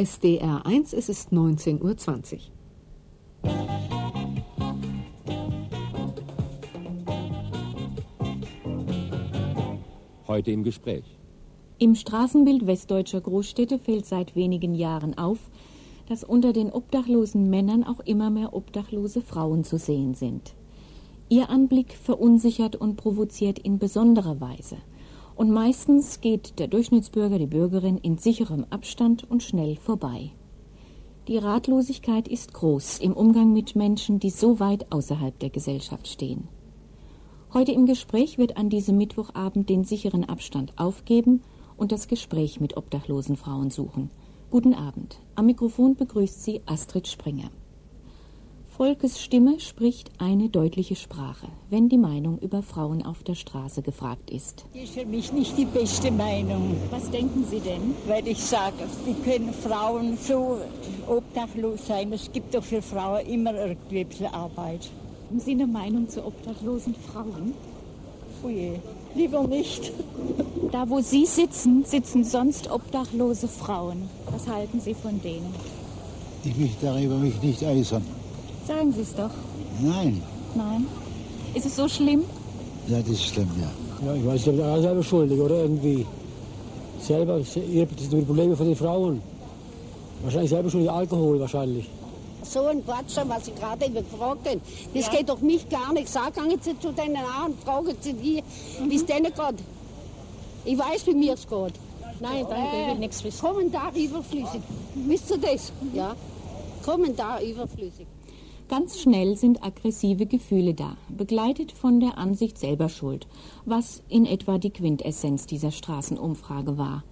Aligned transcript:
SDR 0.00 0.64
1 0.64 0.94
es 0.94 1.10
ist 1.10 1.30
19.20 1.30 2.32
Uhr. 2.32 2.40
Heute 10.26 10.52
im 10.52 10.64
Gespräch. 10.64 11.04
Im 11.76 11.94
Straßenbild 11.94 12.66
westdeutscher 12.66 13.20
Großstädte 13.20 13.78
fällt 13.78 14.06
seit 14.06 14.34
wenigen 14.34 14.74
Jahren 14.74 15.18
auf, 15.18 15.50
dass 16.08 16.24
unter 16.24 16.54
den 16.54 16.72
obdachlosen 16.72 17.50
Männern 17.50 17.84
auch 17.84 18.00
immer 18.00 18.30
mehr 18.30 18.54
obdachlose 18.54 19.20
Frauen 19.20 19.64
zu 19.64 19.76
sehen 19.76 20.14
sind. 20.14 20.54
Ihr 21.28 21.50
Anblick 21.50 21.92
verunsichert 21.92 22.74
und 22.74 22.96
provoziert 22.96 23.58
in 23.58 23.78
besonderer 23.78 24.40
Weise. 24.40 24.78
Und 25.40 25.52
meistens 25.52 26.20
geht 26.20 26.58
der 26.58 26.68
Durchschnittsbürger, 26.68 27.38
die 27.38 27.46
Bürgerin 27.46 27.96
in 27.96 28.18
sicherem 28.18 28.66
Abstand 28.68 29.24
und 29.30 29.42
schnell 29.42 29.74
vorbei. 29.76 30.32
Die 31.28 31.38
Ratlosigkeit 31.38 32.28
ist 32.28 32.52
groß 32.52 32.98
im 32.98 33.14
Umgang 33.14 33.54
mit 33.54 33.74
Menschen, 33.74 34.20
die 34.20 34.28
so 34.28 34.60
weit 34.60 34.92
außerhalb 34.92 35.38
der 35.38 35.48
Gesellschaft 35.48 36.08
stehen. 36.08 36.48
Heute 37.54 37.72
im 37.72 37.86
Gespräch 37.86 38.36
wird 38.36 38.58
an 38.58 38.68
diesem 38.68 38.98
Mittwochabend 38.98 39.70
den 39.70 39.84
sicheren 39.84 40.28
Abstand 40.28 40.74
aufgeben 40.76 41.40
und 41.78 41.90
das 41.90 42.06
Gespräch 42.06 42.60
mit 42.60 42.76
obdachlosen 42.76 43.36
Frauen 43.36 43.70
suchen. 43.70 44.10
Guten 44.50 44.74
Abend. 44.74 45.22
Am 45.36 45.46
Mikrofon 45.46 45.96
begrüßt 45.96 46.44
sie 46.44 46.60
Astrid 46.66 47.08
Springer. 47.08 47.50
Volkes 48.80 49.20
Stimme 49.20 49.60
spricht 49.60 50.10
eine 50.16 50.48
deutliche 50.48 50.96
Sprache, 50.96 51.48
wenn 51.68 51.90
die 51.90 51.98
Meinung 51.98 52.38
über 52.38 52.62
Frauen 52.62 53.04
auf 53.04 53.22
der 53.22 53.34
Straße 53.34 53.82
gefragt 53.82 54.30
ist. 54.30 54.64
Die 54.72 54.78
ist 54.78 54.94
für 54.94 55.04
mich 55.04 55.34
nicht 55.34 55.58
die 55.58 55.66
beste 55.66 56.10
Meinung. 56.10 56.78
Was 56.88 57.10
denken 57.10 57.44
Sie 57.50 57.60
denn? 57.60 57.94
Weil 58.06 58.26
ich 58.26 58.42
sage, 58.42 58.76
wie 59.04 59.12
können 59.12 59.52
Frauen 59.52 60.16
so 60.16 60.62
obdachlos 61.06 61.88
sein? 61.88 62.10
Es 62.14 62.32
gibt 62.32 62.54
doch 62.54 62.64
für 62.64 62.80
Frauen 62.80 63.26
immer 63.26 63.52
irgendwie 63.54 64.06
Arbeit. 64.32 64.90
Haben 65.28 65.40
Sie 65.40 65.50
eine 65.50 65.66
Meinung 65.66 66.08
zu 66.08 66.24
obdachlosen 66.24 66.94
Frauen? 66.94 67.52
Oh 68.42 68.48
je, 68.48 68.78
lieber 69.14 69.46
nicht. 69.46 69.92
Da, 70.72 70.88
wo 70.88 71.00
Sie 71.00 71.26
sitzen, 71.26 71.84
sitzen 71.84 72.24
sonst 72.24 72.70
obdachlose 72.70 73.46
Frauen. 73.46 74.08
Was 74.30 74.48
halten 74.48 74.80
Sie 74.80 74.94
von 74.94 75.20
denen? 75.20 75.52
Ich 76.44 76.56
mich 76.56 76.76
darüber 76.80 77.16
mich 77.16 77.42
nicht 77.42 77.62
äußern. 77.62 78.19
Sagen 78.66 78.92
Sie 78.92 79.02
es 79.02 79.14
doch. 79.14 79.30
Nein. 79.80 80.22
Nein. 80.54 80.86
Ist 81.54 81.66
es 81.66 81.76
so 81.76 81.88
schlimm? 81.88 82.24
Ja, 82.88 82.98
das 83.00 83.08
ist 83.08 83.24
schlimm, 83.24 83.48
ja. 83.60 83.70
Ja, 84.06 84.14
ich 84.14 84.26
weiß, 84.26 84.44
sind 84.44 84.60
alle 84.60 84.82
selber 84.82 85.02
schuldig, 85.02 85.40
oder? 85.40 85.62
Irgendwie. 85.62 86.06
Selber, 87.00 87.38
das 87.38 87.52
sind 87.54 88.12
die 88.12 88.22
Probleme 88.22 88.56
von 88.56 88.66
den 88.66 88.76
Frauen. 88.76 89.22
Wahrscheinlich 90.22 90.50
selber 90.50 90.70
schuldig, 90.70 90.90
Alkohol 90.90 91.40
wahrscheinlich. 91.40 91.88
So 92.42 92.66
ein 92.66 92.84
Quatsch, 92.84 93.16
was 93.26 93.46
Sie 93.46 93.52
gerade 93.52 93.86
eben 93.86 93.94
gefragt 93.94 94.48
haben. 94.48 94.60
Das 94.94 95.06
ja. 95.06 95.12
geht 95.12 95.28
doch 95.28 95.40
mich 95.40 95.68
gar 95.68 95.92
nicht. 95.92 96.08
Sag, 96.08 96.34
gehen 96.34 96.58
Sie 96.60 96.78
zu 96.78 96.92
denen 96.92 97.16
an, 97.16 97.54
fragen 97.64 97.94
Sie 98.00 98.12
die, 98.12 98.42
mhm. 98.82 98.90
wie 98.90 98.96
es 98.96 99.06
denen 99.06 99.24
geht. 99.24 99.64
Ich 100.64 100.78
weiß, 100.78 101.06
wie 101.06 101.14
mir 101.14 101.34
es 101.34 101.46
geht. 101.46 101.74
Nein, 102.20 102.46
danke, 102.48 102.76
äh, 102.76 102.82
ich 102.82 102.88
will 102.88 102.98
nichts 102.98 103.24
wissen. 103.24 103.40
Kommentar 103.40 103.94
überflüssig. 103.94 104.60
Mhm. 104.94 105.08
Wisst 105.08 105.30
ihr 105.30 105.38
das? 105.38 105.72
Mhm. 105.80 105.96
Ja. 105.96 106.14
Kommentar 106.84 107.40
überflüssig. 107.42 108.06
Ganz 108.70 109.00
schnell 109.00 109.36
sind 109.36 109.64
aggressive 109.64 110.26
Gefühle 110.26 110.74
da, 110.74 110.96
begleitet 111.08 111.72
von 111.72 111.98
der 111.98 112.18
Ansicht 112.18 112.56
selber 112.56 112.88
Schuld, 112.88 113.26
was 113.64 114.04
in 114.08 114.26
etwa 114.26 114.58
die 114.58 114.70
Quintessenz 114.70 115.46
dieser 115.46 115.72
Straßenumfrage 115.72 116.78
war. 116.78 117.02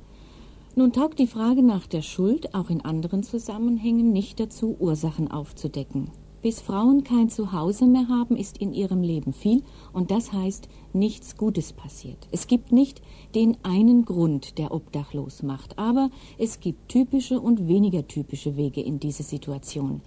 Nun 0.76 0.92
taugt 0.92 1.18
die 1.18 1.26
Frage 1.26 1.64
nach 1.64 1.88
der 1.88 2.02
Schuld 2.02 2.54
auch 2.54 2.70
in 2.70 2.82
anderen 2.82 3.24
Zusammenhängen 3.24 4.12
nicht 4.12 4.38
dazu, 4.38 4.76
Ursachen 4.78 5.32
aufzudecken. 5.32 6.12
Bis 6.42 6.60
Frauen 6.60 7.02
kein 7.02 7.28
Zuhause 7.28 7.86
mehr 7.86 8.06
haben, 8.06 8.36
ist 8.36 8.58
in 8.58 8.72
ihrem 8.72 9.02
Leben 9.02 9.32
viel 9.32 9.64
und 9.92 10.12
das 10.12 10.32
heißt, 10.32 10.68
nichts 10.92 11.36
Gutes 11.36 11.72
passiert. 11.72 12.28
Es 12.30 12.46
gibt 12.46 12.70
nicht 12.70 13.02
den 13.34 13.56
einen 13.64 14.04
Grund, 14.04 14.58
der 14.58 14.72
obdachlos 14.72 15.42
macht, 15.42 15.76
aber 15.76 16.10
es 16.38 16.60
gibt 16.60 16.88
typische 16.88 17.40
und 17.40 17.66
weniger 17.66 18.06
typische 18.06 18.56
Wege 18.56 18.80
in 18.80 19.00
diese 19.00 19.24
Situation. 19.24 20.02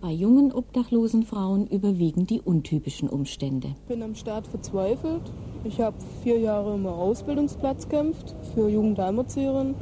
Bei 0.00 0.12
jungen 0.12 0.52
obdachlosen 0.52 1.24
Frauen 1.24 1.66
überwiegen 1.66 2.24
die 2.24 2.40
untypischen 2.40 3.08
Umstände. 3.08 3.74
Ich 3.82 3.88
bin 3.88 4.00
am 4.04 4.14
Start 4.14 4.46
verzweifelt. 4.46 5.22
Ich 5.64 5.80
habe 5.80 5.96
vier 6.22 6.38
Jahre 6.38 6.76
im 6.76 6.86
Ausbildungsplatz 6.86 7.88
gekämpft 7.88 8.36
für 8.54 8.68
Jugendalmerzieherin, 8.68 9.74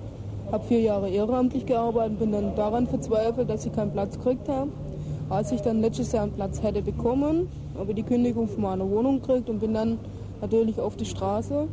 habe 0.51 0.65
vier 0.65 0.81
Jahre 0.81 1.11
ehrenamtlich 1.11 1.67
gearbeitet 1.67 2.13
und 2.13 2.19
bin 2.19 2.33
dann 2.33 2.57
daran 2.57 2.87
verzweifelt, 2.87 3.51
dass 3.51 3.67
ich 3.67 3.75
keinen 3.75 3.93
Platz 3.93 4.17
gekriegt 4.17 4.49
habe. 4.49 4.71
Als 5.29 5.53
ich 5.53 5.61
dann 5.61 5.83
letztes 5.83 6.13
Jahr 6.13 6.23
einen 6.23 6.33
Platz 6.33 6.63
hätte 6.63 6.81
bekommen, 6.81 7.47
habe 7.77 7.91
ich 7.91 7.97
die 7.97 8.03
Kündigung 8.03 8.49
von 8.49 8.63
meiner 8.63 8.89
Wohnung 8.89 9.21
gekriegt 9.21 9.51
und 9.51 9.59
bin 9.59 9.75
dann 9.75 9.99
natürlich 10.41 10.81
auf 10.81 10.97
die 10.97 11.05
Straße. 11.05 11.69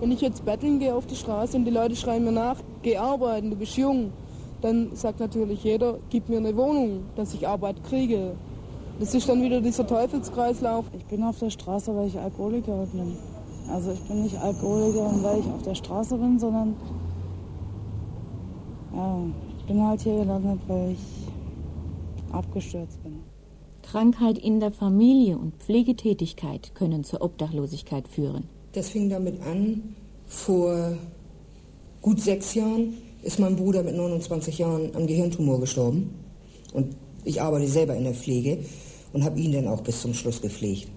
Wenn 0.00 0.10
ich 0.10 0.20
jetzt 0.22 0.44
betteln 0.44 0.80
gehe 0.80 0.92
auf 0.92 1.06
die 1.06 1.14
Straße 1.14 1.56
und 1.56 1.66
die 1.66 1.70
Leute 1.70 1.94
schreien 1.94 2.24
mir 2.24 2.32
nach, 2.32 2.56
geh 2.82 2.96
arbeiten, 2.96 3.50
du 3.50 3.56
bist 3.56 3.76
jung, 3.76 4.10
dann 4.60 4.94
sagt 4.94 5.20
natürlich 5.20 5.64
jeder, 5.64 5.98
gib 6.10 6.28
mir 6.28 6.38
eine 6.38 6.56
Wohnung, 6.56 7.04
dass 7.16 7.34
ich 7.34 7.46
Arbeit 7.46 7.82
kriege. 7.84 8.32
Das 8.98 9.14
ist 9.14 9.28
dann 9.28 9.42
wieder 9.42 9.60
dieser 9.60 9.86
Teufelskreislauf. 9.86 10.84
Ich 10.96 11.04
bin 11.06 11.22
auf 11.22 11.38
der 11.38 11.50
Straße, 11.50 11.94
weil 11.96 12.08
ich 12.08 12.18
Alkoholikerin 12.18 12.88
bin. 12.92 13.16
Also 13.68 13.92
ich 13.92 14.00
bin 14.00 14.22
nicht 14.22 14.36
Alkoholikerin, 14.36 15.22
weil 15.22 15.40
ich 15.40 15.46
auf 15.46 15.62
der 15.62 15.74
Straße 15.74 16.16
bin, 16.16 16.38
sondern 16.38 16.74
ja, 18.94 19.18
ich 19.58 19.64
bin 19.64 19.82
halt 19.82 20.00
hier 20.02 20.18
gelandet, 20.18 20.60
weil 20.66 20.92
ich 20.92 22.32
abgestürzt 22.32 23.02
bin. 23.02 23.20
Krankheit 23.82 24.38
in 24.38 24.60
der 24.60 24.72
Familie 24.72 25.38
und 25.38 25.54
Pflegetätigkeit 25.56 26.74
können 26.74 27.02
zur 27.02 27.22
Obdachlosigkeit 27.22 28.06
führen. 28.06 28.44
Das 28.72 28.90
fing 28.90 29.08
damit 29.08 29.40
an, 29.42 29.96
vor 30.26 30.96
gut 32.02 32.20
sechs 32.20 32.54
Jahren 32.54 32.94
ist 33.22 33.38
mein 33.38 33.56
Bruder 33.56 33.82
mit 33.82 33.96
29 33.96 34.58
Jahren 34.58 34.94
am 34.94 35.06
Gehirntumor 35.06 35.60
gestorben. 35.60 36.14
Und 36.72 36.96
ich 37.24 37.40
arbeite 37.40 37.68
selber 37.68 37.94
in 37.94 38.04
der 38.04 38.14
Pflege 38.14 38.58
und 39.12 39.24
habe 39.24 39.38
ihn 39.40 39.52
dann 39.52 39.68
auch 39.68 39.82
bis 39.82 40.00
zum 40.00 40.14
Schluss 40.14 40.40
gepflegt. 40.40 40.88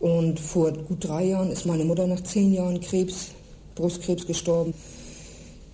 Und 0.00 0.40
vor 0.40 0.72
gut 0.72 1.04
drei 1.04 1.26
Jahren 1.26 1.50
ist 1.50 1.66
meine 1.66 1.84
Mutter 1.84 2.06
nach 2.06 2.22
zehn 2.22 2.52
Jahren 2.52 2.80
Krebs, 2.80 3.28
Brustkrebs 3.76 4.26
gestorben. 4.26 4.74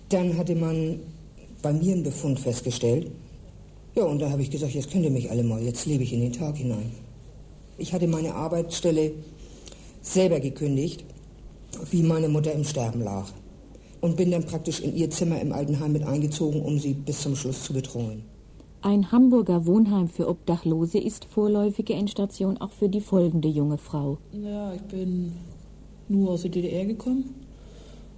Dann 0.09 0.37
hatte 0.37 0.55
man 0.55 0.99
bei 1.61 1.73
mir 1.73 1.93
einen 1.93 2.03
Befund 2.03 2.39
festgestellt. 2.39 3.09
Ja, 3.95 4.03
und 4.03 4.19
da 4.19 4.29
habe 4.29 4.43
ich 4.43 4.51
gesagt, 4.51 4.73
jetzt 4.73 4.91
könnt 4.91 5.03
ihr 5.03 5.11
mich 5.11 5.31
alle 5.31 5.43
mal, 5.43 5.61
jetzt 5.61 5.85
lebe 5.87 6.03
ich 6.03 6.13
in 6.13 6.21
den 6.21 6.31
Tag 6.31 6.57
hinein. 6.57 6.91
Ich 7.77 7.91
hatte 7.93 8.07
meine 8.07 8.35
Arbeitsstelle 8.35 9.11
selber 10.01 10.39
gekündigt, 10.39 11.03
wie 11.89 12.03
meine 12.03 12.29
Mutter 12.29 12.51
im 12.51 12.63
Sterben 12.63 13.01
lag 13.01 13.25
und 14.01 14.17
bin 14.17 14.31
dann 14.31 14.43
praktisch 14.43 14.79
in 14.81 14.95
ihr 14.95 15.09
Zimmer 15.09 15.39
im 15.41 15.51
Altenheim 15.51 15.93
mit 15.93 16.03
eingezogen, 16.03 16.61
um 16.61 16.79
sie 16.79 16.93
bis 16.93 17.21
zum 17.21 17.35
Schluss 17.35 17.63
zu 17.63 17.73
betreuen. 17.73 18.23
Ein 18.81 19.11
Hamburger 19.11 19.65
Wohnheim 19.65 20.07
für 20.07 20.29
Obdachlose 20.29 20.99
ist 20.99 21.25
vorläufige 21.25 21.93
Endstation 21.93 22.57
auch 22.57 22.71
für 22.71 22.87
die 22.87 23.01
folgende 23.01 23.49
junge 23.49 23.77
Frau. 23.77 24.17
Ja, 24.31 24.73
ich 24.73 24.81
bin 24.83 25.33
nur 26.07 26.31
aus 26.31 26.43
der 26.43 26.51
DDR 26.51 26.85
gekommen. 26.85 27.35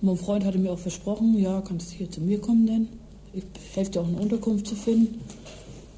Mein 0.01 0.17
Freund 0.17 0.45
hatte 0.45 0.59
mir 0.59 0.71
auch 0.71 0.79
versprochen, 0.79 1.35
ja, 1.37 1.61
kannst 1.61 1.91
du 1.91 1.97
hier 1.97 2.11
zu 2.11 2.21
mir 2.21 2.39
kommen 2.39 2.67
denn? 2.67 2.87
Ich 3.33 3.43
helfe 3.73 3.91
dir 3.91 4.01
auch 4.01 4.07
eine 4.07 4.19
Unterkunft 4.19 4.67
zu 4.67 4.75
finden. 4.75 5.19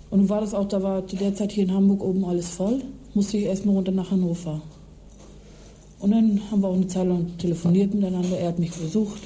Und 0.10 0.20
nun 0.20 0.30
war 0.30 0.42
das 0.42 0.54
auch, 0.54 0.68
da 0.68 0.82
war 0.82 1.06
zu 1.08 1.16
der 1.16 1.36
Zeit 1.36 1.52
hier 1.52 1.64
in 1.64 1.74
Hamburg 1.74 2.04
oben 2.04 2.24
alles 2.24 2.48
voll. 2.50 2.82
Musste 3.14 3.38
ich 3.38 3.46
erstmal 3.46 3.76
runter 3.76 3.92
nach 3.92 4.12
Hannover. 4.12 4.62
Und 6.00 6.12
dann 6.12 6.40
haben 6.52 6.62
wir 6.62 6.68
auch 6.70 6.76
eine 6.76 6.88
Zeit 6.88 7.08
lang 7.08 7.38
telefoniert 7.38 7.94
miteinander. 7.94 8.38
Er 8.38 8.50
hat 8.50 8.60
mich 8.60 8.72
besucht. 8.72 9.22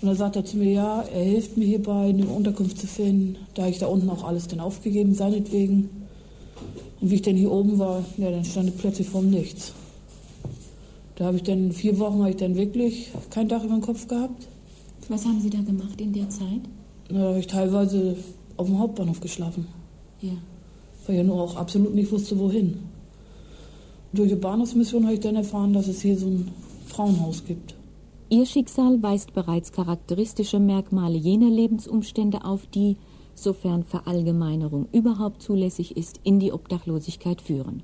Und 0.00 0.08
dann 0.08 0.16
sagt 0.16 0.36
er 0.36 0.44
zu 0.44 0.56
mir, 0.56 0.72
ja, 0.72 1.02
er 1.02 1.22
hilft 1.22 1.58
mir 1.58 1.66
hierbei, 1.66 2.08
eine 2.08 2.26
Unterkunft 2.26 2.78
zu 2.78 2.86
finden. 2.86 3.36
Da 3.54 3.62
habe 3.62 3.72
ich 3.72 3.78
da 3.78 3.86
unten 3.86 4.08
auch 4.08 4.24
alles 4.24 4.48
dann 4.48 4.60
aufgegeben, 4.60 5.14
seinetwegen. 5.14 5.90
Und 7.00 7.10
wie 7.10 7.16
ich 7.16 7.22
dann 7.22 7.36
hier 7.36 7.52
oben 7.52 7.78
war, 7.78 8.02
ja, 8.16 8.30
dann 8.30 8.44
stand 8.44 8.70
ich 8.70 8.78
plötzlich 8.78 9.08
vorm 9.08 9.28
Nichts. 9.28 9.74
Da 11.16 11.26
habe 11.26 11.36
ich 11.36 11.42
dann, 11.42 11.72
vier 11.72 11.98
Wochen 11.98 12.20
habe 12.20 12.30
ich 12.30 12.36
dann 12.36 12.56
wirklich 12.56 13.10
kein 13.28 13.48
Dach 13.48 13.62
über 13.62 13.74
dem 13.74 13.82
Kopf 13.82 14.08
gehabt. 14.08 14.48
Was 15.08 15.26
haben 15.26 15.40
Sie 15.40 15.50
da 15.50 15.60
gemacht 15.60 16.00
in 16.00 16.14
der 16.14 16.30
Zeit? 16.30 16.62
Na, 17.10 17.18
da 17.18 17.28
habe 17.28 17.40
ich 17.40 17.46
teilweise 17.46 18.16
auf 18.56 18.66
dem 18.66 18.78
Hauptbahnhof 18.78 19.20
geschlafen. 19.20 19.66
Ja. 20.22 20.32
Weil 21.06 21.16
ich 21.16 21.18
ja 21.18 21.24
nur 21.24 21.42
auch 21.42 21.56
absolut 21.56 21.94
nicht 21.94 22.10
wusste, 22.10 22.38
wohin. 22.38 22.78
Durch 24.14 24.30
die 24.30 24.36
Bahnhofsmission 24.36 25.04
habe 25.04 25.14
ich 25.14 25.20
dann 25.20 25.36
erfahren, 25.36 25.74
dass 25.74 25.88
es 25.88 26.00
hier 26.00 26.16
so 26.16 26.26
ein 26.26 26.48
Frauenhaus 26.86 27.44
gibt. 27.44 27.74
Ihr 28.32 28.46
Schicksal 28.46 29.02
weist 29.02 29.32
bereits 29.32 29.72
charakteristische 29.72 30.60
Merkmale 30.60 31.18
jener 31.18 31.50
Lebensumstände 31.50 32.44
auf, 32.44 32.64
die, 32.68 32.96
sofern 33.34 33.82
Verallgemeinerung 33.82 34.86
überhaupt 34.92 35.42
zulässig 35.42 35.96
ist, 35.96 36.20
in 36.22 36.38
die 36.38 36.52
Obdachlosigkeit 36.52 37.42
führen. 37.42 37.82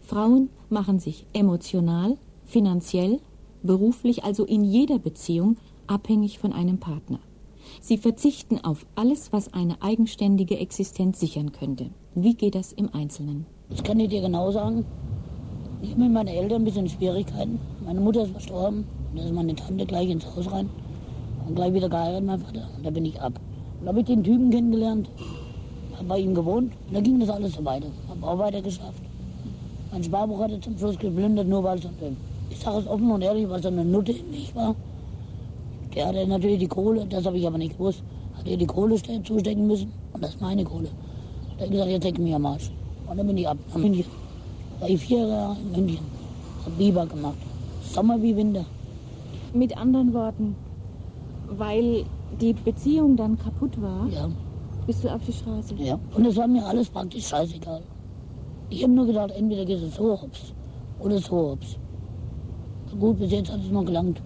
Frauen 0.00 0.50
machen 0.68 0.98
sich 0.98 1.24
emotional, 1.32 2.18
finanziell, 2.44 3.18
beruflich, 3.62 4.24
also 4.24 4.44
in 4.44 4.62
jeder 4.62 4.98
Beziehung 4.98 5.56
abhängig 5.86 6.38
von 6.38 6.52
einem 6.52 6.76
Partner. 6.76 7.20
Sie 7.80 7.96
verzichten 7.96 8.62
auf 8.62 8.84
alles, 8.94 9.32
was 9.32 9.54
eine 9.54 9.80
eigenständige 9.80 10.58
Existenz 10.58 11.18
sichern 11.18 11.52
könnte. 11.52 11.88
Wie 12.14 12.34
geht 12.34 12.56
das 12.56 12.72
im 12.72 12.92
Einzelnen? 12.92 13.46
Das 13.70 13.82
kann 13.82 13.98
ich 14.00 14.10
dir 14.10 14.20
genau 14.20 14.50
sagen. 14.50 14.84
Ich 15.80 15.92
habe 15.92 16.02
mit 16.02 16.12
meinen 16.12 16.28
Eltern 16.28 16.60
ein 16.60 16.64
bisschen 16.66 16.90
Schwierigkeiten. 16.90 17.58
Meine 17.86 18.00
Mutter 18.00 18.24
ist 18.24 18.32
verstorben. 18.32 18.84
Da 19.14 19.22
ist 19.22 19.32
meine 19.32 19.54
Tante 19.54 19.86
gleich 19.86 20.10
ins 20.10 20.26
Haus 20.26 20.50
rein. 20.50 20.68
Und 21.46 21.54
gleich 21.54 21.72
wieder 21.72 21.88
geheiratet, 21.88 22.26
mein 22.26 22.38
Vater. 22.38 22.68
Und 22.76 22.84
da 22.84 22.90
bin 22.90 23.04
ich 23.04 23.20
ab. 23.20 23.32
Und 23.78 23.86
da 23.86 23.88
habe 23.88 24.00
ich 24.00 24.06
den 24.06 24.22
Typen 24.22 24.50
kennengelernt. 24.50 25.08
Habe 25.96 26.08
bei 26.08 26.18
ihm 26.18 26.34
gewohnt. 26.34 26.72
Und 26.88 26.94
da 26.94 27.00
ging 27.00 27.18
das 27.18 27.30
alles 27.30 27.54
so 27.54 27.64
weiter. 27.64 27.88
Habe 28.08 28.26
auch 28.26 28.38
weiter 28.38 28.60
geschafft. 28.60 29.02
Mein 29.90 30.04
Sparbuch 30.04 30.40
hatte 30.40 30.60
zum 30.60 30.76
Schluss 30.76 30.98
geplündert, 30.98 31.48
nur 31.48 31.64
weil 31.64 31.78
es 31.78 31.86
ich 32.50 32.58
sage 32.58 32.78
es 32.78 32.86
offen 32.86 33.10
und 33.10 33.22
ehrlich, 33.22 33.48
weil 33.48 33.60
es 33.60 33.66
eine 33.66 33.84
Nutte 33.84 34.12
in 34.12 34.30
mich 34.30 34.54
war. 34.54 34.74
Der 35.94 36.06
hatte 36.06 36.26
natürlich 36.26 36.58
die 36.58 36.68
Kohle, 36.68 37.06
das 37.06 37.26
habe 37.26 37.38
ich 37.38 37.46
aber 37.46 37.58
nicht 37.58 37.76
gewusst. 37.76 38.02
Hat 38.36 38.46
er 38.46 38.56
die 38.56 38.66
Kohle 38.66 38.96
zustecken 38.96 39.66
müssen 39.66 39.92
und 40.12 40.22
das 40.22 40.30
ist 40.30 40.40
meine 40.40 40.64
Kohle. 40.64 40.88
Da 41.56 41.64
habe 41.64 41.64
ich 41.66 41.70
gesagt, 41.72 41.90
jetzt 41.90 42.04
denke 42.04 42.22
mir 42.22 42.36
am 42.36 42.46
Arsch. 42.46 42.70
Und 43.08 43.16
dann 43.16 43.26
bin 43.26 43.36
ich 43.36 43.48
ab 43.48 43.58
nach 43.68 43.76
München. 43.76 44.04
War 44.80 44.88
ich 44.88 45.00
vier 45.00 45.26
Jahre 45.26 45.56
in 45.60 45.72
München. 45.72 46.06
Hab 46.64 46.78
Biber 46.78 47.06
gemacht. 47.06 47.38
Sommer 47.82 48.20
wie 48.22 48.36
Winter. 48.36 48.64
Mit 49.52 49.76
anderen 49.76 50.12
Worten, 50.12 50.56
weil 51.48 52.04
die 52.40 52.52
Beziehung 52.52 53.16
dann 53.16 53.38
kaputt 53.38 53.80
war, 53.80 54.06
ja. 54.08 54.28
bist 54.86 55.02
du 55.04 55.08
auf 55.08 55.24
die 55.24 55.32
Straße. 55.32 55.74
Ja, 55.76 55.98
und 56.14 56.26
es 56.26 56.36
war 56.36 56.46
mir 56.46 56.64
alles 56.64 56.88
praktisch 56.90 57.26
scheißegal. 57.26 57.82
Ich 58.70 58.82
habe 58.82 58.92
nur 58.92 59.06
gedacht, 59.06 59.30
entweder 59.30 59.64
geht 59.64 59.80
es 59.80 59.96
so 59.96 60.20
hops 60.20 60.52
oder 61.00 61.18
so 61.18 61.50
hops. 61.50 61.78
Gut, 62.98 63.18
bis 63.18 63.32
jetzt 63.32 63.50
hat 63.50 63.60
es 63.60 63.70
noch 63.70 63.84
gelangt. 63.84 64.20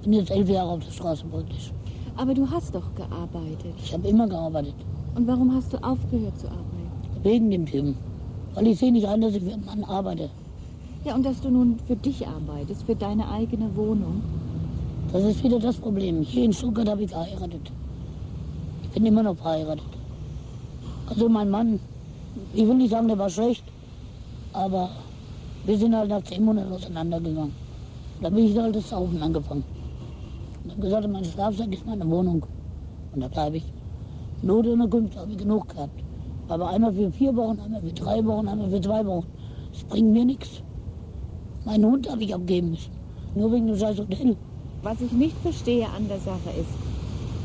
Ich 0.00 0.04
bin 0.04 0.14
jetzt 0.14 0.30
elf 0.30 0.48
Jahre 0.48 0.70
auf 0.70 0.84
der 0.84 0.90
Straße 0.90 1.24
praktisch. 1.26 1.72
Aber 2.16 2.34
du 2.34 2.50
hast 2.50 2.74
doch 2.74 2.94
gearbeitet. 2.94 3.74
Ich 3.82 3.92
habe 3.92 4.08
immer 4.08 4.26
gearbeitet. 4.26 4.74
Und 5.14 5.26
warum 5.26 5.54
hast 5.54 5.72
du 5.72 5.82
aufgehört 5.82 6.38
zu 6.38 6.48
arbeiten? 6.48 6.62
Wegen 7.22 7.50
dem 7.50 7.66
Typen. 7.66 7.96
Weil 8.54 8.66
ich 8.66 8.78
sehe 8.78 8.92
nicht 8.92 9.06
ein, 9.06 9.20
dass 9.20 9.34
ich 9.34 9.42
für 9.42 9.52
einen 9.52 9.64
Mann 9.64 9.84
arbeite. 9.84 10.30
Ja, 11.04 11.14
und 11.14 11.24
dass 11.24 11.40
du 11.40 11.50
nun 11.50 11.78
für 11.78 11.96
dich 11.96 12.26
arbeitest, 12.26 12.84
für 12.84 12.94
deine 12.94 13.28
eigene 13.28 13.74
Wohnung. 13.76 14.22
Das 15.10 15.24
ist 15.24 15.42
wieder 15.42 15.58
das 15.58 15.76
Problem. 15.76 16.22
Hier 16.22 16.44
in 16.44 16.52
Stuttgart 16.52 16.88
habe 16.88 17.02
ich 17.02 17.10
geheiratet. 17.10 17.70
Ich 18.84 18.90
bin 18.90 19.06
immer 19.06 19.22
noch 19.22 19.36
verheiratet. 19.36 19.84
Also 21.06 21.28
mein 21.28 21.50
Mann, 21.50 21.80
ich 22.54 22.66
will 22.66 22.74
nicht 22.74 22.90
sagen, 22.90 23.08
der 23.08 23.18
war 23.18 23.28
schlecht, 23.28 23.64
aber 24.52 24.90
wir 25.66 25.76
sind 25.76 25.94
halt 25.94 26.08
nach 26.10 26.22
zehn 26.22 26.44
Monaten 26.44 26.72
auseinandergegangen. 26.72 27.52
Da 28.20 28.30
bin 28.30 28.46
ich 28.46 28.56
halt 28.56 28.76
das 28.76 28.88
Saufen 28.88 29.20
angefangen. 29.22 29.64
Und 30.64 30.70
habe 30.70 30.80
gesagt, 30.82 31.08
mein 31.08 31.24
Schlafsack 31.24 31.72
ist 31.72 31.86
meine 31.86 32.08
Wohnung. 32.08 32.46
Und 33.14 33.20
da 33.20 33.28
bleibe 33.28 33.56
ich. 33.58 33.64
Notunterkünfte 34.42 35.18
habe 35.18 35.32
ich 35.32 35.38
genug 35.38 35.68
gehabt. 35.68 36.02
Aber 36.48 36.68
einmal 36.68 36.92
für 36.92 37.10
vier 37.10 37.34
Wochen, 37.36 37.58
einmal 37.60 37.80
für 37.80 37.92
drei 37.92 38.24
Wochen, 38.24 38.48
einmal 38.48 38.70
für 38.70 38.80
zwei 38.80 39.04
Wochen. 39.06 39.26
Das 39.72 39.84
bringt 39.84 40.12
mir 40.12 40.24
nichts. 40.24 40.62
Meinen 41.64 41.84
Hund 41.84 42.10
habe 42.10 42.22
ich 42.22 42.34
abgeben 42.34 42.70
müssen. 42.70 42.90
Nur 43.34 43.52
wegen 43.52 43.66
dem 43.66 43.76
scheiß 43.76 43.98
Hotel. 43.98 44.36
Was 44.82 45.00
ich 45.00 45.12
nicht 45.12 45.36
verstehe 45.42 45.86
an 45.96 46.08
der 46.08 46.18
Sache 46.18 46.50
ist, 46.60 46.74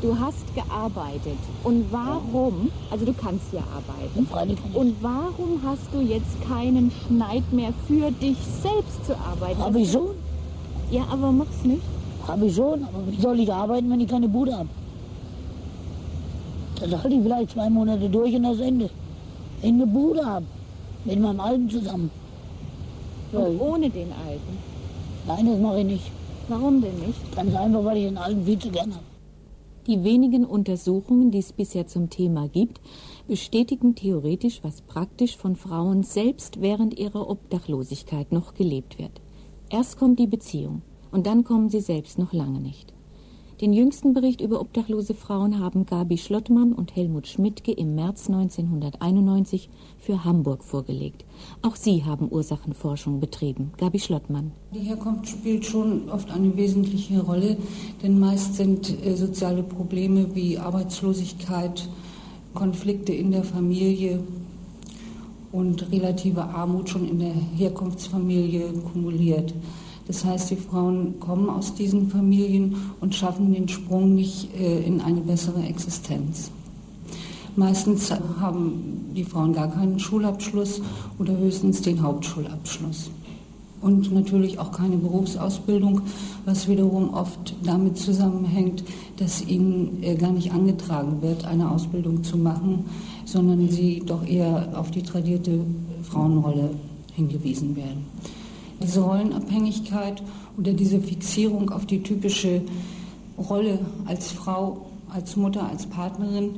du 0.02 0.18
hast 0.18 0.52
gearbeitet. 0.56 1.38
Und 1.62 1.86
warum, 1.92 2.68
also 2.90 3.04
du 3.04 3.12
kannst 3.12 3.52
ja 3.52 3.60
arbeiten. 3.60 4.26
Und 4.74 4.96
warum 5.00 5.62
hast 5.64 5.86
du 5.92 6.00
jetzt 6.00 6.42
keinen 6.48 6.90
Schneid 6.90 7.44
mehr 7.52 7.72
für 7.86 8.10
dich 8.10 8.38
selbst 8.38 9.06
zu 9.06 9.16
arbeiten? 9.16 9.60
Habe 9.60 9.80
ich 9.80 9.92
schon. 9.92 10.08
Ja, 10.90 11.02
aber 11.12 11.30
mach's 11.30 11.62
nicht. 11.62 11.82
Habe 12.26 12.46
ich 12.46 12.56
schon, 12.56 12.82
aber 12.82 13.06
wie 13.08 13.20
soll 13.20 13.38
ich 13.38 13.52
arbeiten, 13.52 13.88
wenn 13.88 14.00
ich 14.00 14.08
keine 14.08 14.28
Bude 14.28 14.56
habe? 14.56 14.68
Das 16.80 16.90
halte 16.90 17.14
ich 17.14 17.22
vielleicht 17.22 17.52
zwei 17.52 17.70
Monate 17.70 18.08
durch 18.08 18.34
und 18.34 18.42
das 18.42 18.58
Ende. 18.58 18.90
Ich 19.62 19.68
eine 19.68 19.86
Bude 19.86 20.26
habe, 20.26 20.46
mit 21.04 21.20
meinem 21.20 21.40
Alten 21.40 21.70
zusammen. 21.70 22.10
Und 23.30 23.60
ohne 23.60 23.90
den 23.90 24.12
Alten? 24.26 24.58
Nein, 25.26 25.46
das 25.46 25.60
mache 25.60 25.80
ich 25.80 25.86
nicht. 25.86 26.17
Warum 26.48 26.80
denn 26.80 26.98
nicht? 26.98 27.36
Ganz 27.36 27.54
einfach, 27.54 27.84
weil 27.84 27.98
ich 27.98 28.04
den 28.04 28.16
Alten 28.16 28.44
viel 28.44 28.58
zu 28.58 28.70
gern 28.70 28.94
habe. 28.94 29.04
Die 29.86 30.02
wenigen 30.04 30.44
Untersuchungen, 30.44 31.30
die 31.30 31.38
es 31.38 31.52
bisher 31.52 31.86
zum 31.86 32.10
Thema 32.10 32.48
gibt, 32.48 32.80
bestätigen 33.26 33.94
theoretisch, 33.94 34.60
was 34.62 34.82
praktisch 34.82 35.36
von 35.36 35.56
Frauen 35.56 36.02
selbst 36.02 36.60
während 36.60 36.98
ihrer 36.98 37.28
Obdachlosigkeit 37.28 38.32
noch 38.32 38.54
gelebt 38.54 38.98
wird. 38.98 39.20
Erst 39.70 39.98
kommt 39.98 40.18
die 40.18 40.26
Beziehung 40.26 40.82
und 41.10 41.26
dann 41.26 41.44
kommen 41.44 41.68
sie 41.68 41.80
selbst 41.80 42.18
noch 42.18 42.32
lange 42.32 42.60
nicht. 42.60 42.92
Den 43.60 43.72
jüngsten 43.72 44.12
Bericht 44.12 44.40
über 44.40 44.60
obdachlose 44.60 45.14
Frauen 45.14 45.58
haben 45.58 45.84
Gabi 45.84 46.16
Schlottmann 46.16 46.72
und 46.72 46.94
Helmut 46.94 47.26
Schmidtke 47.26 47.72
im 47.72 47.96
März 47.96 48.28
1991 48.28 49.68
für 49.98 50.24
Hamburg 50.24 50.62
vorgelegt. 50.62 51.24
Auch 51.62 51.74
sie 51.74 52.04
haben 52.04 52.28
Ursachenforschung 52.30 53.18
betrieben. 53.18 53.72
Gabi 53.76 53.98
Schlottmann. 53.98 54.52
Die 54.72 54.78
Herkunft 54.78 55.28
spielt 55.28 55.66
schon 55.66 56.08
oft 56.08 56.30
eine 56.30 56.56
wesentliche 56.56 57.20
Rolle, 57.20 57.56
denn 58.00 58.20
meist 58.20 58.54
sind 58.54 59.04
äh, 59.04 59.16
soziale 59.16 59.64
Probleme 59.64 60.36
wie 60.36 60.56
Arbeitslosigkeit, 60.56 61.88
Konflikte 62.54 63.12
in 63.12 63.32
der 63.32 63.42
Familie 63.42 64.20
und 65.50 65.90
relative 65.90 66.44
Armut 66.44 66.90
schon 66.90 67.08
in 67.08 67.18
der 67.18 67.34
Herkunftsfamilie 67.56 68.72
kumuliert. 68.92 69.52
Das 70.08 70.24
heißt, 70.24 70.50
die 70.50 70.56
Frauen 70.56 71.20
kommen 71.20 71.48
aus 71.50 71.74
diesen 71.74 72.10
Familien 72.10 72.74
und 73.00 73.14
schaffen 73.14 73.52
den 73.52 73.68
Sprung 73.68 74.14
nicht 74.14 74.48
äh, 74.58 74.82
in 74.82 75.00
eine 75.02 75.20
bessere 75.20 75.62
Existenz. 75.62 76.50
Meistens 77.56 78.10
haben 78.40 79.12
die 79.14 79.24
Frauen 79.24 79.52
gar 79.52 79.70
keinen 79.70 79.98
Schulabschluss 79.98 80.80
oder 81.18 81.36
höchstens 81.36 81.82
den 81.82 82.02
Hauptschulabschluss. 82.02 83.10
Und 83.80 84.12
natürlich 84.12 84.58
auch 84.58 84.72
keine 84.72 84.96
Berufsausbildung, 84.96 86.00
was 86.44 86.68
wiederum 86.68 87.12
oft 87.14 87.54
damit 87.62 87.98
zusammenhängt, 87.98 88.84
dass 89.18 89.44
ihnen 89.44 90.02
äh, 90.02 90.14
gar 90.14 90.32
nicht 90.32 90.52
angetragen 90.52 91.20
wird, 91.20 91.44
eine 91.44 91.70
Ausbildung 91.70 92.24
zu 92.24 92.38
machen, 92.38 92.86
sondern 93.24 93.68
sie 93.68 94.02
doch 94.06 94.26
eher 94.26 94.70
auf 94.74 94.90
die 94.90 95.02
tradierte 95.02 95.60
Frauenrolle 96.02 96.70
hingewiesen 97.14 97.76
werden. 97.76 98.06
Diese 98.82 99.00
Rollenabhängigkeit 99.00 100.22
oder 100.56 100.72
diese 100.72 101.00
Fixierung 101.00 101.70
auf 101.70 101.86
die 101.86 102.02
typische 102.02 102.62
Rolle 103.36 103.78
als 104.06 104.30
Frau, 104.32 104.86
als 105.08 105.36
Mutter, 105.36 105.68
als 105.68 105.86
Partnerin 105.86 106.50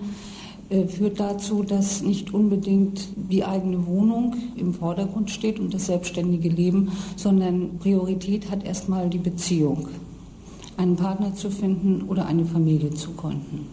äh, 0.70 0.86
führt 0.86 1.18
dazu, 1.18 1.62
dass 1.62 2.02
nicht 2.02 2.32
unbedingt 2.32 3.08
die 3.16 3.44
eigene 3.44 3.86
Wohnung 3.86 4.36
im 4.56 4.72
Vordergrund 4.72 5.30
steht 5.30 5.58
und 5.58 5.74
das 5.74 5.86
selbstständige 5.86 6.48
Leben, 6.48 6.92
sondern 7.16 7.78
Priorität 7.78 8.50
hat 8.50 8.64
erstmal 8.64 9.10
die 9.10 9.18
Beziehung, 9.18 9.88
einen 10.76 10.96
Partner 10.96 11.34
zu 11.34 11.50
finden 11.50 12.02
oder 12.08 12.26
eine 12.26 12.44
Familie 12.44 12.90
zu 12.94 13.12
gründen. 13.12 13.66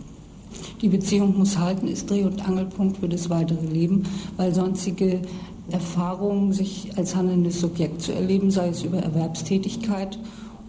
Die 0.81 0.89
Beziehung 0.89 1.37
muss 1.37 1.57
halten, 1.57 1.87
ist 1.87 2.09
Dreh- 2.09 2.23
und 2.23 2.47
Angelpunkt 2.47 2.97
für 2.97 3.09
das 3.09 3.29
weitere 3.29 3.65
Leben, 3.65 4.03
weil 4.35 4.53
sonstige 4.53 5.21
Erfahrungen, 5.71 6.53
sich 6.53 6.91
als 6.97 7.15
handelndes 7.15 7.59
Subjekt 7.59 8.01
zu 8.01 8.13
erleben, 8.13 8.51
sei 8.51 8.69
es 8.69 8.83
über 8.83 8.99
Erwerbstätigkeit 8.99 10.17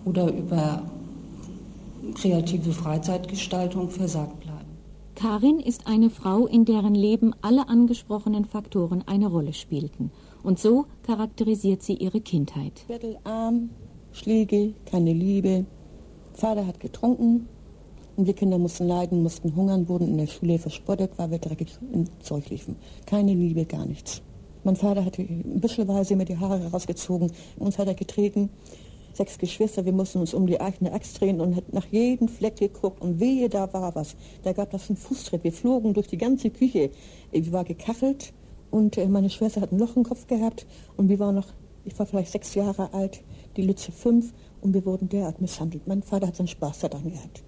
oder 0.04 0.32
über 0.32 0.82
kreative 2.14 2.72
Freizeitgestaltung, 2.72 3.90
versagt 3.90 4.40
bleiben. 4.40 4.58
Karin 5.14 5.58
ist 5.58 5.86
eine 5.86 6.10
Frau, 6.10 6.46
in 6.46 6.64
deren 6.64 6.94
Leben 6.94 7.34
alle 7.42 7.68
angesprochenen 7.68 8.44
Faktoren 8.44 9.02
eine 9.06 9.26
Rolle 9.26 9.52
spielten. 9.52 10.10
Und 10.42 10.58
so 10.58 10.86
charakterisiert 11.02 11.82
sie 11.82 11.94
ihre 11.94 12.20
Kindheit. 12.20 12.84
Bettelarm, 12.86 13.70
Schläge, 14.12 14.74
keine 14.86 15.12
Liebe. 15.12 15.66
Vater 16.34 16.66
hat 16.66 16.78
getrunken, 16.78 17.48
und 18.16 18.26
wir 18.26 18.34
Kinder 18.34 18.58
mussten 18.58 18.88
leiden, 18.88 19.22
mussten 19.22 19.54
hungern, 19.54 19.88
wurden 19.88 20.08
in 20.08 20.18
der 20.18 20.26
Schule 20.26 20.58
verspottet, 20.58 21.12
weil 21.16 21.30
wir 21.30 21.38
dreckig 21.38 21.78
im 21.92 22.04
Zeug 22.20 22.50
liefen. 22.50 22.76
Keine 23.06 23.32
Liebe, 23.32 23.64
gar 23.64 23.86
nichts. 23.86 24.22
Mein 24.64 24.76
Vater 24.76 25.04
hatte 25.04 25.22
büschelweise 25.22 26.16
mir 26.16 26.24
die 26.24 26.38
Haare 26.38 26.70
rausgezogen, 26.70 27.32
uns 27.58 27.78
hat 27.78 27.88
er 27.88 27.94
getreten. 27.94 28.50
Sechs 29.14 29.38
Geschwister, 29.38 29.84
wir 29.84 29.92
mussten 29.92 30.20
uns 30.20 30.34
um 30.34 30.46
die 30.46 30.60
eigene 30.60 30.92
Axt 30.92 31.20
drehen 31.20 31.40
und 31.40 31.56
hat 31.56 31.72
nach 31.72 31.86
jedem 31.86 32.28
Fleck 32.28 32.56
geguckt 32.56 33.00
und 33.00 33.18
wehe, 33.18 33.48
da 33.48 33.72
war 33.72 33.94
was. 33.94 34.14
Da 34.44 34.52
gab 34.52 34.70
das 34.70 34.88
einen 34.88 34.96
Fußtritt. 34.96 35.42
Wir 35.42 35.52
flogen 35.52 35.94
durch 35.94 36.06
die 36.06 36.18
ganze 36.18 36.50
Küche. 36.50 36.90
Ich 37.32 37.50
war 37.50 37.64
gekachelt 37.64 38.32
und 38.70 38.96
äh, 38.96 39.08
meine 39.08 39.30
Schwester 39.30 39.60
hat 39.60 39.72
ein 39.72 39.78
Loch 39.78 39.96
im 39.96 40.04
Kopf 40.04 40.26
gehabt 40.26 40.66
und 40.96 41.08
wir 41.08 41.18
waren 41.18 41.34
noch, 41.34 41.48
ich 41.84 41.98
war 41.98 42.06
vielleicht 42.06 42.30
sechs 42.30 42.54
Jahre 42.54 42.92
alt, 42.92 43.22
die 43.56 43.62
Lütze 43.62 43.90
fünf 43.90 44.32
und 44.60 44.74
wir 44.74 44.84
wurden 44.84 45.08
derart 45.08 45.40
misshandelt. 45.40 45.88
Mein 45.88 46.02
Vater 46.02 46.28
hat 46.28 46.36
seinen 46.36 46.48
Spaß 46.48 46.80
daran 46.80 47.10
gehabt 47.10 47.42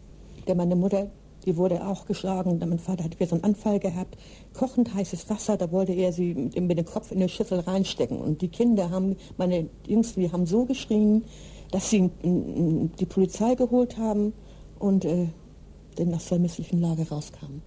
der 0.47 0.57
meine 0.57 0.77
Mutter, 0.77 1.11
die 1.47 1.57
wurde 1.57 1.87
auch 1.87 2.07
geschlagen. 2.07 2.59
Mein 2.59 2.79
Vater 2.79 3.05
hat 3.05 3.19
wieder 3.19 3.29
so 3.29 3.37
einen 3.37 3.45
Anfall 3.45 3.79
gehabt. 3.79 4.17
Kochend 4.55 4.95
heißes 4.95 5.29
Wasser, 5.31 5.57
da 5.57 5.71
wollte 5.73 5.93
er 5.93 6.13
sie 6.13 6.35
mit 6.35 6.79
dem 6.79 6.85
Kopf 6.85 7.11
in 7.11 7.19
eine 7.19 7.29
Schüssel 7.29 7.61
reinstecken. 7.61 8.19
Und 8.19 8.43
die 8.43 8.49
Kinder 8.49 8.91
haben, 8.91 9.17
meine 9.37 9.69
Jüngsten, 9.87 10.21
die 10.21 10.33
haben 10.33 10.47
so 10.47 10.65
geschrien, 10.65 11.25
dass 11.71 11.91
sie 11.91 12.11
die 12.23 13.07
Polizei 13.07 13.55
geholt 13.55 13.97
haben. 13.97 14.33
Und 14.79 15.05
äh, 15.05 15.29
denn 15.99 16.15
aus 16.15 16.29
der 16.29 16.39
misslichen 16.39 16.81
Lage 16.81 17.09
rauskam. 17.09 17.63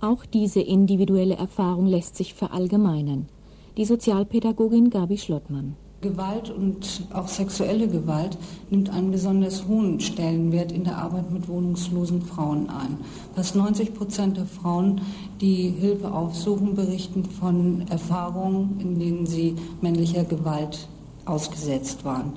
Auch 0.00 0.26
diese 0.26 0.60
individuelle 0.60 1.36
Erfahrung 1.36 1.86
lässt 1.86 2.16
sich 2.16 2.34
verallgemeinern. 2.34 3.28
Die 3.76 3.84
Sozialpädagogin 3.84 4.90
Gabi 4.90 5.18
Schlottmann. 5.18 5.76
Gewalt 6.04 6.50
und 6.50 7.06
auch 7.14 7.28
sexuelle 7.28 7.88
Gewalt 7.88 8.36
nimmt 8.68 8.90
einen 8.90 9.10
besonders 9.10 9.66
hohen 9.66 10.00
Stellenwert 10.00 10.70
in 10.70 10.84
der 10.84 10.98
Arbeit 10.98 11.32
mit 11.32 11.48
wohnungslosen 11.48 12.20
Frauen 12.20 12.68
ein. 12.68 12.98
Fast 13.34 13.56
90 13.56 13.94
Prozent 13.94 14.36
der 14.36 14.44
Frauen, 14.44 15.00
die 15.40 15.70
Hilfe 15.70 16.12
aufsuchen, 16.12 16.74
berichten 16.74 17.24
von 17.24 17.88
Erfahrungen, 17.88 18.78
in 18.80 18.98
denen 18.98 19.26
sie 19.26 19.56
männlicher 19.80 20.24
Gewalt 20.24 20.88
ausgesetzt 21.24 22.04
waren. 22.04 22.34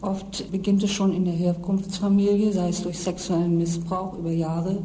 Oft 0.00 0.50
beginnt 0.50 0.82
es 0.82 0.90
schon 0.90 1.12
in 1.12 1.26
der 1.26 1.34
Herkunftsfamilie, 1.34 2.50
sei 2.52 2.70
es 2.70 2.82
durch 2.82 2.98
sexuellen 2.98 3.58
Missbrauch 3.58 4.18
über 4.18 4.30
Jahre, 4.30 4.78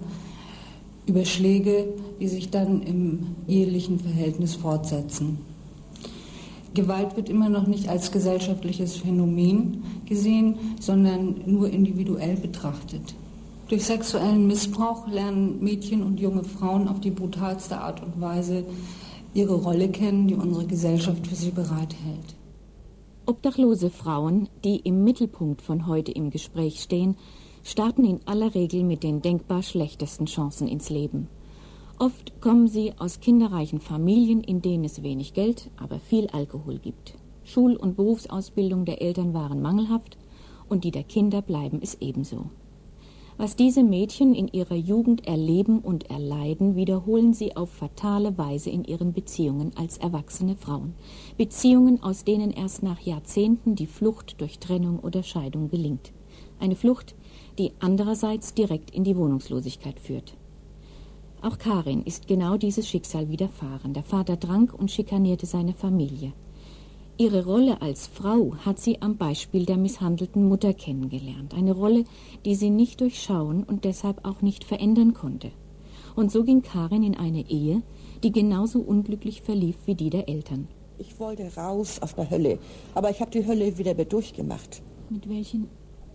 über 1.06 1.24
Schläge, 1.24 1.88
die 2.20 2.28
sich 2.28 2.50
dann 2.50 2.82
im 2.82 3.36
ehelichen 3.48 4.00
Verhältnis 4.00 4.56
fortsetzen. 4.56 5.51
Gewalt 6.74 7.18
wird 7.18 7.30
immer 7.30 7.50
noch 7.50 7.68
nicht 7.68 7.90
als 7.90 8.12
gesellschaftliches 8.12 8.98
Phänomen 8.98 9.84
gesehen, 10.06 10.56
sondern 10.80 11.42
nur 11.46 11.70
individuell 11.70 12.38
betrachtet. 12.38 13.14
Durch 13.68 13.86
sexuellen 13.86 14.48
Missbrauch 14.48 15.08
lernen 15.08 15.62
Mädchen 15.62 16.04
und 16.04 16.20
junge 16.20 16.44
Frauen 16.44 16.88
auf 16.88 17.00
die 17.00 17.12
brutalste 17.12 17.78
Art 17.78 18.02
und 18.02 18.20
Weise 18.20 18.66
ihre 19.34 19.56
Rolle 19.56 19.90
kennen, 19.90 20.28
die 20.28 20.36
unsere 20.36 20.66
Gesellschaft 20.66 21.28
für 21.28 21.36
sie 21.36 21.52
bereithält. 21.52 22.36
Obdachlose 23.26 23.90
Frauen, 23.90 24.50
die 24.64 24.78
im 24.78 25.04
Mittelpunkt 25.04 25.62
von 25.62 25.88
heute 25.88 26.12
im 26.12 26.32
Gespräch 26.32 26.82
stehen, 26.82 27.16
starten 27.64 28.04
in 28.04 28.20
aller 28.26 28.56
Regel 28.56 28.84
mit 28.84 29.04
den 29.04 29.22
denkbar 29.22 29.64
schlechtesten 29.64 30.26
Chancen 30.26 30.68
ins 30.68 30.90
Leben. 30.90 31.28
Oft 32.02 32.42
kommen 32.42 32.68
sie 32.68 32.94
aus 32.98 33.20
kinderreichen 33.20 33.80
Familien, 33.80 34.42
in 34.42 34.64
denen 34.64 34.86
es 34.86 35.04
wenig 35.04 35.36
Geld, 35.36 35.70
aber 35.78 36.00
viel 36.00 36.26
Alkohol 36.32 36.80
gibt. 36.80 37.14
Schul- 37.44 37.76
und 37.76 37.96
Berufsausbildung 37.96 38.86
der 38.86 39.04
Eltern 39.04 39.36
waren 39.36 39.62
mangelhaft 39.62 40.18
und 40.68 40.84
die 40.84 40.90
der 40.90 41.04
Kinder 41.04 41.44
bleiben 41.44 41.80
es 41.80 42.02
ebenso. 42.02 42.50
Was 43.38 43.56
diese 43.56 43.84
Mädchen 43.84 44.34
in 44.34 44.48
ihrer 44.48 44.74
Jugend 44.74 45.28
erleben 45.28 45.78
und 45.78 46.10
erleiden, 46.10 46.76
wiederholen 46.76 47.36
sie 47.36 47.56
auf 47.56 47.70
fatale 47.70 48.36
Weise 48.36 48.72
in 48.72 48.84
ihren 48.84 49.14
Beziehungen 49.14 49.70
als 49.76 50.00
erwachsene 50.00 50.56
Frauen. 50.56 50.96
Beziehungen, 51.38 52.02
aus 52.02 52.24
denen 52.24 52.50
erst 52.50 52.82
nach 52.82 53.02
Jahrzehnten 53.02 53.76
die 53.76 53.86
Flucht 53.86 54.42
durch 54.42 54.58
Trennung 54.58 54.98
oder 54.98 55.22
Scheidung 55.22 55.70
gelingt. 55.70 56.14
Eine 56.60 56.76
Flucht, 56.76 57.14
die 57.60 57.74
andererseits 57.80 58.56
direkt 58.56 58.90
in 58.90 59.04
die 59.04 59.16
Wohnungslosigkeit 59.16 60.00
führt. 60.00 60.36
Auch 61.44 61.58
Karin 61.58 62.04
ist 62.04 62.28
genau 62.28 62.56
dieses 62.58 62.88
Schicksal 62.88 63.30
widerfahren. 63.30 63.94
Der 63.94 64.04
Vater 64.04 64.40
trank 64.40 64.76
und 64.76 64.92
schikanierte 64.92 65.48
seine 65.48 65.74
Familie. 65.74 66.34
Ihre 67.18 67.46
Rolle 67.46 67.82
als 67.82 68.06
Frau 68.06 68.56
hat 68.64 68.80
sie 68.80 69.02
am 69.02 69.18
Beispiel 69.18 69.66
der 69.66 69.78
misshandelten 69.78 70.48
Mutter 70.48 70.74
kennengelernt. 70.74 71.56
Eine 71.56 71.74
Rolle, 71.74 72.04
die 72.46 72.54
sie 72.54 72.70
nicht 72.70 73.02
durchschauen 73.02 73.64
und 73.64 73.86
deshalb 73.86 74.24
auch 74.24 74.42
nicht 74.44 74.64
verändern 74.64 75.16
konnte. 75.16 75.52
Und 76.16 76.32
so 76.32 76.44
ging 76.44 76.62
Karin 76.62 77.04
in 77.04 77.18
eine 77.18 77.50
Ehe, 77.50 77.82
die 78.24 78.32
genauso 78.32 78.80
unglücklich 78.80 79.42
verlief 79.42 79.78
wie 79.86 79.96
die 79.96 80.12
der 80.12 80.30
Eltern. 80.30 80.68
Ich 81.00 81.20
wollte 81.20 81.52
raus 81.56 82.00
aus 82.02 82.14
der 82.14 82.30
Hölle, 82.30 82.60
aber 82.94 83.10
ich 83.10 83.20
habe 83.20 83.32
die 83.32 83.46
Hölle 83.46 83.80
wieder 83.80 83.96
durchgemacht. 83.96 84.84
Mit 85.10 85.28
welchen 85.28 85.68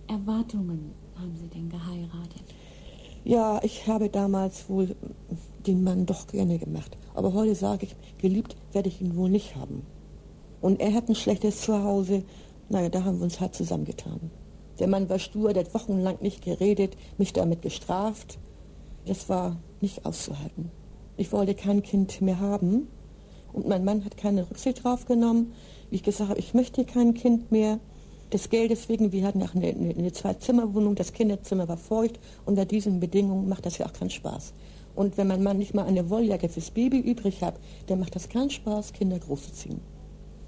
Erwartungen 0.07 0.93
haben 1.17 1.35
Sie 1.35 1.49
denn 1.49 1.69
geheiratet? 1.69 2.56
Ja, 3.27 3.59
ich 3.65 3.89
habe 3.89 4.09
damals 4.09 4.71
wohl 4.71 4.95
den 5.67 5.83
Mann 5.83 6.07
doch 6.07 6.29
gerne 6.29 6.59
gemacht. 6.59 6.97
Aber 7.13 7.33
heute 7.33 7.57
sage 7.57 7.87
ich, 7.87 7.97
geliebt 8.19 8.55
werde 8.71 8.89
ich 8.89 9.01
ihn 9.01 9.17
wohl 9.17 9.29
nicht 9.29 9.57
haben. 9.57 9.83
Und 10.61 10.79
er 10.79 10.95
hat 10.95 11.09
ein 11.09 11.17
schlechtes 11.17 11.63
Zuhause. 11.63 12.23
Naja, 12.69 12.89
da 12.89 13.03
haben 13.03 13.19
wir 13.19 13.25
uns 13.25 13.41
halt 13.41 13.57
zusammengetan. 13.57 14.31
Der 14.79 14.87
Mann 14.87 15.09
war 15.09 15.19
stur, 15.19 15.53
der 15.53 15.65
hat 15.65 15.75
wochenlang 15.75 16.19
nicht 16.21 16.45
geredet, 16.45 16.97
mich 17.19 17.33
damit 17.33 17.63
gestraft. 17.63 18.39
Das 19.07 19.29
war 19.29 19.57
nicht 19.81 20.07
auszuhalten. 20.07 20.71
Ich 21.17 21.33
wollte 21.33 21.57
kein 21.57 21.83
Kind 21.83 22.21
mehr 22.21 22.39
haben. 22.39 22.87
Und 23.53 23.67
mein 23.67 23.85
Mann 23.85 24.05
hat 24.05 24.17
keine 24.17 24.49
Rücksicht 24.49 24.85
drauf 24.85 25.05
genommen. 25.05 25.53
Wie 25.91 25.97
ich 25.97 26.05
gesagt 26.05 26.31
habe, 26.31 26.39
ich 26.39 26.55
möchte 26.55 26.85
kein 26.85 27.15
Kind 27.15 27.51
mehr 27.51 27.81
des 28.37 28.51
Geldes 28.51 28.91
wegen, 28.91 29.13
wir 29.13 29.27
hatten 29.27 29.43
auch 29.43 29.55
eine, 29.55 29.69
eine, 29.69 29.95
eine 29.97 30.13
Zwei-Zimmer-Wohnung, 30.13 30.95
das 30.95 31.15
Kinderzimmer 31.15 31.69
war 31.69 31.79
feucht. 31.79 32.21
Unter 32.45 32.67
diesen 32.67 33.01
Bedingungen 33.01 33.49
macht 33.49 33.65
das 33.65 33.79
ja 33.79 33.87
auch 33.87 33.95
keinen 33.95 34.11
Spaß. 34.11 34.53
Und 34.95 35.17
wenn 35.17 35.29
mein 35.29 35.43
Mann 35.43 35.57
nicht 35.57 35.73
mal 35.73 35.87
eine 35.87 36.11
Wolljacke 36.11 36.51
fürs 36.51 36.71
Baby 36.71 36.99
übrig 36.99 37.43
hat, 37.43 37.55
dann 37.87 37.99
macht 37.99 38.15
das 38.15 38.29
keinen 38.29 38.51
Spaß, 38.51 38.93
Kinder 38.93 39.19
großzuziehen. 39.19 39.81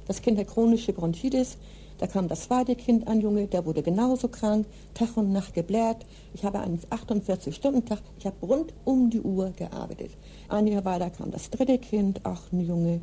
Das 0.06 0.20
Kind 0.20 0.38
hat 0.38 0.48
chronische 0.48 0.92
Bronchitis, 0.92 1.56
da 1.96 2.06
kam 2.06 2.28
das 2.28 2.42
zweite 2.42 2.76
Kind 2.76 3.08
an, 3.08 3.22
Junge, 3.22 3.46
der 3.46 3.64
wurde 3.64 3.82
genauso 3.82 4.28
krank, 4.28 4.66
Tag 4.92 5.16
und 5.16 5.32
Nacht 5.32 5.54
gebläht. 5.54 6.04
Ich 6.34 6.44
habe 6.44 6.60
einen 6.60 6.78
48-Stunden-Tag, 6.90 8.02
ich 8.18 8.26
habe 8.26 8.36
rund 8.46 8.74
um 8.84 9.08
die 9.08 9.22
Uhr 9.22 9.50
gearbeitet. 9.56 10.10
Ein 10.50 10.66
Jahr 10.66 10.84
weiter 10.84 11.08
kam 11.08 11.30
das 11.30 11.48
dritte 11.48 11.78
Kind, 11.78 12.26
auch 12.26 12.52
ein 12.52 12.60
Junge. 12.60 13.00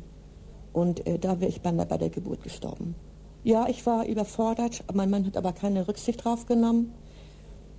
Und 0.72 1.04
äh, 1.08 1.18
da 1.18 1.40
wäre 1.40 1.50
ich 1.50 1.60
beinahe 1.60 1.86
bei 1.86 1.98
der 1.98 2.10
Geburt 2.10 2.44
gestorben. 2.44 2.94
Ja, 3.46 3.68
ich 3.68 3.86
war 3.86 4.04
überfordert. 4.08 4.82
Mein 4.92 5.08
Mann 5.08 5.24
hat 5.24 5.36
aber 5.36 5.52
keine 5.52 5.86
Rücksicht 5.86 6.24
drauf 6.24 6.46
genommen. 6.46 6.92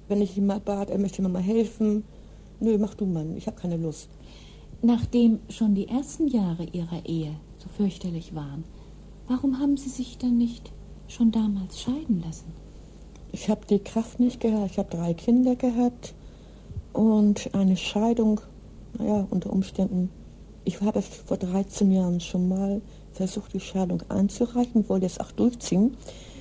Wenn 0.07 0.21
ich 0.21 0.37
ihn 0.37 0.45
mal 0.45 0.61
bat, 0.61 0.89
er 0.89 0.97
möchte 0.97 1.21
mir 1.21 1.27
mal 1.27 1.41
helfen. 1.41 2.05
Nö, 2.61 2.77
mach 2.77 2.93
du, 2.93 3.05
Mann, 3.05 3.35
ich 3.35 3.47
habe 3.47 3.59
keine 3.59 3.75
Lust. 3.75 4.07
Nachdem 4.81 5.39
schon 5.49 5.75
die 5.75 5.89
ersten 5.89 6.29
Jahre 6.29 6.63
Ihrer 6.71 7.05
Ehe 7.05 7.35
so 7.57 7.67
fürchterlich 7.67 8.33
waren, 8.33 8.63
warum 9.27 9.59
haben 9.59 9.75
Sie 9.75 9.89
sich 9.89 10.17
dann 10.17 10.37
nicht 10.37 10.71
schon 11.09 11.31
damals 11.31 11.81
scheiden 11.81 12.23
lassen? 12.25 12.53
Ich 13.33 13.49
habe 13.49 13.65
die 13.69 13.79
Kraft 13.79 14.21
nicht 14.21 14.39
gehabt. 14.39 14.71
Ich 14.71 14.79
habe 14.79 14.89
drei 14.89 15.13
Kinder 15.13 15.57
gehabt 15.57 16.15
und 16.93 17.53
eine 17.53 17.75
Scheidung, 17.75 18.39
naja, 18.97 19.27
unter 19.29 19.51
Umständen. 19.51 20.11
Ich 20.67 20.81
habe 20.81 21.01
vor 21.01 21.37
13 21.37 21.93
Jahren 21.93 22.19
schon 22.19 22.49
mal 22.49 22.81
versucht, 23.13 23.53
die 23.53 23.61
Scheidung 23.61 24.03
einzureichen, 24.09 24.89
wollte 24.89 25.05
es 25.05 25.17
auch 25.17 25.31
durchziehen, 25.31 25.95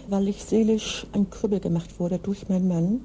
weil 0.09 0.27
ich 0.27 0.43
seelisch 0.43 1.07
ein 1.13 1.31
Krüppel 1.31 1.61
gemacht 1.61 2.01
wurde 2.01 2.19
durch 2.19 2.49
meinen 2.49 2.67
Mann. 2.67 3.03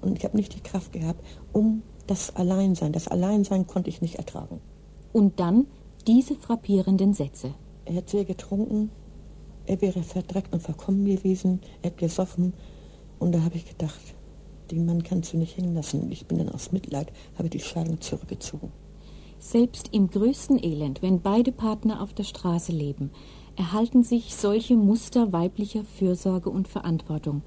Und 0.00 0.18
ich 0.18 0.24
habe 0.24 0.36
nicht 0.36 0.52
die 0.56 0.60
Kraft 0.60 0.92
gehabt, 0.92 1.24
um 1.52 1.82
das 2.08 2.34
Alleinsein. 2.34 2.90
Das 2.90 3.06
Alleinsein 3.06 3.68
konnte 3.68 3.90
ich 3.90 4.02
nicht 4.02 4.16
ertragen. 4.16 4.60
Und 5.12 5.38
dann 5.38 5.68
diese 6.08 6.34
frappierenden 6.34 7.14
Sätze. 7.14 7.54
Er 7.84 7.94
hat 7.94 8.10
sehr 8.10 8.24
getrunken, 8.24 8.90
er 9.66 9.80
wäre 9.80 10.02
verdreckt 10.02 10.52
und 10.52 10.64
verkommen 10.64 11.04
gewesen, 11.04 11.60
er 11.82 11.90
hat 11.90 11.98
gesoffen. 11.98 12.54
Und 13.20 13.36
da 13.36 13.42
habe 13.42 13.54
ich 13.54 13.68
gedacht, 13.68 14.00
den 14.72 14.84
Mann 14.84 15.04
kannst 15.04 15.32
du 15.32 15.36
nicht 15.36 15.56
hängen 15.56 15.76
lassen. 15.76 16.10
Ich 16.10 16.26
bin 16.26 16.38
dann 16.38 16.48
aus 16.48 16.72
Mitleid, 16.72 17.12
habe 17.38 17.48
die 17.48 17.60
Scheidung 17.60 18.00
zurückgezogen. 18.00 18.72
Selbst 19.42 19.88
im 19.92 20.10
größten 20.10 20.62
Elend, 20.62 21.00
wenn 21.00 21.22
beide 21.22 21.50
Partner 21.50 22.02
auf 22.02 22.12
der 22.12 22.24
Straße 22.24 22.72
leben, 22.72 23.10
erhalten 23.56 24.02
sich 24.02 24.36
solche 24.36 24.76
Muster 24.76 25.32
weiblicher 25.32 25.82
Fürsorge 25.82 26.50
und 26.50 26.68
Verantwortung, 26.68 27.40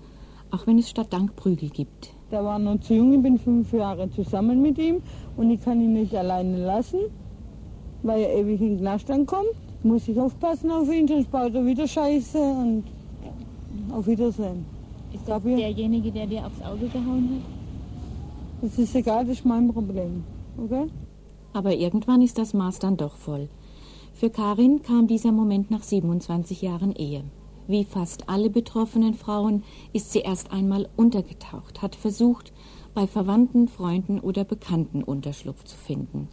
auch 0.50 0.66
wenn 0.66 0.80
es 0.80 0.90
statt 0.90 1.14
Dank 1.14 1.36
Prügel 1.36 1.70
gibt. 1.70 2.10
Der 2.32 2.44
war 2.44 2.58
noch 2.58 2.80
zu 2.80 2.96
jung, 2.96 3.14
ich 3.14 3.22
bin 3.22 3.38
fünf 3.38 3.72
Jahre 3.72 4.10
zusammen 4.10 4.60
mit 4.64 4.80
ihm 4.80 5.04
und 5.38 5.52
ich 5.52 5.62
kann 5.62 5.80
ihn 5.82 5.94
nicht 5.94 6.16
alleine 6.16 6.66
lassen, 6.66 7.00
weil 8.02 8.22
er 8.24 8.40
ewig 8.40 8.60
in 8.60 8.70
den 8.70 8.80
Knast 8.80 9.08
kommt. 9.28 9.54
Muss 9.84 10.08
ich 10.08 10.20
aufpassen 10.20 10.72
auf 10.72 10.92
ihn, 10.92 11.08
sonst 11.08 11.30
baut 11.30 11.54
er 11.54 11.64
wieder 11.64 11.88
Scheiße 11.88 12.40
und 12.40 12.86
auf 13.92 14.08
Wiedersehen. 14.08 14.66
Ist 15.14 15.30
das 15.30 15.44
derjenige, 15.44 16.12
der 16.12 16.26
dir 16.26 16.48
aufs 16.48 16.60
Auge 16.64 16.88
gehauen 16.88 17.30
hat? 17.36 18.64
Das 18.64 18.80
ist 18.80 18.96
egal, 18.96 19.26
das 19.26 19.38
ist 19.38 19.46
mein 19.46 19.72
Problem. 19.72 20.24
Okay? 20.58 20.88
Aber 21.54 21.76
irgendwann 21.76 22.22
ist 22.22 22.38
das 22.38 22.54
Maß 22.54 22.80
dann 22.80 22.98
doch 22.98 23.16
voll. 23.16 23.50
Für 24.14 24.30
Karin 24.30 24.82
kam 24.82 25.08
dieser 25.08 25.32
Moment 25.32 25.72
nach 25.72 25.84
27 25.84 26.62
Jahren 26.62 26.94
Ehe. 26.94 27.24
Wie 27.68 27.86
fast 27.86 28.28
alle 28.28 28.50
betroffenen 28.50 29.14
Frauen 29.14 29.64
ist 29.94 30.12
sie 30.12 30.20
erst 30.20 30.52
einmal 30.52 30.90
untergetaucht, 30.98 31.82
hat 31.82 31.96
versucht, 31.96 32.52
bei 32.94 33.08
Verwandten, 33.08 33.68
Freunden 33.68 34.20
oder 34.20 34.44
Bekannten 34.44 35.04
Unterschlupf 35.04 35.64
zu 35.64 35.78
finden. 35.78 36.28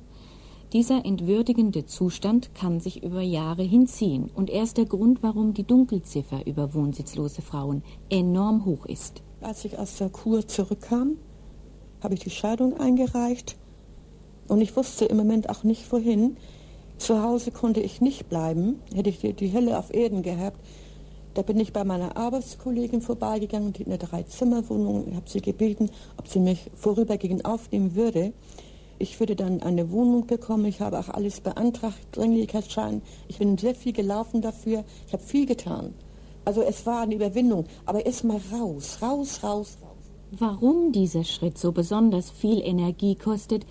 Dieser 0.73 1.05
entwürdigende 1.05 1.85
Zustand 1.87 2.55
kann 2.55 2.81
sich 2.81 3.03
über 3.03 3.23
Jahre 3.23 3.62
hinziehen 3.62 4.31
und 4.35 4.50
er 4.50 4.62
ist 4.62 4.77
der 4.77 4.87
Grund, 4.87 5.23
warum 5.23 5.53
die 5.55 5.65
Dunkelziffer 5.65 6.47
über 6.47 6.75
wohnsitzlose 6.75 7.43
Frauen 7.43 7.83
enorm 8.09 8.65
hoch 8.65 8.87
ist. 8.87 9.23
Als 9.41 9.65
ich 9.65 9.79
aus 9.79 9.97
der 9.97 10.11
Kur 10.11 10.47
zurückkam, 10.47 11.17
habe 12.03 12.15
ich 12.15 12.21
die 12.21 12.31
Scheidung 12.31 12.79
eingereicht 12.79 13.57
und 14.50 14.61
ich 14.61 14.76
wusste 14.76 15.04
im 15.04 15.16
Moment 15.16 15.49
auch 15.49 15.62
nicht, 15.62 15.90
wohin. 15.92 16.37
Zu 16.99 17.23
Hause 17.23 17.52
konnte 17.52 17.80
ich 17.80 18.00
nicht 18.00 18.28
bleiben, 18.28 18.80
hätte 18.92 19.09
ich 19.09 19.21
die, 19.21 19.52
Hölle 19.52 19.78
auf 19.78 19.95
Erden 19.95 20.23
gehabt. 20.23 20.59
Da 21.35 21.42
bin 21.42 21.61
ich 21.61 21.73
bei 21.73 21.85
meiner 21.85 22.16
Arbeitskollegin 22.16 23.00
vorbeigegangen, 23.00 23.73
die 23.73 23.83
in 23.83 23.92
einer 23.92 23.99
Drei-Zimmer-Wohnung. 23.99 25.07
Ich 25.09 25.14
habe 25.14 25.30
sie 25.30 25.40
gebeten, 25.40 25.88
ob 26.16 26.26
sie 26.26 26.40
mich 26.40 26.69
vorübergehend 26.75 27.45
aufnehmen 27.45 27.95
würde. 27.95 28.33
Ich 28.99 29.21
würde 29.21 29.37
dann 29.37 29.62
eine 29.62 29.92
Wohnung 29.92 30.26
bekommen. 30.26 30.64
Ich 30.64 30.80
habe 30.80 30.99
auch 30.99 31.09
alles 31.11 31.40
beantragt, 31.40 32.00
Dringlichkeitsschein. 32.11 33.02
Ich 33.28 33.38
bin 33.38 33.57
sehr 33.57 33.76
viel 33.76 33.92
gelaufen 33.92 34.42
dafür. 34.42 34.83
Ich 35.07 35.12
habe 35.12 35.23
viel 35.23 35.47
getan. 35.47 35.95
Also 36.45 36.62
es 36.62 36.85
war 36.87 37.02
eine 37.02 37.14
Überwindung. 37.14 37.66
Aber 37.87 38.04
erst 38.04 38.25
mal 38.25 38.40
raus, 38.52 38.99
raus, 39.00 39.45
raus, 39.45 39.78
raus. 39.80 39.88
Warum 40.33 40.90
dieser 40.90 41.23
Schritt 41.23 41.57
so 41.57 41.71
besonders 41.71 42.30
viel 42.30 42.61
Energie 42.61 43.14
kostet, 43.14 43.64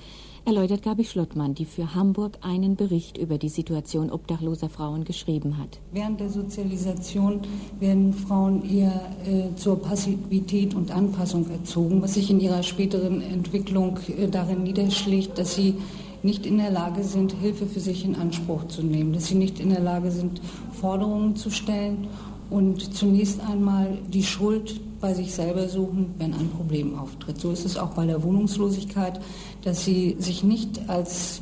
erläutert 0.49 0.81
Gabi 0.81 1.05
Schlottmann, 1.05 1.53
die 1.53 1.65
für 1.65 1.93
Hamburg 1.93 2.39
einen 2.41 2.75
Bericht 2.75 3.19
über 3.19 3.37
die 3.37 3.49
Situation 3.49 4.09
obdachloser 4.09 4.67
Frauen 4.67 5.03
geschrieben 5.03 5.59
hat. 5.59 5.77
Während 5.91 6.19
der 6.19 6.31
Sozialisation 6.31 7.41
werden 7.79 8.13
Frauen 8.13 8.67
eher 8.67 9.11
äh, 9.27 9.55
zur 9.55 9.79
Passivität 9.79 10.73
und 10.73 10.89
Anpassung 10.89 11.47
erzogen, 11.51 12.01
was 12.01 12.15
sich 12.15 12.31
in 12.31 12.39
ihrer 12.39 12.63
späteren 12.63 13.21
Entwicklung 13.21 13.99
äh, 14.17 14.27
darin 14.27 14.63
niederschlägt, 14.63 15.37
dass 15.37 15.53
sie 15.53 15.75
nicht 16.23 16.47
in 16.47 16.57
der 16.57 16.71
Lage 16.71 17.03
sind, 17.03 17.31
Hilfe 17.33 17.67
für 17.67 17.79
sich 17.79 18.03
in 18.03 18.15
Anspruch 18.15 18.67
zu 18.69 18.81
nehmen, 18.81 19.13
dass 19.13 19.27
sie 19.27 19.35
nicht 19.35 19.59
in 19.59 19.69
der 19.69 19.81
Lage 19.81 20.09
sind, 20.09 20.41
Forderungen 20.81 21.35
zu 21.35 21.51
stellen 21.51 22.07
und 22.49 22.95
zunächst 22.95 23.41
einmal 23.41 23.97
die 24.11 24.23
Schuld 24.23 24.81
bei 24.99 25.13
sich 25.13 25.33
selber 25.33 25.69
suchen, 25.69 26.13
wenn 26.17 26.33
ein 26.33 26.49
Problem 26.49 26.97
auftritt. 26.97 27.39
So 27.39 27.51
ist 27.51 27.65
es 27.65 27.77
auch 27.77 27.91
bei 27.91 28.05
der 28.05 28.23
Wohnungslosigkeit, 28.23 29.19
dass 29.63 29.85
sie 29.85 30.15
sich 30.19 30.43
nicht 30.43 30.89
als 30.89 31.41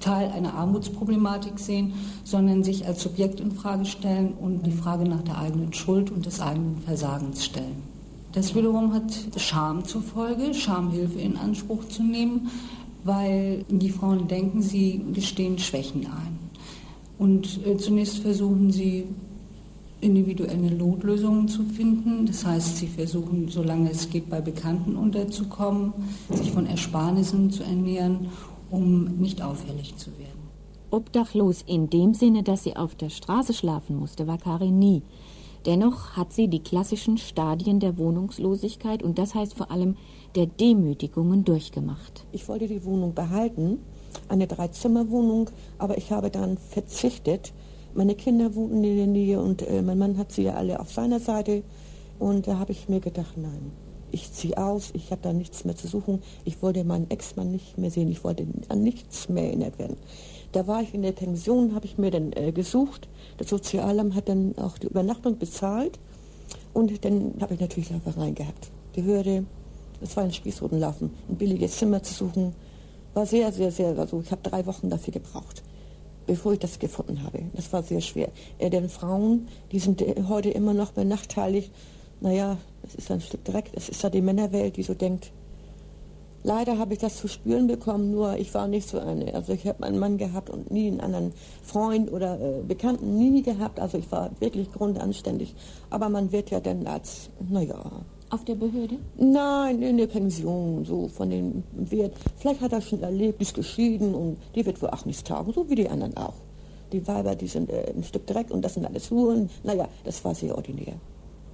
Teil 0.00 0.30
einer 0.32 0.54
Armutsproblematik 0.54 1.58
sehen, 1.58 1.94
sondern 2.24 2.62
sich 2.62 2.86
als 2.86 3.02
Subjekt 3.02 3.40
in 3.40 3.52
Frage 3.52 3.86
stellen 3.86 4.34
und 4.34 4.66
die 4.66 4.72
Frage 4.72 5.08
nach 5.08 5.22
der 5.22 5.38
eigenen 5.38 5.72
Schuld 5.72 6.10
und 6.10 6.26
des 6.26 6.40
eigenen 6.40 6.78
Versagens 6.84 7.44
stellen. 7.44 7.82
Das 8.32 8.54
wiederum 8.54 8.92
hat 8.92 9.14
Scham 9.36 9.84
zur 9.84 10.02
Folge, 10.02 10.52
Schamhilfe 10.52 11.20
in 11.20 11.36
Anspruch 11.36 11.88
zu 11.88 12.02
nehmen, 12.02 12.50
weil 13.04 13.64
die 13.68 13.90
Frauen 13.90 14.28
denken, 14.28 14.60
sie 14.60 15.02
gestehen 15.12 15.58
Schwächen 15.58 16.06
ein. 16.06 16.38
Und 17.16 17.64
äh, 17.64 17.76
zunächst 17.76 18.18
versuchen 18.18 18.72
sie 18.72 19.04
individuelle 20.04 20.70
Notlösungen 20.70 21.48
zu 21.48 21.64
finden. 21.64 22.26
Das 22.26 22.44
heißt, 22.44 22.76
sie 22.76 22.86
versuchen, 22.86 23.48
solange 23.48 23.90
es 23.90 24.10
geht, 24.10 24.28
bei 24.28 24.40
Bekannten 24.40 24.96
unterzukommen, 24.96 25.92
sich 26.30 26.52
von 26.52 26.66
Ersparnissen 26.66 27.50
zu 27.50 27.62
ernähren, 27.62 28.28
um 28.70 29.04
nicht 29.18 29.42
auffällig 29.42 29.96
zu 29.96 30.10
werden. 30.18 30.44
Obdachlos 30.90 31.64
in 31.66 31.90
dem 31.90 32.14
Sinne, 32.14 32.42
dass 32.42 32.62
sie 32.62 32.76
auf 32.76 32.94
der 32.94 33.10
Straße 33.10 33.52
schlafen 33.52 33.96
musste, 33.96 34.26
war 34.26 34.38
Karin 34.38 34.78
nie. 34.78 35.02
Dennoch 35.66 36.10
hat 36.16 36.32
sie 36.32 36.48
die 36.48 36.62
klassischen 36.62 37.16
Stadien 37.16 37.80
der 37.80 37.96
Wohnungslosigkeit 37.96 39.02
und 39.02 39.18
das 39.18 39.34
heißt 39.34 39.54
vor 39.54 39.70
allem 39.70 39.96
der 40.34 40.46
Demütigungen 40.46 41.44
durchgemacht. 41.44 42.26
Ich 42.32 42.46
wollte 42.48 42.68
die 42.68 42.84
Wohnung 42.84 43.14
behalten, 43.14 43.78
eine 44.28 44.46
Dreizimmerwohnung, 44.46 45.50
aber 45.78 45.96
ich 45.96 46.12
habe 46.12 46.30
dann 46.30 46.58
verzichtet, 46.58 47.52
meine 47.94 48.14
Kinder 48.14 48.54
wohnten 48.54 48.82
in 48.82 48.96
der 48.96 49.06
Nähe 49.06 49.40
und 49.40 49.62
äh, 49.62 49.82
mein 49.82 49.98
Mann 49.98 50.18
hat 50.18 50.32
sie 50.32 50.42
ja 50.42 50.54
alle 50.54 50.80
auf 50.80 50.92
seiner 50.92 51.20
Seite. 51.20 51.62
Und 52.18 52.46
da 52.46 52.58
habe 52.58 52.72
ich 52.72 52.88
mir 52.88 53.00
gedacht, 53.00 53.36
nein, 53.36 53.72
ich 54.10 54.32
ziehe 54.32 54.56
aus, 54.56 54.90
ich 54.94 55.10
habe 55.10 55.22
da 55.22 55.32
nichts 55.32 55.64
mehr 55.64 55.76
zu 55.76 55.88
suchen. 55.88 56.22
Ich 56.44 56.62
wollte 56.62 56.84
meinen 56.84 57.10
Ex-Mann 57.10 57.50
nicht 57.50 57.78
mehr 57.78 57.90
sehen, 57.90 58.10
ich 58.10 58.22
wollte 58.24 58.46
an 58.68 58.82
nichts 58.82 59.28
mehr 59.28 59.44
erinnert 59.44 59.78
werden. 59.78 59.96
Da 60.52 60.66
war 60.66 60.82
ich 60.82 60.94
in 60.94 61.02
der 61.02 61.12
Pension, 61.12 61.74
habe 61.74 61.86
ich 61.86 61.98
mir 61.98 62.10
dann 62.10 62.32
äh, 62.32 62.52
gesucht. 62.52 63.08
Das 63.38 63.48
Sozialamt 63.48 64.14
hat 64.14 64.28
dann 64.28 64.56
auch 64.58 64.78
die 64.78 64.86
Übernachtung 64.86 65.38
bezahlt. 65.38 65.98
Und 66.72 67.04
dann 67.04 67.34
habe 67.40 67.54
ich 67.54 67.60
natürlich 67.60 67.90
Laufereien 67.90 68.34
gehabt. 68.34 68.70
Die 68.94 69.04
Hürde, 69.04 69.44
das 70.00 70.16
war 70.16 70.24
ein 70.24 70.32
Spießrutenlaufen, 70.32 71.10
ein 71.28 71.36
billiges 71.36 71.76
Zimmer 71.78 72.02
zu 72.02 72.14
suchen, 72.14 72.54
war 73.14 73.26
sehr, 73.26 73.52
sehr, 73.52 73.70
sehr, 73.70 73.98
also 73.98 74.20
ich 74.20 74.30
habe 74.30 74.42
drei 74.42 74.66
Wochen 74.66 74.90
dafür 74.90 75.12
gebraucht 75.12 75.62
bevor 76.26 76.52
ich 76.52 76.58
das 76.58 76.78
gefunden 76.78 77.22
habe. 77.22 77.40
Das 77.54 77.72
war 77.72 77.82
sehr 77.82 78.00
schwer. 78.00 78.28
Äh, 78.58 78.70
denn 78.70 78.88
Frauen, 78.88 79.48
die 79.72 79.78
sind 79.78 80.02
äh, 80.02 80.24
heute 80.28 80.50
immer 80.50 80.74
noch 80.74 80.92
benachteiligt. 80.92 81.72
Naja, 82.20 82.58
das 82.82 82.94
ist 82.94 83.10
ein 83.10 83.20
Stück 83.20 83.44
Dreck. 83.44 83.72
Das 83.72 83.88
ist 83.88 84.02
ja 84.02 84.10
die 84.10 84.22
Männerwelt, 84.22 84.76
die 84.76 84.82
so 84.82 84.94
denkt. 84.94 85.32
Leider 86.46 86.76
habe 86.78 86.92
ich 86.92 86.98
das 86.98 87.16
zu 87.16 87.26
spüren 87.26 87.66
bekommen, 87.66 88.10
nur 88.10 88.36
ich 88.36 88.52
war 88.52 88.68
nicht 88.68 88.86
so 88.86 88.98
eine. 88.98 89.32
Also 89.32 89.54
ich 89.54 89.66
habe 89.66 89.82
einen 89.82 89.98
Mann 89.98 90.18
gehabt 90.18 90.50
und 90.50 90.70
nie 90.70 90.88
einen 90.88 91.00
anderen 91.00 91.32
Freund 91.62 92.12
oder 92.12 92.38
äh, 92.38 92.62
Bekannten 92.62 93.16
nie 93.16 93.42
gehabt. 93.42 93.80
Also 93.80 93.96
ich 93.96 94.12
war 94.12 94.30
wirklich 94.40 94.70
grundanständig. 94.70 95.54
Aber 95.88 96.10
man 96.10 96.32
wird 96.32 96.50
ja 96.50 96.60
dann 96.60 96.86
als, 96.86 97.30
naja, 97.48 98.04
auf 98.34 98.44
der 98.44 98.56
Behörde? 98.56 98.98
Nein, 99.16 99.80
in 99.80 99.96
der 99.96 100.08
Pension, 100.08 100.84
so 100.84 101.08
von 101.08 101.30
den 101.30 101.62
Wert. 101.72 102.14
Vielleicht 102.36 102.60
hat 102.60 102.72
er 102.72 102.80
schon 102.80 103.02
erlebt, 103.02 103.40
ist 103.40 103.54
geschieden 103.54 104.14
und 104.14 104.36
die 104.54 104.66
wird 104.66 104.82
wohl 104.82 104.90
auch 104.90 105.04
nichts 105.04 105.22
tagen, 105.22 105.52
so 105.52 105.68
wie 105.70 105.76
die 105.76 105.88
anderen 105.88 106.16
auch. 106.16 106.34
Die 106.92 107.06
Weiber, 107.06 107.34
die 107.34 107.46
sind 107.46 107.70
äh, 107.70 107.92
ein 107.96 108.04
Stück 108.04 108.26
Dreck 108.26 108.50
und 108.50 108.62
das 108.62 108.74
sind 108.74 108.84
alles 108.84 109.10
Huren. 109.10 109.48
Naja, 109.62 109.88
das 110.04 110.24
war 110.24 110.34
sehr 110.34 110.54
ordinär. 110.54 110.94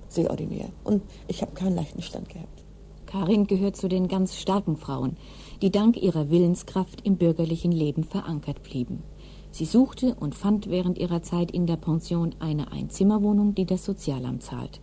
Sehr 0.09 0.29
ordinär. 0.31 0.71
Und 0.85 1.03
ich 1.29 1.43
habe 1.43 1.53
keinen 1.53 1.77
leichten 1.77 2.03
Stand 2.03 2.29
gehabt. 2.29 2.65
Karin 3.07 3.47
gehört 3.47 3.77
zu 3.77 3.89
den 3.89 4.09
ganz 4.09 4.37
starken 4.37 4.77
Frauen, 4.77 5.17
die 5.63 5.71
dank 5.71 5.97
ihrer 5.97 6.31
Willenskraft 6.31 7.07
im 7.07 7.17
bürgerlichen 7.17 7.73
Leben 7.73 8.05
verankert 8.05 8.63
blieben. 8.63 9.03
Sie 9.51 9.65
suchte 9.65 10.15
und 10.15 10.35
fand 10.35 10.71
während 10.71 10.97
ihrer 10.97 11.23
Zeit 11.23 11.51
in 11.51 11.67
der 11.67 11.77
Pension 11.77 12.35
eine 12.39 12.71
Einzimmerwohnung, 12.71 13.55
die 13.55 13.67
das 13.67 13.85
Sozialamt 13.85 14.43
zahlt. 14.43 14.81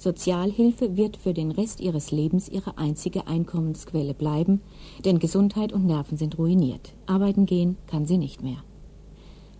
Sozialhilfe 0.00 0.96
wird 0.96 1.18
für 1.18 1.34
den 1.34 1.50
Rest 1.50 1.78
ihres 1.78 2.10
Lebens 2.10 2.48
ihre 2.48 2.78
einzige 2.78 3.26
Einkommensquelle 3.26 4.14
bleiben, 4.14 4.62
denn 5.04 5.18
Gesundheit 5.18 5.74
und 5.74 5.84
Nerven 5.84 6.16
sind 6.16 6.38
ruiniert. 6.38 6.94
Arbeiten 7.04 7.44
gehen 7.44 7.76
kann 7.86 8.06
sie 8.06 8.16
nicht 8.16 8.42
mehr. 8.42 8.64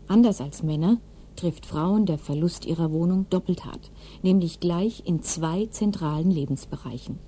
Anders 0.09 0.41
als 0.41 0.63
Männer 0.63 0.97
trifft 1.37 1.67
Frauen 1.67 2.07
der 2.07 2.17
Verlust 2.17 2.65
ihrer 2.65 2.91
Wohnung 2.91 3.27
doppelt 3.29 3.67
hart, 3.67 3.91
nämlich 4.23 4.61
gleich 4.61 5.03
in 5.05 5.23
zwei 5.23 5.67
zentralen 5.67 6.31
Lebensbereichen. 6.31 7.19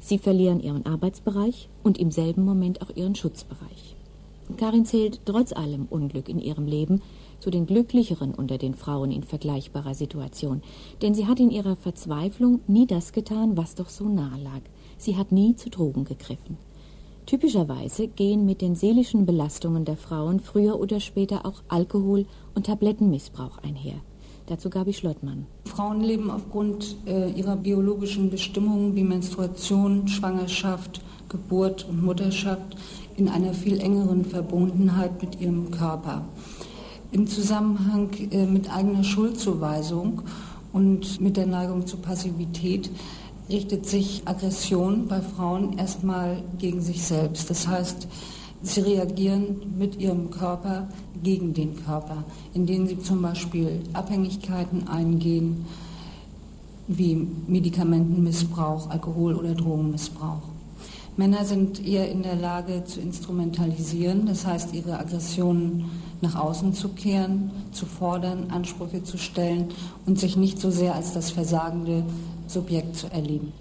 Sie 0.00 0.18
verlieren 0.18 0.58
ihren 0.58 0.86
Arbeitsbereich 0.86 1.68
und 1.84 1.98
im 1.98 2.10
selben 2.10 2.44
Moment 2.44 2.82
auch 2.82 2.90
ihren 2.96 3.14
Schutzbereich. 3.14 3.94
Karin 4.56 4.84
zählt 4.84 5.20
trotz 5.24 5.52
allem 5.52 5.86
Unglück 5.88 6.28
in 6.28 6.40
ihrem 6.40 6.66
Leben 6.66 7.00
zu 7.40 7.50
den 7.50 7.66
glücklicheren 7.66 8.34
unter 8.34 8.58
den 8.58 8.74
Frauen 8.74 9.10
in 9.10 9.22
vergleichbarer 9.22 9.94
Situation, 9.94 10.62
denn 11.02 11.14
sie 11.14 11.26
hat 11.26 11.40
in 11.40 11.50
ihrer 11.50 11.76
Verzweiflung 11.76 12.60
nie 12.66 12.86
das 12.86 13.12
getan, 13.12 13.56
was 13.56 13.74
doch 13.74 13.88
so 13.88 14.08
nahe 14.08 14.42
lag. 14.42 14.60
Sie 14.98 15.16
hat 15.16 15.32
nie 15.32 15.56
zu 15.56 15.70
Drogen 15.70 16.04
gegriffen. 16.04 16.56
Typischerweise 17.26 18.06
gehen 18.06 18.46
mit 18.46 18.60
den 18.60 18.76
seelischen 18.76 19.26
Belastungen 19.26 19.84
der 19.84 19.96
Frauen 19.96 20.38
früher 20.38 20.78
oder 20.78 21.00
später 21.00 21.44
auch 21.44 21.62
Alkohol- 21.68 22.26
und 22.54 22.66
Tablettenmissbrauch 22.66 23.58
einher. 23.58 23.96
Dazu 24.46 24.70
Gabi 24.70 24.92
Schlottmann. 24.92 25.46
Frauen 25.64 26.02
leben 26.02 26.30
aufgrund 26.30 26.94
äh, 27.04 27.32
ihrer 27.32 27.56
biologischen 27.56 28.30
Bestimmungen 28.30 28.94
wie 28.94 29.02
Menstruation, 29.02 30.06
Schwangerschaft, 30.06 31.00
Geburt 31.28 31.84
und 31.88 32.04
Mutterschaft 32.04 32.76
in 33.16 33.28
einer 33.28 33.52
viel 33.52 33.80
engeren 33.80 34.24
Verbundenheit 34.24 35.20
mit 35.20 35.40
ihrem 35.40 35.72
Körper 35.72 36.24
im 37.12 37.26
Zusammenhang 37.26 38.10
äh, 38.30 38.46
mit 38.46 38.72
eigener 38.72 39.04
Schuldzuweisung 39.04 40.22
und 40.72 41.20
mit 41.20 41.36
der 41.36 41.46
Neigung 41.46 41.86
zur 41.86 42.00
Passivität 42.02 42.90
richtet 43.48 43.86
sich 43.86 44.22
Aggression 44.24 45.06
bei 45.06 45.20
Frauen 45.20 45.78
erstmal 45.78 46.42
gegen 46.58 46.80
sich 46.80 47.02
selbst. 47.02 47.48
Das 47.48 47.66
heißt, 47.68 48.08
sie 48.62 48.80
reagieren 48.80 49.74
mit 49.78 50.00
ihrem 50.00 50.30
Körper 50.30 50.88
gegen 51.22 51.54
den 51.54 51.76
Körper, 51.84 52.24
indem 52.54 52.86
sie 52.86 52.98
zum 52.98 53.22
Beispiel 53.22 53.80
Abhängigkeiten 53.92 54.88
eingehen, 54.88 55.64
wie 56.88 57.26
Medikamentenmissbrauch, 57.46 58.90
Alkohol- 58.90 59.34
oder 59.34 59.54
Drogenmissbrauch. 59.54 60.55
Männer 61.18 61.46
sind 61.46 61.86
eher 61.86 62.10
in 62.10 62.22
der 62.22 62.36
Lage 62.36 62.84
zu 62.84 63.00
instrumentalisieren, 63.00 64.26
das 64.26 64.44
heißt 64.44 64.74
ihre 64.74 64.98
Aggressionen 64.98 65.90
nach 66.20 66.34
außen 66.34 66.74
zu 66.74 66.90
kehren, 66.90 67.50
zu 67.72 67.86
fordern, 67.86 68.50
Ansprüche 68.50 69.02
zu 69.02 69.16
stellen 69.16 69.68
und 70.04 70.20
sich 70.20 70.36
nicht 70.36 70.60
so 70.60 70.70
sehr 70.70 70.94
als 70.94 71.14
das 71.14 71.30
versagende 71.30 72.04
Subjekt 72.48 72.96
zu 72.96 73.10
erleben. 73.10 73.54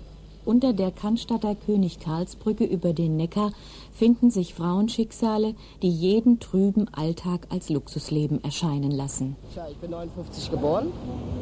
Unter 0.44 0.74
der 0.74 0.92
Cannstatter 0.92 1.56
König 1.56 2.00
Karlsbrücke 2.00 2.66
über 2.66 2.92
den 2.92 3.16
Neckar 3.16 3.52
finden 3.94 4.32
sich 4.32 4.54
Frauenschicksale, 4.54 5.56
die 5.82 5.90
jeden 5.90 6.42
trüben 6.42 6.88
Alltag 6.94 7.48
als 7.50 7.70
Luxusleben 7.70 8.44
erscheinen 8.44 8.92
lassen. 8.92 9.38
Tja, 9.54 9.66
ich 9.72 9.78
bin 9.78 9.92
59 9.92 10.52
geboren, 10.52 10.88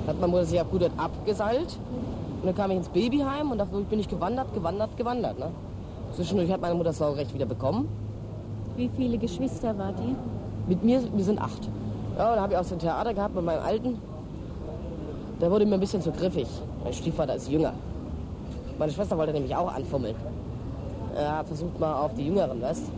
hat 0.05 0.21
meine 0.21 0.31
Mutter 0.31 0.45
sich 0.45 0.61
gut 0.69 0.83
abgeseilt 0.95 1.79
und 2.41 2.45
dann 2.45 2.55
kam 2.55 2.69
ich 2.69 2.77
ins 2.77 2.89
Babyheim 2.89 3.51
und 3.51 3.57
dadurch 3.57 3.87
bin 3.87 3.99
ich 3.99 4.07
gewandert, 4.07 4.53
gewandert, 4.53 4.95
gewandert. 4.95 5.39
Ne? 5.39 5.49
Zwischendurch 6.13 6.51
hat 6.51 6.61
meine 6.61 6.75
Mutter 6.75 6.89
das 6.89 6.99
Saurecht 6.99 7.33
wieder 7.33 7.45
bekommen. 7.45 7.87
Wie 8.75 8.89
viele 8.95 9.17
Geschwister 9.17 9.77
war 9.77 9.93
die? 9.93 10.15
Mit 10.67 10.83
mir, 10.83 11.01
wir 11.13 11.23
sind 11.23 11.41
acht. 11.41 11.69
Ja, 12.17 12.29
und 12.29 12.35
da 12.35 12.41
habe 12.41 12.53
ich 12.53 12.59
auch 12.59 12.63
so 12.63 12.75
ein 12.75 12.79
Theater 12.79 13.13
gehabt 13.13 13.35
mit 13.35 13.43
meinem 13.43 13.63
Alten. 13.63 13.97
der 15.41 15.49
wurde 15.51 15.65
mir 15.65 15.73
ein 15.73 15.79
bisschen 15.79 16.01
zu 16.01 16.11
griffig. 16.11 16.47
Mein 16.83 16.93
Stiefvater 16.93 17.35
ist 17.35 17.49
jünger. 17.49 17.73
Meine 18.77 18.91
Schwester 18.91 19.17
wollte 19.17 19.33
nämlich 19.33 19.55
auch 19.55 19.73
anfummeln. 19.73 20.15
Er 21.15 21.39
hat 21.39 21.47
versucht 21.47 21.79
mal 21.79 21.93
auf 21.95 22.13
die 22.13 22.25
Jüngeren, 22.27 22.61
weißt 22.61 22.91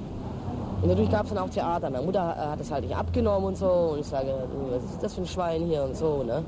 Und 0.81 0.89
dadurch 0.89 1.09
gab 1.09 1.23
es 1.23 1.29
dann 1.29 1.39
auch 1.39 1.49
Theater. 1.49 1.89
Meine 1.89 2.05
Mutter 2.05 2.21
hat 2.21 2.59
es 2.59 2.69
halt 2.71 2.83
nicht 2.83 2.95
abgenommen 2.95 3.47
und 3.47 3.57
so. 3.57 3.69
Und 3.93 3.99
ich 3.99 4.05
sage, 4.05 4.27
du, 4.27 4.75
was 4.75 4.83
ist 4.83 5.03
das 5.03 5.13
für 5.13 5.21
ein 5.21 5.27
Schwein 5.27 5.63
hier 5.63 5.83
und 5.83 5.95
so, 5.95 6.23
ne? 6.23 6.43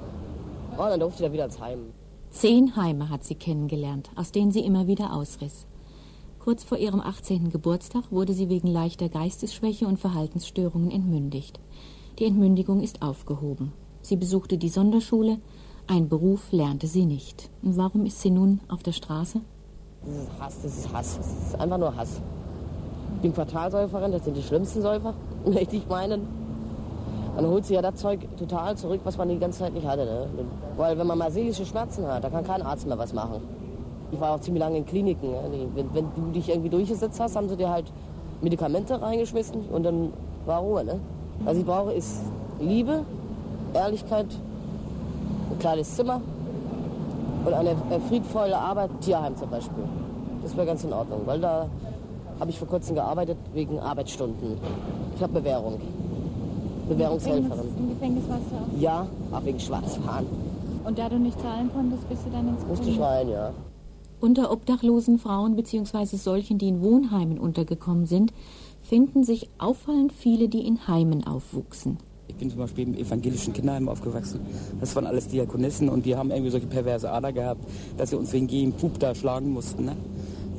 Und 0.71 0.89
dann 0.89 0.99
durfte 0.99 1.25
ich 1.25 1.31
wieder 1.31 1.45
ins 1.45 1.59
Heim. 1.59 1.79
Zehn 2.29 2.75
Heime 2.75 3.09
hat 3.09 3.23
sie 3.23 3.35
kennengelernt, 3.35 4.11
aus 4.15 4.31
denen 4.31 4.51
sie 4.51 4.59
immer 4.59 4.85
wieder 4.85 5.13
ausriss. 5.13 5.65
Kurz 6.47 6.63
vor 6.63 6.77
ihrem 6.77 7.01
18. 7.01 7.49
Geburtstag 7.49 8.09
wurde 8.09 8.31
sie 8.31 8.47
wegen 8.47 8.69
leichter 8.69 9.09
Geistesschwäche 9.09 9.85
und 9.85 9.99
Verhaltensstörungen 9.99 10.91
entmündigt. 10.91 11.59
Die 12.19 12.25
Entmündigung 12.25 12.81
ist 12.81 13.01
aufgehoben. 13.01 13.73
Sie 14.01 14.15
besuchte 14.15 14.57
die 14.57 14.69
Sonderschule, 14.69 15.39
ein 15.87 16.07
Beruf 16.07 16.53
lernte 16.53 16.87
sie 16.87 17.03
nicht. 17.03 17.49
Und 17.63 17.75
warum 17.75 18.05
ist 18.05 18.21
sie 18.21 18.29
nun 18.29 18.61
auf 18.69 18.81
der 18.81 18.93
Straße? 18.93 19.41
Das 20.05 20.15
ist 20.15 20.39
Hass, 20.39 20.61
das 20.61 20.77
ist 20.77 20.93
Hass. 20.93 21.17
Das 21.17 21.47
ist 21.49 21.59
einfach 21.59 21.77
nur 21.79 21.93
Hass. 21.93 22.21
Ich 23.15 23.21
bin 23.23 23.33
Quartalsäuferin, 23.33 24.13
das 24.13 24.23
sind 24.23 24.37
die 24.37 24.43
schlimmsten 24.43 24.81
Säufer, 24.81 25.15
möchte 25.45 25.75
ich 25.75 25.85
meinen. 25.89 26.21
Dann 27.35 27.45
holt 27.45 27.65
sie 27.65 27.73
ja 27.73 27.81
das 27.81 27.95
Zeug 27.95 28.21
total 28.37 28.77
zurück, 28.77 29.01
was 29.03 29.17
man 29.17 29.27
die 29.27 29.37
ganze 29.37 29.59
Zeit 29.59 29.73
nicht 29.73 29.85
hatte. 29.85 30.05
Ne? 30.05 30.27
Weil 30.77 30.97
wenn 30.97 31.07
man 31.07 31.17
mal 31.17 31.29
seelische 31.29 31.65
Schmerzen 31.65 32.07
hat, 32.07 32.23
da 32.23 32.29
kann 32.29 32.45
kein 32.45 32.61
Arzt 32.61 32.87
mehr 32.87 32.97
was 32.97 33.11
machen. 33.11 33.56
Ich 34.11 34.19
war 34.19 34.35
auch 34.35 34.39
ziemlich 34.39 34.61
lange 34.61 34.77
in 34.77 34.85
Kliniken. 34.85 35.33
Wenn, 35.75 35.93
wenn, 35.93 36.05
du 36.15 36.31
dich 36.31 36.49
irgendwie 36.49 36.69
durchgesetzt 36.69 37.19
hast, 37.19 37.35
haben 37.35 37.49
sie 37.49 37.57
dir 37.57 37.69
halt 37.69 37.85
Medikamente 38.41 39.01
reingeschmissen 39.01 39.61
und 39.71 39.83
dann 39.83 40.13
war 40.45 40.59
Ruhe. 40.59 40.83
Ne? 40.83 40.99
Was 41.43 41.57
ich 41.57 41.65
brauche, 41.65 41.93
ist 41.93 42.21
Liebe, 42.59 43.03
Ehrlichkeit, 43.73 44.27
ein 45.51 45.59
kleines 45.59 45.95
Zimmer 45.95 46.21
und 47.45 47.53
eine 47.53 47.75
friedvolle 48.07 48.57
Arbeit, 48.57 48.89
Tierheim 49.01 49.35
zum 49.35 49.49
Beispiel. 49.49 49.83
Das 50.43 50.55
wäre 50.55 50.67
ganz 50.67 50.83
in 50.83 50.93
Ordnung, 50.93 51.21
weil 51.25 51.39
da 51.39 51.67
habe 52.39 52.49
ich 52.49 52.59
vor 52.59 52.67
kurzem 52.67 52.95
gearbeitet 52.95 53.37
wegen 53.53 53.79
Arbeitsstunden. 53.79 54.57
Ich 55.15 55.23
habe 55.23 55.33
Bewährung. 55.33 55.79
Bewährungshelferin. 56.87 57.75
Im 57.77 57.89
Gefängnis 57.89 58.23
warst 58.29 58.43
du 58.51 58.55
auch? 58.55 58.81
Ja, 58.81 59.07
auch 59.31 59.43
wegen 59.43 59.59
Schwarzfahren. 59.59 60.25
Und 60.85 60.97
da 60.97 61.09
du 61.09 61.19
nicht 61.19 61.39
zahlen 61.41 61.69
konntest, 61.73 62.07
bist 62.07 62.25
du 62.25 62.29
dann 62.29 62.47
ins 62.47 62.65
Musste 62.65 62.89
ich 62.89 62.99
rein, 62.99 63.29
ja. 63.29 63.51
Unter 64.19 64.51
obdachlosen 64.51 65.19
Frauen 65.19 65.55
bzw. 65.55 66.17
solchen, 66.17 66.57
die 66.57 66.69
in 66.69 66.81
Wohnheimen 66.81 67.37
untergekommen 67.37 68.05
sind, 68.05 68.33
finden 68.81 69.23
sich 69.23 69.49
auffallend 69.57 70.13
viele, 70.13 70.49
die 70.49 70.65
in 70.65 70.87
Heimen 70.87 71.25
aufwuchsen. 71.25 71.97
Ich 72.27 72.35
bin 72.35 72.49
zum 72.49 72.59
Beispiel 72.59 72.87
im 72.87 72.95
evangelischen 72.95 73.53
Kinderheim 73.53 73.87
aufgewachsen. 73.87 74.41
Das 74.79 74.95
waren 74.95 75.05
alles 75.05 75.27
Diakonissen 75.27 75.87
und 75.87 76.05
die 76.05 76.15
haben 76.15 76.31
irgendwie 76.31 76.51
solche 76.51 76.67
perverse 76.67 77.09
Ader 77.09 77.31
gehabt, 77.31 77.63
dass 77.97 78.09
sie 78.09 78.17
uns 78.17 78.33
wegen 78.33 78.47
jedem 78.47 78.73
Pup 78.73 78.99
da 78.99 79.15
schlagen 79.15 79.51
mussten. 79.51 79.85
Ne? 79.85 79.95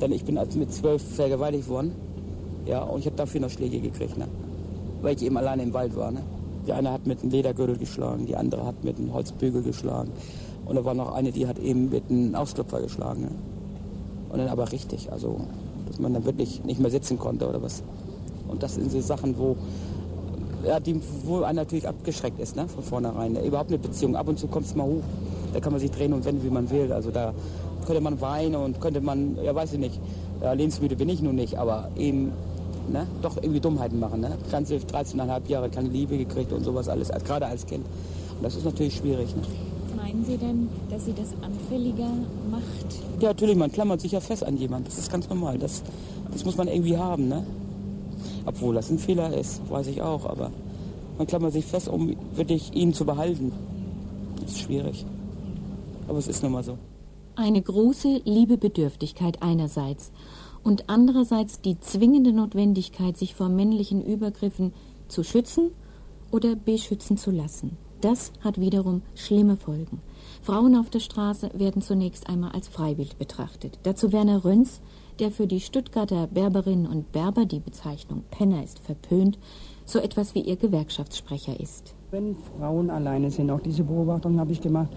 Denn 0.01 0.11
ich 0.11 0.25
bin 0.25 0.37
als 0.37 0.55
mit 0.55 0.73
zwölf 0.73 1.01
vergewaltigt 1.01 1.67
worden. 1.67 1.93
Ja, 2.65 2.83
und 2.83 2.99
ich 2.99 3.05
habe 3.05 3.15
dafür 3.15 3.41
noch 3.41 3.49
Schläge 3.49 3.79
gekriegt. 3.79 4.17
Ne? 4.17 4.27
weil 5.01 5.15
ich 5.15 5.23
eben 5.23 5.37
alleine 5.37 5.63
im 5.63 5.73
Wald 5.73 5.95
war. 5.95 6.11
Ne? 6.11 6.21
Die 6.67 6.73
eine 6.73 6.91
hat 6.91 7.07
mit 7.07 7.21
einem 7.21 7.31
Ledergürtel 7.31 7.77
geschlagen, 7.77 8.25
die 8.25 8.35
andere 8.35 8.65
hat 8.65 8.83
mit 8.83 8.97
einem 8.97 9.13
Holzbügel 9.13 9.63
geschlagen. 9.63 10.11
Und 10.69 10.75
da 10.75 10.85
war 10.85 10.93
noch 10.93 11.13
eine, 11.13 11.31
die 11.31 11.47
hat 11.47 11.57
eben 11.57 11.89
mit 11.89 12.03
einem 12.09 12.35
Ausklopfer 12.35 12.79
geschlagen. 12.79 13.21
Ne? 13.21 13.31
Und 14.29 14.37
dann 14.37 14.49
aber 14.49 14.71
richtig, 14.71 15.11
also 15.11 15.41
dass 15.87 15.99
man 15.99 16.13
dann 16.13 16.25
wirklich 16.25 16.63
nicht 16.63 16.79
mehr 16.79 16.91
sitzen 16.91 17.17
konnte 17.17 17.49
oder 17.49 17.59
was. 17.63 17.81
Und 18.47 18.61
das 18.61 18.75
sind 18.75 18.91
so 18.91 19.01
Sachen, 19.01 19.35
wo, 19.39 19.57
ja, 20.63 20.79
die, 20.79 21.01
wo 21.23 21.37
einer 21.37 21.61
natürlich 21.61 21.87
abgeschreckt 21.87 22.39
ist, 22.39 22.55
ne, 22.55 22.67
von 22.67 22.83
vornherein. 22.83 23.35
Überhaupt 23.43 23.71
eine 23.71 23.79
Beziehung, 23.79 24.15
ab 24.15 24.27
und 24.27 24.37
zu 24.37 24.47
kommt 24.47 24.67
es 24.67 24.75
mal 24.75 24.85
hoch. 24.85 25.01
Da 25.53 25.59
kann 25.59 25.71
man 25.71 25.81
sich 25.81 25.89
drehen 25.89 26.13
und 26.13 26.23
wenden, 26.23 26.43
wie 26.43 26.51
man 26.51 26.69
will. 26.69 26.93
Also 26.93 27.09
da 27.09 27.33
könnte 27.87 28.01
man 28.01 28.21
weinen 28.21 28.55
und 28.55 28.79
könnte 28.79 29.01
man, 29.01 29.39
ja 29.43 29.55
weiß 29.55 29.73
ich 29.73 29.79
nicht, 29.79 29.99
ja, 30.43 30.53
lebensmüde 30.53 30.95
bin 30.95 31.09
ich 31.09 31.23
nun 31.23 31.35
nicht, 31.35 31.57
aber 31.57 31.89
eben 31.97 32.31
ne, 32.91 33.07
doch 33.23 33.37
irgendwie 33.37 33.59
Dummheiten 33.59 33.99
machen. 33.99 34.21
Ne? 34.21 34.37
Ganze 34.51 34.75
13,5 34.75 35.47
Jahre 35.47 35.71
keine 35.71 35.89
Liebe 35.89 36.15
gekriegt 36.15 36.53
und 36.53 36.63
sowas 36.63 36.87
alles, 36.89 37.09
gerade 37.25 37.47
als 37.47 37.65
Kind. 37.65 37.87
Und 38.37 38.43
das 38.43 38.55
ist 38.55 38.65
natürlich 38.65 38.97
schwierig. 38.97 39.35
Ne? 39.35 39.41
Meinen 40.09 40.25
Sie 40.25 40.37
denn, 40.37 40.67
dass 40.89 41.05
sie 41.05 41.13
das 41.13 41.35
anfälliger 41.43 42.09
macht? 42.49 42.99
Ja, 43.19 43.27
natürlich, 43.27 43.55
man 43.55 43.71
klammert 43.71 44.01
sich 44.01 44.13
ja 44.13 44.19
fest 44.19 44.43
an 44.43 44.57
jemanden. 44.57 44.85
Das 44.85 44.97
ist 44.97 45.11
ganz 45.11 45.29
normal. 45.29 45.59
Das, 45.59 45.83
das 46.31 46.45
muss 46.45 46.57
man 46.57 46.67
irgendwie 46.67 46.97
haben. 46.97 47.27
Ne? 47.27 47.45
Obwohl 48.43 48.73
das 48.73 48.89
ein 48.89 48.97
Fehler 48.97 49.31
ist, 49.37 49.61
weiß 49.69 49.85
ich 49.85 50.01
auch. 50.01 50.25
Aber 50.25 50.49
man 51.19 51.27
klammert 51.27 51.53
sich 51.53 51.65
fest, 51.65 51.89
um 51.89 52.15
wirklich 52.33 52.73
ihn 52.73 52.91
zu 52.91 53.05
behalten. 53.05 53.51
Das 54.41 54.53
ist 54.53 54.61
schwierig. 54.61 55.05
Aber 56.07 56.17
es 56.17 56.27
ist 56.27 56.41
nun 56.41 56.53
mal 56.53 56.63
so. 56.63 56.79
Eine 57.35 57.61
große 57.61 58.21
Liebebedürftigkeit 58.25 59.43
einerseits 59.43 60.11
und 60.63 60.89
andererseits 60.89 61.61
die 61.61 61.79
zwingende 61.79 62.33
Notwendigkeit, 62.33 63.15
sich 63.15 63.35
vor 63.35 63.49
männlichen 63.49 64.03
Übergriffen 64.03 64.73
zu 65.07 65.23
schützen 65.23 65.69
oder 66.31 66.55
beschützen 66.55 67.15
zu 67.15 67.29
lassen. 67.29 67.77
Das 68.01 68.31
hat 68.41 68.59
wiederum 68.61 69.01
schlimme 69.15 69.57
Folgen. 69.57 69.99
Frauen 70.41 70.77
auf 70.77 70.89
der 70.89 71.01
Straße 71.01 71.49
werden 71.53 71.81
zunächst 71.81 72.29
einmal 72.29 72.51
als 72.51 72.69
Freiwild 72.69 73.19
betrachtet. 73.19 73.77
Dazu 73.83 74.13
Werner 74.13 74.45
Röns, 74.45 74.79
der 75.19 75.31
für 75.31 75.47
die 75.47 75.59
Stuttgarter 75.59 76.27
Berberinnen 76.27 76.87
und 76.87 77.11
Berber 77.11 77.45
die 77.45 77.59
Bezeichnung 77.59 78.23
Penner 78.31 78.63
ist 78.63 78.79
verpönt, 78.79 79.37
so 79.85 79.99
etwas 79.99 80.33
wie 80.33 80.41
ihr 80.41 80.55
Gewerkschaftssprecher 80.55 81.59
ist. 81.59 81.93
Wenn 82.11 82.37
Frauen 82.57 82.89
alleine 82.89 83.31
sind, 83.31 83.51
auch 83.51 83.59
diese 83.59 83.83
Beobachtung 83.83 84.39
habe 84.39 84.53
ich 84.53 84.61
gemacht, 84.61 84.89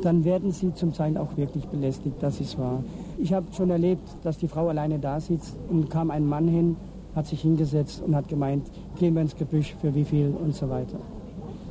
dann 0.00 0.24
werden 0.24 0.50
sie 0.50 0.72
zum 0.72 0.94
Teil 0.94 1.18
auch 1.18 1.36
wirklich 1.36 1.66
belästigt, 1.66 2.16
das 2.20 2.40
ist 2.40 2.58
wahr. 2.58 2.82
Ich 3.18 3.32
habe 3.32 3.46
schon 3.52 3.68
erlebt, 3.68 4.08
dass 4.22 4.38
die 4.38 4.48
Frau 4.48 4.68
alleine 4.68 4.98
da 4.98 5.20
sitzt 5.20 5.54
und 5.68 5.90
kam 5.90 6.10
ein 6.10 6.26
Mann 6.26 6.48
hin, 6.48 6.76
hat 7.14 7.26
sich 7.26 7.42
hingesetzt 7.42 8.00
und 8.00 8.16
hat 8.16 8.28
gemeint, 8.28 8.66
gehen 8.98 9.14
wir 9.14 9.22
ins 9.22 9.36
Gebüsch 9.36 9.74
für 9.80 9.94
wie 9.94 10.04
viel 10.04 10.28
und 10.28 10.54
so 10.54 10.70
weiter. 10.70 10.98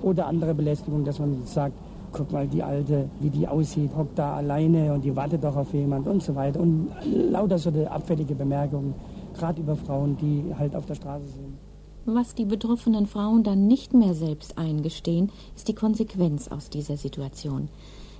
Oder 0.02 0.28
andere 0.28 0.54
Belästigung, 0.54 1.04
dass 1.04 1.20
man 1.20 1.46
sagt, 1.46 1.74
guck 2.12 2.32
mal, 2.32 2.48
die 2.48 2.64
Alte, 2.64 3.10
wie 3.20 3.30
die 3.30 3.48
aussieht, 3.48 3.92
hockt 3.96 4.18
da 4.18 4.36
alleine 4.36 4.94
und 4.94 5.04
die 5.04 5.16
wartet 5.16 5.44
doch 5.44 5.56
auf 5.56 5.74
jemand 5.74 6.08
und 6.08 6.24
so 6.24 6.36
weiter. 6.36 6.60
Und 6.60 6.90
lauter 7.06 7.58
so 7.58 7.70
abfällige 7.70 8.36
Bemerkungen, 8.36 8.94
gerade 9.38 9.62
über 9.62 9.76
Frauen, 9.76 10.18
die 10.18 10.54
halt 10.58 10.76
auf 10.76 10.86
der 10.86 10.96
Straße 10.96 11.28
sind. 11.28 11.58
Was 12.06 12.36
die 12.36 12.46
betroffenen 12.46 13.06
Frauen 13.06 13.44
dann 13.44 13.68
nicht 13.68 13.94
mehr 13.94 14.14
selbst 14.14 14.58
eingestehen, 14.58 15.30
ist 15.56 15.68
die 15.68 15.76
Konsequenz 15.76 16.48
aus 16.48 16.70
dieser 16.70 16.96
Situation. 16.96 17.68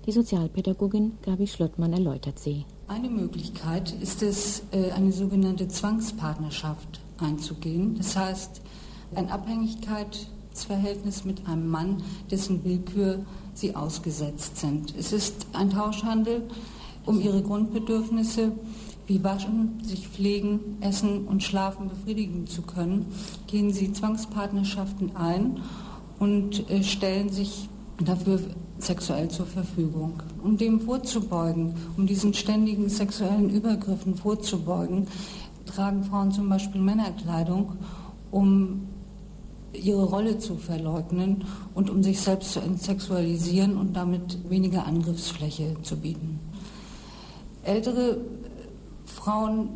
Die 0.06 0.12
Sozialpädagogin 0.12 1.14
Gabi 1.22 1.48
Schlottmann 1.48 1.94
erläutert 1.94 2.40
sie. 2.40 2.66
Eine 2.88 3.10
Möglichkeit 3.10 3.94
ist 4.02 4.24
es, 4.24 4.64
äh, 4.72 4.92
eine 4.92 5.12
sogenannte 5.12 5.68
Zwangspartnerschaft 5.68 7.02
einzugehen. 7.18 7.96
Das 7.98 8.16
heißt, 8.16 8.62
ein 9.16 9.30
Abhängigkeitsverhältnis 10.58 11.24
mit 11.24 11.48
einem 11.48 11.70
Mann, 11.70 11.98
dessen 12.32 12.64
Willkür 12.64 13.20
sie 13.54 13.76
ausgesetzt 13.76 14.58
sind. 14.58 14.96
Es 14.98 15.14
ist 15.14 15.48
ein 15.54 15.70
Tauschhandel 15.70 16.44
um 17.06 17.22
ihre 17.22 17.42
Grundbedürfnisse 17.42 18.52
wie 19.06 19.24
Waschen, 19.24 19.82
sich 19.84 20.08
pflegen, 20.10 20.78
essen 20.82 21.28
und 21.28 21.42
schlafen 21.42 21.88
befriedigen 21.88 22.48
zu 22.48 22.62
können, 22.64 23.06
gehen 23.46 23.72
sie 23.72 23.94
Zwangspartnerschaften 23.94 25.16
ein 25.16 25.62
und 26.20 26.70
äh, 26.70 26.84
stellen 26.84 27.30
sich 27.30 27.70
dafür 28.04 28.40
sexuell 28.80 29.30
zur 29.30 29.46
Verfügung. 29.46 30.22
Um 30.44 30.58
dem 30.58 30.82
vorzubeugen, 30.82 31.76
um 31.96 32.06
diesen 32.06 32.34
ständigen 32.34 32.90
sexuellen 32.90 33.50
Übergriffen 33.50 34.16
vorzubeugen, 34.16 35.08
tragen 35.66 36.04
Frauen 36.04 36.32
zum 36.32 36.50
Beispiel 36.50 36.82
Männerkleidung, 36.82 37.78
um 38.30 38.88
ihre 39.84 40.04
Rolle 40.04 40.38
zu 40.40 40.56
verleugnen 40.56 41.46
und 41.74 41.90
um 41.90 42.04
sich 42.04 42.20
selbst 42.20 42.54
zu 42.54 42.60
entsexualisieren 42.60 43.78
und 43.78 43.96
damit 43.96 44.50
weniger 44.50 44.86
Angriffsfläche 44.86 45.76
zu 45.84 45.98
bieten. 45.98 46.40
Ältere 47.64 48.18
Frauen, 49.06 49.70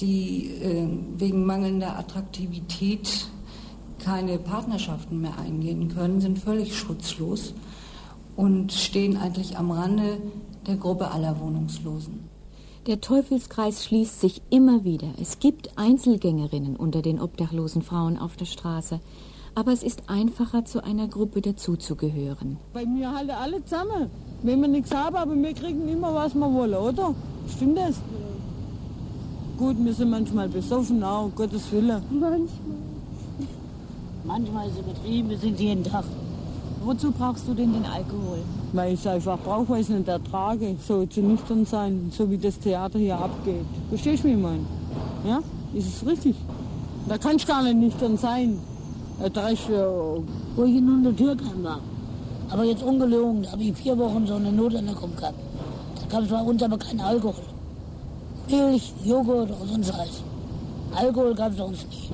die 0.00 0.48
äh, 0.48 0.88
wegen 1.16 1.44
mangelnder 1.44 1.98
Attraktivität 1.98 3.28
keine 3.98 4.38
Partnerschaften 4.38 5.20
mehr 5.20 5.38
eingehen 5.38 5.88
können, 5.88 6.20
sind 6.20 6.38
völlig 6.38 6.76
schutzlos 6.76 7.54
und 8.36 8.72
stehen 8.72 9.16
eigentlich 9.16 9.56
am 9.58 9.70
Rande 9.70 10.18
der 10.66 10.76
Gruppe 10.76 11.10
aller 11.10 11.38
Wohnungslosen. 11.38 12.31
Der 12.88 13.00
Teufelskreis 13.00 13.84
schließt 13.84 14.20
sich 14.20 14.42
immer 14.50 14.82
wieder. 14.82 15.06
Es 15.20 15.38
gibt 15.38 15.78
Einzelgängerinnen 15.78 16.74
unter 16.74 17.00
den 17.00 17.20
obdachlosen 17.20 17.82
Frauen 17.82 18.18
auf 18.18 18.34
der 18.34 18.46
Straße. 18.46 18.98
Aber 19.54 19.70
es 19.72 19.84
ist 19.84 20.08
einfacher, 20.08 20.64
zu 20.64 20.82
einer 20.82 21.06
Gruppe 21.06 21.42
dazuzugehören. 21.42 22.56
Bei 22.72 22.84
mir 22.84 23.12
halten 23.12 23.30
alle 23.30 23.64
zusammen. 23.64 24.10
Wenn 24.42 24.60
wir 24.60 24.66
nichts 24.66 24.92
haben, 24.92 25.14
aber 25.14 25.32
wir 25.32 25.54
kriegen 25.54 25.88
immer, 25.88 26.12
was 26.12 26.34
wir 26.34 26.52
wollen, 26.52 26.74
oder? 26.74 27.14
Stimmt 27.54 27.78
das? 27.78 28.00
Gut, 29.58 29.76
wir 29.78 29.94
sind 29.94 30.10
manchmal 30.10 30.48
besoffen, 30.48 31.04
auch, 31.04 31.30
Gottes 31.36 31.70
Willen. 31.70 32.02
Manchmal. 32.10 32.40
Manchmal 34.24 34.66
ist 34.66 34.74
es 34.74 34.80
übertrieben, 34.80 35.30
wir 35.30 35.38
sind 35.38 35.60
jeden 35.60 35.84
Tag. 35.84 36.04
Wozu 36.84 37.12
brauchst 37.12 37.46
du 37.46 37.54
denn 37.54 37.72
den 37.72 37.84
Alkohol? 37.84 38.38
Weil 38.72 38.94
ich 38.94 39.00
es 39.00 39.06
einfach 39.06 39.38
brauche, 39.38 39.68
weil 39.68 39.80
ich 39.82 39.88
es 39.88 39.94
nicht 39.94 40.08
ertrage, 40.08 40.74
so 40.86 41.06
zu 41.06 41.20
nüchtern 41.20 41.64
sein, 41.64 42.10
so 42.10 42.28
wie 42.28 42.38
das 42.38 42.58
Theater 42.58 42.98
hier 42.98 43.16
abgeht. 43.16 43.64
Verstehst 43.88 44.24
du, 44.24 44.28
wie 44.28 44.32
ich 44.32 44.38
meine? 44.38 44.64
Ja, 45.24 45.40
ist 45.74 45.86
es 45.86 46.06
richtig? 46.06 46.34
Da 47.08 47.18
kann 47.18 47.36
ich 47.36 47.46
gar 47.46 47.62
nicht 47.62 47.76
nüchtern 47.76 48.16
sein. 48.16 48.58
Da 49.32 49.50
äh, 49.50 49.56
Wo 50.56 50.64
ich 50.64 50.76
in 50.76 51.04
der 51.04 51.14
Türkheim 51.14 51.62
war. 51.62 51.78
Aber 52.50 52.64
jetzt 52.64 52.82
ungelogen, 52.82 53.42
da 53.42 53.52
habe 53.52 53.62
ich 53.62 53.76
vier 53.76 53.96
Wochen 53.96 54.26
so 54.26 54.34
eine 54.34 54.50
Notanmerkung 54.50 55.14
gehabt. 55.14 55.38
Da 56.00 56.06
gab 56.16 56.24
es 56.24 56.30
bei 56.30 56.42
uns 56.42 56.62
aber 56.62 56.78
keinen 56.78 57.00
Alkohol. 57.00 57.44
Milch, 58.50 58.92
Joghurt 59.04 59.50
oder 59.50 59.66
sonst 59.66 59.92
was. 59.92 60.22
Alkohol 60.94 61.34
gab 61.34 61.52
es 61.52 61.58
bei 61.58 61.64
uns 61.64 61.86
nie. 61.88 62.10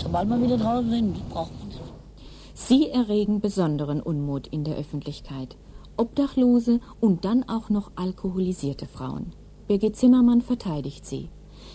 Sobald 0.00 0.28
wir 0.28 0.40
wieder 0.40 0.56
draußen 0.56 0.90
sind, 0.90 1.16
das. 1.34 1.59
Sie 2.68 2.90
erregen 2.90 3.40
besonderen 3.40 4.00
Unmut 4.00 4.46
in 4.46 4.64
der 4.64 4.76
Öffentlichkeit. 4.76 5.56
Obdachlose 5.96 6.80
und 7.00 7.24
dann 7.24 7.42
auch 7.48 7.68
noch 7.68 7.90
alkoholisierte 7.96 8.86
Frauen. 8.86 9.32
Birgit 9.66 9.96
Zimmermann 9.96 10.40
verteidigt 10.40 11.06
sie. 11.06 11.30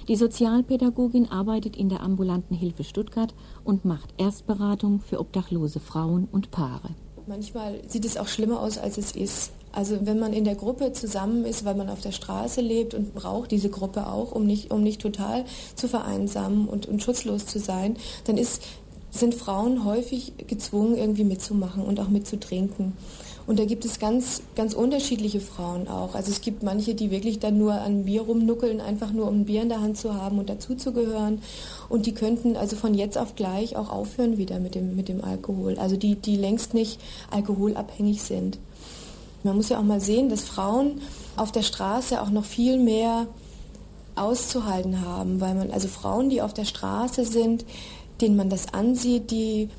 Die 0.08 0.16
Sozialpädagogin 0.16 1.30
arbeitet 1.30 1.76
in 1.76 1.90
der 1.90 2.02
ambulanten 2.02 2.56
Hilfe 2.56 2.84
Stuttgart 2.84 3.34
und 3.64 3.84
macht 3.84 4.14
Erstberatung 4.18 5.02
für 5.02 5.20
obdachlose 5.20 5.80
Frauen 5.80 6.28
und 6.32 6.52
Paare. 6.52 6.92
Manchmal 7.28 7.82
sieht 7.88 8.06
es 8.06 8.16
auch 8.16 8.28
schlimmer 8.28 8.62
aus, 8.62 8.78
als 8.78 8.98
es 8.98 9.12
ist. 9.12 9.52
Also 9.72 10.06
wenn 10.06 10.20
man 10.20 10.32
in 10.32 10.46
der 10.46 10.56
Gruppe 10.56 10.94
zusammen 10.94 11.44
ist, 11.44 11.66
weil 11.66 11.76
man 11.76 11.90
auf 11.90 12.00
der 12.00 12.14
Straße 12.14 12.62
lebt 12.62 12.94
und 12.94 13.14
braucht 13.14 13.52
diese 13.52 13.70
Gruppe 13.70 14.08
auch, 14.08 14.32
um 14.32 14.46
nicht, 14.46 14.72
um 14.72 14.82
nicht 14.82 15.02
total 15.02 15.44
zu 15.76 15.90
vereinsamen 15.90 16.68
und, 16.70 16.86
und 16.86 17.04
schutzlos 17.04 17.46
zu 17.46 17.60
sein, 17.60 17.98
dann 18.24 18.38
ist, 18.38 18.64
sind 19.20 19.36
Frauen 19.36 19.86
häufig 19.86 20.34
gezwungen, 20.48 20.98
irgendwie 20.98 21.24
mitzumachen 21.24 21.84
und 21.84 22.00
auch 22.00 22.10
mitzutrinken. 22.10 22.94
Und 23.48 23.60
da 23.60 23.66
gibt 23.66 23.86
es 23.86 24.00
ganz, 24.00 24.42
ganz 24.56 24.74
unterschiedliche 24.74 25.40
Frauen 25.40 25.88
auch. 25.88 26.16
Also 26.16 26.32
es 26.32 26.42
gibt 26.42 26.64
manche, 26.64 26.96
die 26.96 27.12
wirklich 27.12 27.38
dann 27.40 27.60
nur 27.60 27.74
an 27.74 28.06
Bier 28.06 28.24
rumnuckeln, 28.24 28.82
einfach 28.82 29.12
nur 29.12 29.28
um 29.28 29.42
ein 29.42 29.46
Bier 29.46 29.62
in 29.62 29.70
der 29.70 29.82
Hand 29.82 29.98
zu 29.98 30.16
haben 30.16 30.40
und 30.40 30.50
dazuzugehören. 30.50 31.42
Und 31.88 32.08
die 32.08 32.14
könnten 32.14 32.58
also 32.58 32.76
von 32.76 32.96
jetzt 32.96 33.18
auf 33.20 33.36
gleich 33.36 33.76
auch 33.76 33.90
aufhören 33.92 34.38
wieder 34.38 34.60
mit 34.60 34.74
dem, 34.74 34.96
mit 34.96 35.10
dem 35.10 35.24
Alkohol. 35.24 35.78
Also 35.78 35.96
die, 35.96 36.16
die 36.16 36.38
längst 36.38 36.74
nicht 36.74 37.00
alkoholabhängig 37.30 38.24
sind. 38.24 38.58
Man 39.44 39.56
muss 39.56 39.70
ja 39.70 39.78
auch 39.78 39.84
mal 39.84 40.02
sehen, 40.02 40.30
dass 40.30 40.42
Frauen 40.42 41.02
auf 41.36 41.52
der 41.52 41.62
Straße 41.62 42.20
auch 42.20 42.32
noch 42.32 42.46
viel 42.46 42.80
mehr 42.80 43.28
auszuhalten 44.16 45.06
haben, 45.06 45.40
weil 45.42 45.54
man, 45.54 45.72
also 45.72 45.88
Frauen, 45.88 46.30
die 46.30 46.42
auf 46.42 46.54
der 46.54 46.66
Straße 46.66 47.26
sind, 47.26 47.66
denen 48.22 48.36
man 48.36 48.50
das 48.50 48.74
ansieht, 48.74 49.32
die 49.32 49.70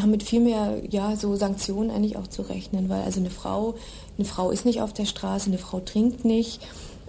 haben 0.00 0.10
mit 0.10 0.22
viel 0.22 0.40
mehr 0.40 0.82
ja, 0.90 1.16
so 1.16 1.36
Sanktionen 1.36 1.90
eigentlich 1.90 2.16
auch 2.16 2.26
zu 2.26 2.42
rechnen, 2.42 2.88
weil 2.88 3.02
also 3.02 3.20
eine 3.20 3.30
Frau, 3.30 3.74
eine 4.18 4.26
Frau 4.26 4.50
ist 4.50 4.64
nicht 4.64 4.80
auf 4.82 4.92
der 4.92 5.06
Straße, 5.06 5.48
eine 5.48 5.58
Frau 5.58 5.80
trinkt 5.80 6.24
nicht, 6.24 6.60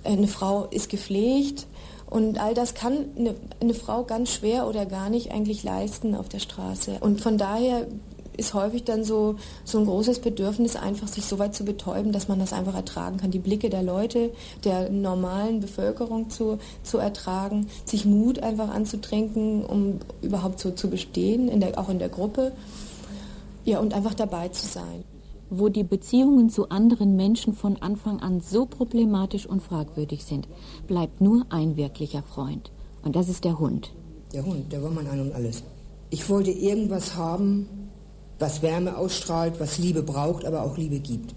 äh, 0.03 0.09
eine 0.09 0.27
Frau 0.27 0.65
ist 0.65 0.89
gepflegt 0.89 1.67
und 2.09 2.39
all 2.39 2.53
das 2.53 2.73
kann 2.73 3.05
eine, 3.17 3.35
eine 3.59 3.73
Frau 3.73 4.03
ganz 4.03 4.31
schwer 4.31 4.67
oder 4.67 4.85
gar 4.85 5.09
nicht 5.09 5.31
eigentlich 5.31 5.63
leisten 5.63 6.15
auf 6.15 6.29
der 6.29 6.39
Straße. 6.39 6.97
Und 7.01 7.19
von 7.19 7.37
daher 7.37 7.87
ist 8.37 8.53
häufig 8.53 8.83
dann 8.83 9.03
so, 9.03 9.35
so 9.65 9.79
ein 9.79 9.85
großes 9.85 10.19
Bedürfnis, 10.19 10.75
einfach 10.75 11.07
sich 11.07 11.25
so 11.25 11.39
weit 11.39 11.55
zu 11.55 11.65
betäuben, 11.65 12.11
dass 12.11 12.27
man 12.27 12.39
das 12.39 12.53
einfach 12.53 12.75
ertragen 12.75 13.17
kann. 13.17 13.31
Die 13.31 13.39
Blicke 13.39 13.69
der 13.69 13.83
Leute, 13.83 14.31
der 14.63 14.89
normalen 14.89 15.59
Bevölkerung 15.59 16.29
zu, 16.29 16.59
zu 16.83 16.99
ertragen, 16.99 17.67
sich 17.85 18.05
Mut 18.05 18.39
einfach 18.39 18.69
anzutrinken, 18.69 19.65
um 19.65 19.99
überhaupt 20.21 20.59
so 20.59 20.71
zu 20.71 20.89
bestehen, 20.89 21.49
in 21.49 21.59
der, 21.59 21.77
auch 21.77 21.89
in 21.89 21.99
der 21.99 22.09
Gruppe. 22.09 22.53
Ja, 23.65 23.79
und 23.79 23.93
einfach 23.93 24.13
dabei 24.13 24.49
zu 24.49 24.65
sein. 24.65 25.03
Wo 25.49 25.69
die 25.69 25.83
Beziehungen 25.83 26.49
zu 26.49 26.69
anderen 26.69 27.15
Menschen 27.15 27.53
von 27.53 27.77
Anfang 27.81 28.19
an 28.19 28.41
so 28.41 28.65
problematisch 28.65 29.45
und 29.45 29.63
fragwürdig 29.63 30.25
sind, 30.25 30.47
bleibt 30.87 31.21
nur 31.21 31.45
ein 31.49 31.77
wirklicher 31.77 32.21
Freund. 32.21 32.71
Und 33.03 33.15
das 33.15 33.29
ist 33.29 33.45
der 33.45 33.57
Hund. 33.57 33.91
Der 34.33 34.45
Hund, 34.45 34.71
der 34.71 34.83
war 34.83 34.91
mein 34.91 35.07
Ein 35.07 35.21
und 35.21 35.31
Alles. 35.33 35.63
Ich 36.09 36.29
wollte 36.29 36.51
irgendwas 36.51 37.15
haben, 37.15 37.67
was 38.39 38.61
Wärme 38.61 38.97
ausstrahlt, 38.97 39.59
was 39.59 39.77
Liebe 39.77 40.03
braucht, 40.03 40.45
aber 40.45 40.63
auch 40.63 40.77
Liebe 40.77 40.99
gibt. 40.99 41.33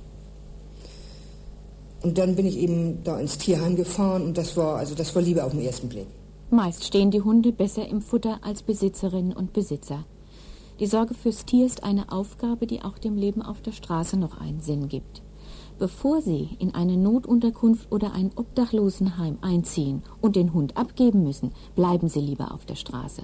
Und 2.02 2.16
dann 2.16 2.34
bin 2.34 2.46
ich 2.46 2.56
eben 2.58 3.04
da 3.04 3.18
ins 3.20 3.36
Tierheim 3.38 3.76
gefahren 3.76 4.22
und 4.22 4.38
das 4.38 4.56
war, 4.56 4.76
also 4.76 4.94
das 4.94 5.14
war 5.14 5.22
Liebe 5.22 5.44
auf 5.44 5.52
den 5.52 5.60
ersten 5.60 5.88
Blick. 5.88 6.06
Meist 6.50 6.84
stehen 6.84 7.10
die 7.10 7.20
Hunde 7.20 7.52
besser 7.52 7.86
im 7.86 8.00
Futter 8.00 8.40
als 8.42 8.62
Besitzerinnen 8.62 9.32
und 9.32 9.52
Besitzer. 9.52 10.04
Die 10.80 10.86
Sorge 10.86 11.14
fürs 11.14 11.44
Tier 11.44 11.66
ist 11.66 11.84
eine 11.84 12.10
Aufgabe, 12.10 12.66
die 12.66 12.82
auch 12.82 12.96
dem 12.96 13.16
Leben 13.16 13.42
auf 13.42 13.60
der 13.60 13.72
Straße 13.72 14.16
noch 14.16 14.40
einen 14.40 14.60
Sinn 14.60 14.88
gibt. 14.88 15.22
Bevor 15.78 16.22
Sie 16.22 16.48
in 16.58 16.74
eine 16.74 16.96
Notunterkunft 16.96 17.92
oder 17.92 18.12
ein 18.12 18.30
Obdachlosenheim 18.34 19.38
einziehen 19.42 20.02
und 20.20 20.36
den 20.36 20.52
Hund 20.52 20.76
abgeben 20.76 21.22
müssen, 21.22 21.52
bleiben 21.76 22.08
Sie 22.08 22.20
lieber 22.20 22.52
auf 22.52 22.64
der 22.64 22.76
Straße. 22.76 23.22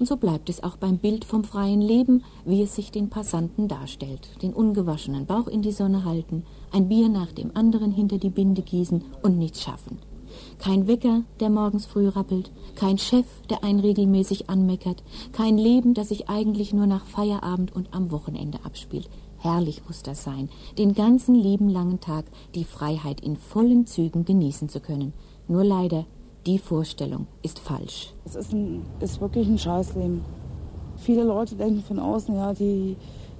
Und 0.00 0.06
so 0.06 0.16
bleibt 0.16 0.48
es 0.48 0.62
auch 0.62 0.78
beim 0.78 0.96
Bild 0.96 1.26
vom 1.26 1.44
freien 1.44 1.82
Leben, 1.82 2.24
wie 2.46 2.62
es 2.62 2.74
sich 2.74 2.90
den 2.90 3.10
Passanten 3.10 3.68
darstellt. 3.68 4.30
Den 4.40 4.54
ungewaschenen 4.54 5.26
Bauch 5.26 5.46
in 5.46 5.60
die 5.60 5.72
Sonne 5.72 6.06
halten, 6.06 6.44
ein 6.72 6.88
Bier 6.88 7.10
nach 7.10 7.32
dem 7.32 7.54
anderen 7.54 7.92
hinter 7.92 8.16
die 8.16 8.30
Binde 8.30 8.62
gießen 8.62 9.04
und 9.22 9.36
nichts 9.36 9.62
schaffen. 9.62 9.98
Kein 10.58 10.86
Wecker, 10.86 11.24
der 11.40 11.50
morgens 11.50 11.84
früh 11.84 12.08
rappelt, 12.08 12.50
kein 12.76 12.96
Chef, 12.96 13.26
der 13.50 13.62
einen 13.62 13.80
regelmäßig 13.80 14.48
anmeckert, 14.48 15.02
kein 15.32 15.58
Leben, 15.58 15.92
das 15.92 16.08
sich 16.08 16.30
eigentlich 16.30 16.72
nur 16.72 16.86
nach 16.86 17.04
Feierabend 17.04 17.76
und 17.76 17.92
am 17.92 18.10
Wochenende 18.10 18.64
abspielt. 18.64 19.10
Herrlich 19.36 19.82
muss 19.86 20.02
das 20.02 20.24
sein, 20.24 20.48
den 20.78 20.94
ganzen 20.94 21.34
lieben 21.34 21.68
langen 21.68 22.00
Tag 22.00 22.24
die 22.54 22.64
Freiheit 22.64 23.20
in 23.20 23.36
vollen 23.36 23.86
Zügen 23.86 24.24
genießen 24.24 24.70
zu 24.70 24.80
können. 24.80 25.12
Nur 25.46 25.64
leider 25.64 26.06
die 26.46 26.58
Vorstellung 26.58 27.26
ist 27.42 27.58
falsch. 27.58 28.14
Es 28.24 28.34
ist, 28.34 28.52
ein, 28.52 28.84
ist 29.00 29.20
wirklich 29.20 29.46
ein 29.48 29.58
Scheißleben. 29.58 30.22
Viele 30.96 31.24
Leute 31.24 31.54
denken 31.54 31.82
von 31.82 31.98
außen, 31.98 32.34
ja, 32.34 32.52
die 32.52 32.96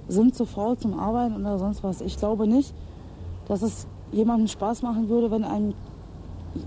sind 0.07 0.35
zu 0.35 0.45
faul 0.45 0.77
zum 0.77 0.97
Arbeiten 0.99 1.35
oder 1.35 1.57
sonst 1.57 1.83
was. 1.83 2.01
Ich 2.01 2.17
glaube 2.17 2.47
nicht, 2.47 2.73
dass 3.47 3.61
es 3.61 3.87
jemandem 4.11 4.47
Spaß 4.47 4.81
machen 4.81 5.09
würde, 5.09 5.31
wenn 5.31 5.43
einem 5.43 5.73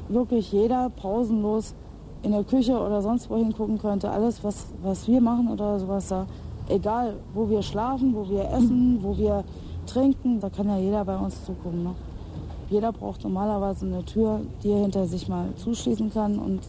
wirklich 0.08 0.50
jeder 0.52 0.90
pausenlos 0.90 1.74
in 2.22 2.32
der 2.32 2.44
Küche 2.44 2.78
oder 2.78 3.02
sonst 3.02 3.28
wohin 3.28 3.52
gucken 3.52 3.78
könnte. 3.78 4.10
Alles, 4.10 4.42
was, 4.42 4.66
was 4.82 5.06
wir 5.06 5.20
machen 5.20 5.48
oder 5.48 5.78
sowas 5.78 6.08
da, 6.08 6.26
egal 6.68 7.16
wo 7.34 7.48
wir 7.48 7.62
schlafen, 7.62 8.14
wo 8.14 8.28
wir 8.28 8.50
essen, 8.50 8.98
wo 9.02 9.16
wir 9.16 9.44
trinken, 9.86 10.40
da 10.40 10.48
kann 10.48 10.68
ja 10.68 10.78
jeder 10.78 11.04
bei 11.04 11.16
uns 11.16 11.44
zugucken. 11.44 11.84
Ne? 11.84 11.94
Jeder 12.70 12.92
braucht 12.92 13.24
normalerweise 13.24 13.86
eine 13.86 14.04
Tür, 14.04 14.40
die 14.62 14.70
er 14.70 14.80
hinter 14.80 15.06
sich 15.06 15.28
mal 15.28 15.48
zuschließen 15.56 16.12
kann 16.12 16.38
und 16.38 16.60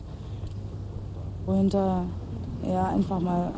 wohinter 1.46 2.04
er 2.64 2.90
einfach 2.90 3.20
mal 3.20 3.52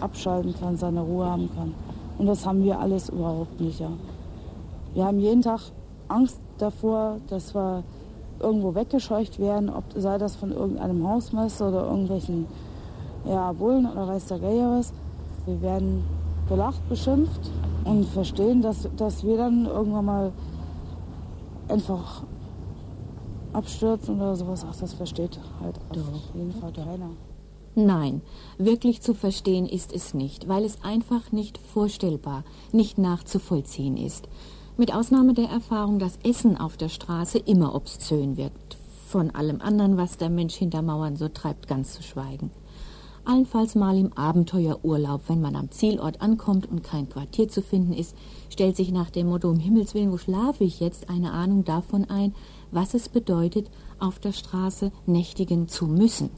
abschalten 0.00 0.54
kann, 0.58 0.76
seine 0.76 1.00
Ruhe 1.00 1.26
haben 1.26 1.48
kann. 1.54 1.74
Und 2.18 2.26
das 2.26 2.46
haben 2.46 2.62
wir 2.62 2.78
alles 2.78 3.08
überhaupt 3.08 3.60
nicht. 3.60 3.80
Ja. 3.80 3.90
Wir 4.94 5.04
haben 5.04 5.18
jeden 5.18 5.42
Tag 5.42 5.60
Angst 6.08 6.38
davor, 6.58 7.16
dass 7.28 7.54
wir 7.54 7.82
irgendwo 8.40 8.74
weggescheucht 8.74 9.38
werden, 9.38 9.70
ob 9.70 9.84
sei 9.96 10.18
das 10.18 10.36
von 10.36 10.52
irgendeinem 10.52 11.08
Hausmeister 11.08 11.68
oder 11.68 11.86
irgendwelchen 11.86 12.46
ja, 13.24 13.52
Bullen 13.52 13.86
oder 13.86 14.06
weiß 14.06 14.26
der 14.26 14.38
Geier 14.38 14.78
was. 14.78 14.92
Wir 15.46 15.60
werden 15.62 16.04
belacht, 16.48 16.86
beschimpft 16.88 17.50
und 17.84 18.06
verstehen, 18.06 18.62
dass, 18.62 18.88
dass 18.96 19.24
wir 19.24 19.36
dann 19.36 19.66
irgendwann 19.66 20.04
mal 20.04 20.32
einfach 21.68 22.24
abstürzen 23.52 24.16
oder 24.16 24.36
sowas, 24.36 24.64
ach, 24.68 24.76
das 24.76 24.94
versteht 24.94 25.38
halt 25.60 25.78
auf 25.90 26.34
jeden 26.34 26.52
Fall 26.52 26.72
keiner. 26.72 27.10
Nein, 27.76 28.22
wirklich 28.56 29.02
zu 29.02 29.14
verstehen 29.14 29.66
ist 29.66 29.92
es 29.92 30.14
nicht, 30.14 30.48
weil 30.48 30.64
es 30.64 30.82
einfach 30.84 31.32
nicht 31.32 31.58
vorstellbar, 31.58 32.44
nicht 32.72 32.98
nachzuvollziehen 32.98 33.96
ist. 33.96 34.28
Mit 34.76 34.94
Ausnahme 34.94 35.34
der 35.34 35.48
Erfahrung, 35.48 35.98
dass 35.98 36.18
Essen 36.24 36.56
auf 36.56 36.76
der 36.76 36.88
Straße 36.88 37.38
immer 37.38 37.74
obszön 37.74 38.36
wirkt. 38.36 38.76
Von 39.06 39.30
allem 39.30 39.60
anderen, 39.60 39.96
was 39.96 40.16
der 40.16 40.30
Mensch 40.30 40.54
hinter 40.54 40.82
Mauern 40.82 41.16
so 41.16 41.28
treibt, 41.28 41.66
ganz 41.66 41.94
zu 41.94 42.02
schweigen. 42.02 42.50
Allenfalls 43.26 43.74
mal 43.74 43.96
im 43.96 44.12
Abenteuerurlaub, 44.12 45.22
wenn 45.28 45.40
man 45.40 45.56
am 45.56 45.70
Zielort 45.70 46.20
ankommt 46.20 46.70
und 46.70 46.84
kein 46.84 47.08
Quartier 47.08 47.48
zu 47.48 47.62
finden 47.62 47.94
ist, 47.94 48.14
stellt 48.50 48.76
sich 48.76 48.92
nach 48.92 49.08
dem 49.08 49.28
Motto, 49.28 49.48
um 49.48 49.58
Himmels 49.58 49.94
Willen, 49.94 50.12
wo 50.12 50.18
schlafe 50.18 50.64
ich 50.64 50.78
jetzt, 50.78 51.08
eine 51.08 51.32
Ahnung 51.32 51.64
davon 51.64 52.04
ein, 52.04 52.34
was 52.70 52.92
es 52.92 53.08
bedeutet, 53.08 53.70
auf 53.98 54.18
der 54.18 54.32
Straße 54.32 54.92
nächtigen 55.06 55.68
zu 55.68 55.86
müssen. 55.86 56.28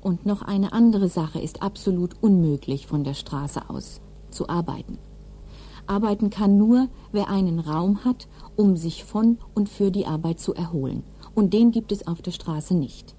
Und 0.00 0.26
noch 0.26 0.42
eine 0.42 0.72
andere 0.72 1.08
Sache 1.08 1.40
ist 1.40 1.62
absolut 1.62 2.16
unmöglich 2.20 2.86
von 2.88 3.04
der 3.04 3.14
Straße 3.14 3.70
aus 3.70 4.00
zu 4.30 4.48
arbeiten. 4.48 4.98
Arbeiten 5.86 6.28
kann 6.28 6.58
nur, 6.58 6.88
wer 7.12 7.28
einen 7.28 7.60
Raum 7.60 8.04
hat, 8.04 8.28
um 8.56 8.76
sich 8.76 9.04
von 9.04 9.38
und 9.54 9.68
für 9.68 9.90
die 9.90 10.06
Arbeit 10.06 10.40
zu 10.40 10.54
erholen. 10.54 11.04
Und 11.34 11.54
den 11.54 11.70
gibt 11.70 11.92
es 11.92 12.06
auf 12.06 12.20
der 12.20 12.32
Straße 12.32 12.74
nicht. 12.74 13.14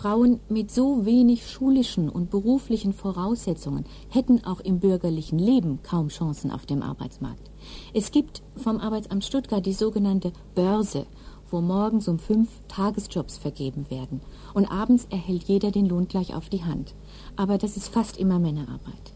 Frauen 0.00 0.40
mit 0.48 0.70
so 0.70 1.04
wenig 1.04 1.46
schulischen 1.46 2.08
und 2.08 2.30
beruflichen 2.30 2.94
Voraussetzungen 2.94 3.84
hätten 4.08 4.42
auch 4.46 4.60
im 4.60 4.80
bürgerlichen 4.80 5.38
Leben 5.38 5.80
kaum 5.82 6.08
Chancen 6.08 6.50
auf 6.50 6.64
dem 6.64 6.82
Arbeitsmarkt. 6.82 7.50
Es 7.92 8.10
gibt 8.10 8.40
vom 8.56 8.78
Arbeitsamt 8.78 9.26
Stuttgart 9.26 9.66
die 9.66 9.74
sogenannte 9.74 10.32
Börse, 10.54 11.04
wo 11.50 11.60
morgens 11.60 12.08
um 12.08 12.18
fünf 12.18 12.48
Tagesjobs 12.66 13.36
vergeben 13.36 13.90
werden 13.90 14.22
und 14.54 14.72
abends 14.72 15.06
erhält 15.10 15.42
jeder 15.42 15.70
den 15.70 15.84
Lohn 15.86 16.08
gleich 16.08 16.34
auf 16.34 16.48
die 16.48 16.64
Hand. 16.64 16.94
Aber 17.36 17.58
das 17.58 17.76
ist 17.76 17.88
fast 17.88 18.16
immer 18.16 18.38
Männerarbeit. 18.38 19.12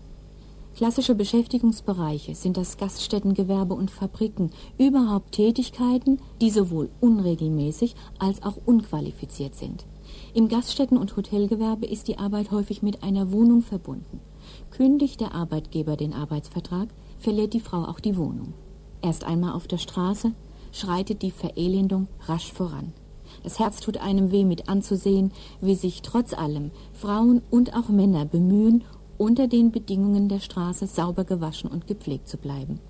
Klassische 0.77 1.15
Beschäftigungsbereiche 1.15 2.35
sind 2.35 2.59
das 2.59 2.77
Gaststättengewerbe 2.77 3.73
und 3.73 3.91
Fabriken, 3.91 4.51
überhaupt 4.77 5.33
Tätigkeiten, 5.33 6.19
die 6.43 6.51
sowohl 6.51 6.91
unregelmäßig 7.01 7.95
als 8.19 8.43
auch 8.43 8.59
unqualifiziert 8.67 9.55
sind. 9.55 9.87
Im 10.35 10.49
Gaststätten- 10.49 10.99
und 10.99 11.17
Hotelgewerbe 11.17 11.87
ist 11.87 12.09
die 12.09 12.19
Arbeit 12.19 12.51
häufig 12.51 12.83
mit 12.83 13.05
einer 13.05 13.31
Wohnung 13.31 13.63
verbunden. 13.63 14.19
Kündigt 14.73 15.21
der 15.21 15.33
Arbeitgeber 15.33 15.97
den 15.97 16.13
Arbeitsvertrag, 16.13 16.89
verliert 17.21 17.55
die 17.55 17.61
Frau 17.61 17.85
auch 17.85 18.01
die 18.01 18.17
Wohnung. 18.17 18.53
Erst 19.01 19.23
einmal 19.23 19.53
auf 19.53 19.69
der 19.69 19.79
Straße 19.79 20.33
schreitet 20.73 21.23
die 21.23 21.31
Verelendung 21.31 22.09
rasch 22.27 22.53
voran. 22.53 22.93
Das 23.45 23.61
Herz 23.61 23.79
tut 23.79 23.99
einem 23.99 24.33
weh 24.33 24.45
mit 24.45 24.69
anzusehen, 24.69 25.31
wie 25.61 25.77
sich 25.77 26.03
trotz 26.03 26.35
allem 26.35 26.73
Frauen 26.93 27.41
und 27.53 27.77
auch 27.77 27.89
Männer 27.89 28.25
bemühen, 28.25 28.83
unter 29.17 29.47
den 29.47 29.71
Bedingungen 29.71 30.29
der 30.29 30.41
Straße 30.41 30.89
sauber 30.89 31.23
gewaschen 31.23 31.71
und 31.71 31.87
gepflegt 31.87 32.27
zu 32.27 32.39
bleiben. 32.39 32.81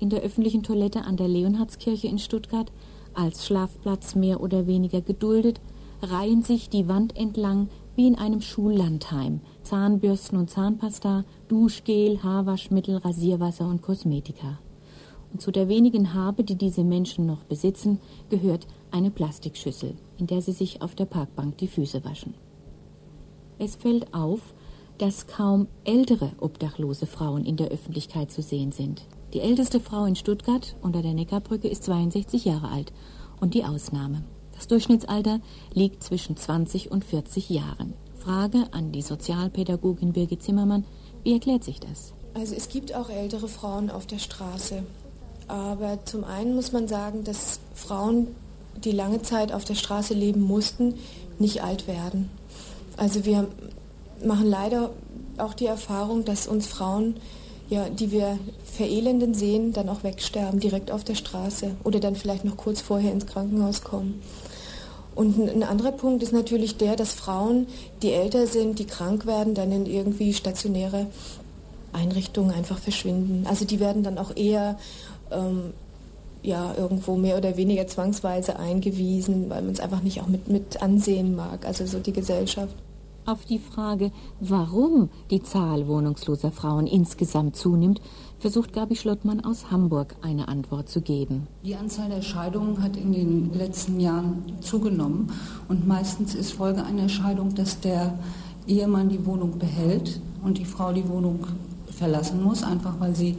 In 0.00 0.10
der 0.10 0.22
öffentlichen 0.22 0.64
Toilette 0.64 1.02
an 1.02 1.16
der 1.16 1.28
Leonhardskirche 1.28 2.08
in 2.08 2.18
Stuttgart, 2.18 2.72
als 3.14 3.46
Schlafplatz 3.46 4.16
mehr 4.16 4.40
oder 4.40 4.66
weniger 4.66 5.00
geduldet, 5.00 5.60
reihen 6.02 6.42
sich 6.42 6.68
die 6.68 6.88
Wand 6.88 7.16
entlang 7.16 7.68
wie 7.94 8.08
in 8.08 8.16
einem 8.16 8.40
Schullandheim 8.40 9.40
Zahnbürsten 9.62 10.38
und 10.38 10.50
Zahnpasta, 10.50 11.24
Duschgel, 11.48 12.22
Haarwaschmittel, 12.22 12.96
Rasierwasser 12.96 13.66
und 13.66 13.82
Kosmetika. 13.82 14.58
Und 15.32 15.40
zu 15.40 15.50
der 15.50 15.68
wenigen 15.68 16.12
Habe, 16.12 16.44
die 16.44 16.56
diese 16.56 16.84
Menschen 16.84 17.26
noch 17.26 17.44
besitzen, 17.44 18.00
gehört 18.28 18.66
eine 18.90 19.10
Plastikschüssel, 19.10 19.94
in 20.18 20.26
der 20.26 20.42
sie 20.42 20.52
sich 20.52 20.82
auf 20.82 20.94
der 20.94 21.06
Parkbank 21.06 21.56
die 21.58 21.68
Füße 21.68 22.04
waschen. 22.04 22.34
Es 23.58 23.76
fällt 23.76 24.12
auf, 24.12 24.40
dass 24.98 25.26
kaum 25.26 25.68
ältere 25.84 26.32
obdachlose 26.40 27.06
Frauen 27.06 27.44
in 27.44 27.56
der 27.56 27.68
Öffentlichkeit 27.68 28.30
zu 28.30 28.42
sehen 28.42 28.72
sind. 28.72 29.06
Die 29.32 29.40
älteste 29.40 29.80
Frau 29.80 30.04
in 30.04 30.16
Stuttgart 30.16 30.76
unter 30.82 31.00
der 31.00 31.14
Neckarbrücke 31.14 31.68
ist 31.68 31.84
62 31.84 32.44
Jahre 32.44 32.68
alt 32.68 32.92
und 33.40 33.54
die 33.54 33.64
Ausnahme. 33.64 34.24
Das 34.62 34.68
Durchschnittsalter 34.68 35.40
liegt 35.74 36.04
zwischen 36.04 36.36
20 36.36 36.92
und 36.92 37.04
40 37.04 37.50
Jahren. 37.50 37.94
Frage 38.16 38.68
an 38.70 38.92
die 38.92 39.02
Sozialpädagogin 39.02 40.12
Birgit 40.12 40.40
Zimmermann, 40.40 40.84
wie 41.24 41.32
erklärt 41.32 41.64
sich 41.64 41.80
das? 41.80 42.12
Also 42.34 42.54
es 42.54 42.68
gibt 42.68 42.94
auch 42.94 43.10
ältere 43.10 43.48
Frauen 43.48 43.90
auf 43.90 44.06
der 44.06 44.20
Straße. 44.20 44.84
Aber 45.48 45.98
zum 46.04 46.22
einen 46.22 46.54
muss 46.54 46.70
man 46.70 46.86
sagen, 46.86 47.24
dass 47.24 47.58
Frauen, 47.74 48.28
die 48.84 48.92
lange 48.92 49.20
Zeit 49.22 49.50
auf 49.50 49.64
der 49.64 49.74
Straße 49.74 50.14
leben 50.14 50.42
mussten, 50.42 50.94
nicht 51.40 51.64
alt 51.64 51.88
werden. 51.88 52.30
Also 52.96 53.24
wir 53.24 53.48
machen 54.24 54.46
leider 54.46 54.90
auch 55.38 55.54
die 55.54 55.66
Erfahrung, 55.66 56.24
dass 56.24 56.46
uns 56.46 56.68
Frauen, 56.68 57.16
ja, 57.68 57.88
die 57.88 58.12
wir 58.12 58.38
verelenden 58.64 59.34
sehen, 59.34 59.72
dann 59.72 59.88
auch 59.88 60.04
wegsterben, 60.04 60.60
direkt 60.60 60.92
auf 60.92 61.02
der 61.02 61.16
Straße 61.16 61.72
oder 61.82 61.98
dann 61.98 62.14
vielleicht 62.14 62.44
noch 62.44 62.56
kurz 62.56 62.80
vorher 62.80 63.10
ins 63.10 63.26
Krankenhaus 63.26 63.82
kommen. 63.82 64.22
Und 65.14 65.38
ein 65.38 65.62
anderer 65.62 65.92
Punkt 65.92 66.22
ist 66.22 66.32
natürlich 66.32 66.76
der, 66.76 66.96
dass 66.96 67.12
Frauen, 67.12 67.66
die 68.02 68.12
älter 68.12 68.46
sind, 68.46 68.78
die 68.78 68.86
krank 68.86 69.26
werden, 69.26 69.54
dann 69.54 69.70
in 69.70 69.86
irgendwie 69.86 70.32
stationäre 70.32 71.06
Einrichtungen 71.92 72.52
einfach 72.52 72.78
verschwinden. 72.78 73.46
Also 73.46 73.64
die 73.64 73.78
werden 73.78 74.02
dann 74.02 74.18
auch 74.18 74.34
eher 74.34 74.78
ähm, 75.30 75.74
ja, 76.42 76.74
irgendwo 76.76 77.16
mehr 77.16 77.36
oder 77.36 77.56
weniger 77.56 77.86
zwangsweise 77.86 78.58
eingewiesen, 78.58 79.48
weil 79.48 79.62
man 79.62 79.72
es 79.72 79.80
einfach 79.80 80.02
nicht 80.02 80.20
auch 80.20 80.26
mit, 80.26 80.48
mit 80.48 80.82
ansehen 80.82 81.36
mag, 81.36 81.66
also 81.66 81.86
so 81.86 81.98
die 81.98 82.12
Gesellschaft. 82.12 82.74
Auf 83.24 83.44
die 83.44 83.60
Frage, 83.60 84.10
warum 84.40 85.08
die 85.30 85.42
Zahl 85.42 85.86
wohnungsloser 85.86 86.50
Frauen 86.50 86.88
insgesamt 86.88 87.54
zunimmt, 87.54 88.00
versucht 88.40 88.72
Gabi 88.72 88.96
Schlottmann 88.96 89.44
aus 89.44 89.70
Hamburg 89.70 90.16
eine 90.22 90.48
Antwort 90.48 90.88
zu 90.88 91.00
geben. 91.00 91.46
Die 91.64 91.76
Anzahl 91.76 92.08
der 92.08 92.22
Scheidungen 92.22 92.82
hat 92.82 92.96
in 92.96 93.12
den 93.12 93.54
letzten 93.54 94.00
Jahren 94.00 94.42
zugenommen 94.60 95.30
und 95.68 95.86
meistens 95.86 96.34
ist 96.34 96.52
Folge 96.52 96.84
einer 96.84 97.08
Scheidung, 97.08 97.54
dass 97.54 97.78
der 97.78 98.18
Ehemann 98.66 99.08
die 99.08 99.24
Wohnung 99.24 99.56
behält 99.56 100.20
und 100.42 100.58
die 100.58 100.64
Frau 100.64 100.92
die 100.92 101.08
Wohnung 101.08 101.46
verlassen 101.86 102.42
muss, 102.42 102.64
einfach 102.64 102.98
weil 102.98 103.14
sie 103.14 103.38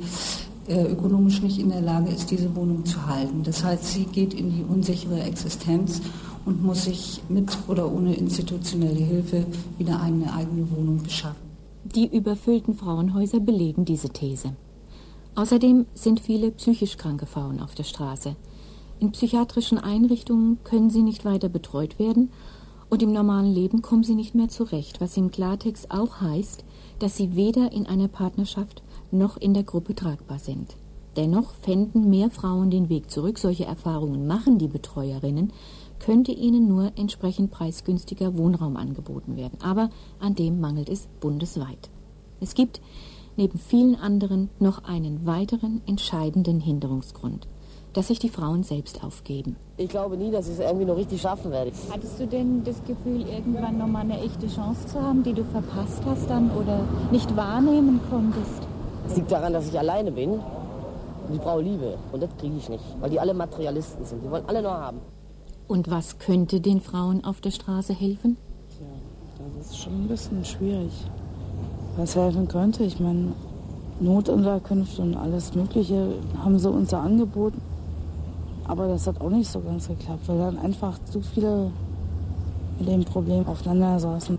äh, 0.67 0.81
ökonomisch 0.83 1.41
nicht 1.41 1.59
in 1.59 1.67
der 1.67 1.81
Lage 1.81 2.09
ist, 2.09 2.31
diese 2.31 2.55
Wohnung 2.55 2.85
zu 2.85 3.05
halten. 3.05 3.43
Das 3.43 3.65
heißt, 3.65 3.83
sie 3.83 4.05
geht 4.05 4.33
in 4.33 4.49
die 4.49 4.63
unsichere 4.63 5.21
Existenz 5.21 6.01
und 6.45 6.63
muss 6.63 6.85
sich 6.85 7.21
mit 7.29 7.57
oder 7.67 7.91
ohne 7.91 8.15
institutionelle 8.15 8.99
Hilfe 8.99 9.45
wieder 9.77 9.99
eine 10.01 10.33
eigene 10.33 10.69
Wohnung 10.71 11.01
beschaffen. 11.01 11.41
Die 11.83 12.07
überfüllten 12.15 12.73
Frauenhäuser 12.73 13.39
belegen 13.39 13.85
diese 13.85 14.09
These. 14.09 14.55
Außerdem 15.35 15.85
sind 15.93 16.19
viele 16.19 16.51
psychisch 16.51 16.97
kranke 16.97 17.25
Frauen 17.25 17.59
auf 17.59 17.75
der 17.75 17.83
Straße. 17.83 18.35
In 18.99 19.11
psychiatrischen 19.11 19.77
Einrichtungen 19.77 20.59
können 20.63 20.89
sie 20.89 21.01
nicht 21.01 21.25
weiter 21.25 21.49
betreut 21.49 21.99
werden 21.99 22.29
und 22.89 23.01
im 23.01 23.11
normalen 23.11 23.51
Leben 23.51 23.81
kommen 23.81 24.03
sie 24.03 24.15
nicht 24.15 24.35
mehr 24.35 24.49
zurecht, 24.49 25.01
was 25.01 25.17
im 25.17 25.31
Klartext 25.31 25.91
auch 25.91 26.21
heißt, 26.21 26.63
dass 26.99 27.17
sie 27.17 27.35
weder 27.35 27.71
in 27.71 27.87
einer 27.87 28.07
Partnerschaft 28.07 28.83
noch 29.11 29.35
in 29.37 29.53
der 29.53 29.63
Gruppe 29.63 29.95
tragbar 29.95 30.39
sind. 30.39 30.75
Dennoch 31.15 31.53
fänden 31.53 32.09
mehr 32.09 32.29
Frauen 32.29 32.71
den 32.71 32.89
Weg 32.89 33.11
zurück. 33.11 33.37
Solche 33.37 33.65
Erfahrungen 33.65 34.25
machen 34.25 34.57
die 34.57 34.67
Betreuerinnen, 34.67 35.53
könnte 36.05 36.33
ihnen 36.33 36.67
nur 36.67 36.91
entsprechend 36.97 37.51
preisgünstiger 37.51 38.37
Wohnraum 38.37 38.75
angeboten 38.75 39.37
werden. 39.37 39.57
Aber 39.63 39.89
an 40.19 40.35
dem 40.35 40.59
mangelt 40.59 40.89
es 40.89 41.07
bundesweit. 41.21 41.89
Es 42.41 42.55
gibt 42.55 42.81
neben 43.37 43.57
vielen 43.57 43.95
anderen 43.95 44.49
noch 44.59 44.83
einen 44.83 45.25
weiteren 45.25 45.81
entscheidenden 45.87 46.59
Hinderungsgrund, 46.59 47.47
dass 47.93 48.09
sich 48.09 48.19
die 48.19 48.27
Frauen 48.27 48.63
selbst 48.63 49.01
aufgeben. 49.01 49.55
Ich 49.77 49.89
glaube 49.89 50.17
nie, 50.17 50.29
dass 50.29 50.47
ich 50.47 50.55
es 50.55 50.59
irgendwie 50.59 50.85
noch 50.85 50.97
richtig 50.97 51.21
schaffen 51.21 51.51
werde. 51.51 51.71
Hattest 51.89 52.19
du 52.19 52.27
denn 52.27 52.63
das 52.65 52.83
Gefühl, 52.83 53.21
irgendwann 53.21 53.77
noch 53.77 53.87
mal 53.87 54.01
eine 54.01 54.19
echte 54.19 54.47
Chance 54.47 54.87
zu 54.87 55.01
haben, 55.01 55.23
die 55.23 55.33
du 55.33 55.45
verpasst 55.45 56.01
hast 56.05 56.29
dann 56.29 56.51
oder 56.51 56.85
nicht 57.11 57.33
wahrnehmen 57.37 58.01
konntest? 58.09 58.67
Es 59.07 59.15
liegt 59.15 59.31
daran, 59.31 59.53
dass 59.53 59.69
ich 59.69 59.79
alleine 59.79 60.11
bin 60.11 60.31
und 60.31 61.33
ich 61.33 61.39
brauche 61.39 61.61
Liebe. 61.61 61.97
Und 62.11 62.21
das 62.21 62.35
kriege 62.37 62.57
ich 62.57 62.67
nicht, 62.67 62.83
weil 62.99 63.09
die 63.09 63.19
alle 63.19 63.33
Materialisten 63.33 64.03
sind. 64.03 64.21
Die 64.23 64.29
wollen 64.29 64.43
alle 64.47 64.61
nur 64.61 64.73
haben. 64.73 64.99
Und 65.67 65.89
was 65.89 66.19
könnte 66.19 66.59
den 66.59 66.81
Frauen 66.81 67.23
auf 67.23 67.41
der 67.41 67.51
Straße 67.51 67.93
helfen? 67.93 68.37
Ja, 68.79 69.45
das 69.57 69.71
ist 69.71 69.77
schon 69.77 69.93
ein 69.93 70.07
bisschen 70.07 70.43
schwierig. 70.43 70.91
Was 71.97 72.15
helfen 72.15 72.47
könnte, 72.47 72.83
ich 72.83 72.99
meine, 72.99 73.33
Notunterkünfte 73.99 75.01
und 75.01 75.15
alles 75.15 75.53
Mögliche 75.53 76.15
haben 76.43 76.59
sie 76.59 76.69
uns 76.69 76.91
ja 76.91 76.99
angeboten. 77.01 77.61
Aber 78.65 78.87
das 78.87 79.07
hat 79.07 79.21
auch 79.21 79.29
nicht 79.29 79.49
so 79.49 79.59
ganz 79.59 79.87
geklappt, 79.87 80.27
weil 80.27 80.37
dann 80.37 80.57
einfach 80.57 80.97
zu 81.05 81.21
viele 81.21 81.71
mit 82.79 82.87
dem 82.87 83.03
Problem 83.03 83.45
aufeinander 83.45 83.99
saßen. 83.99 84.37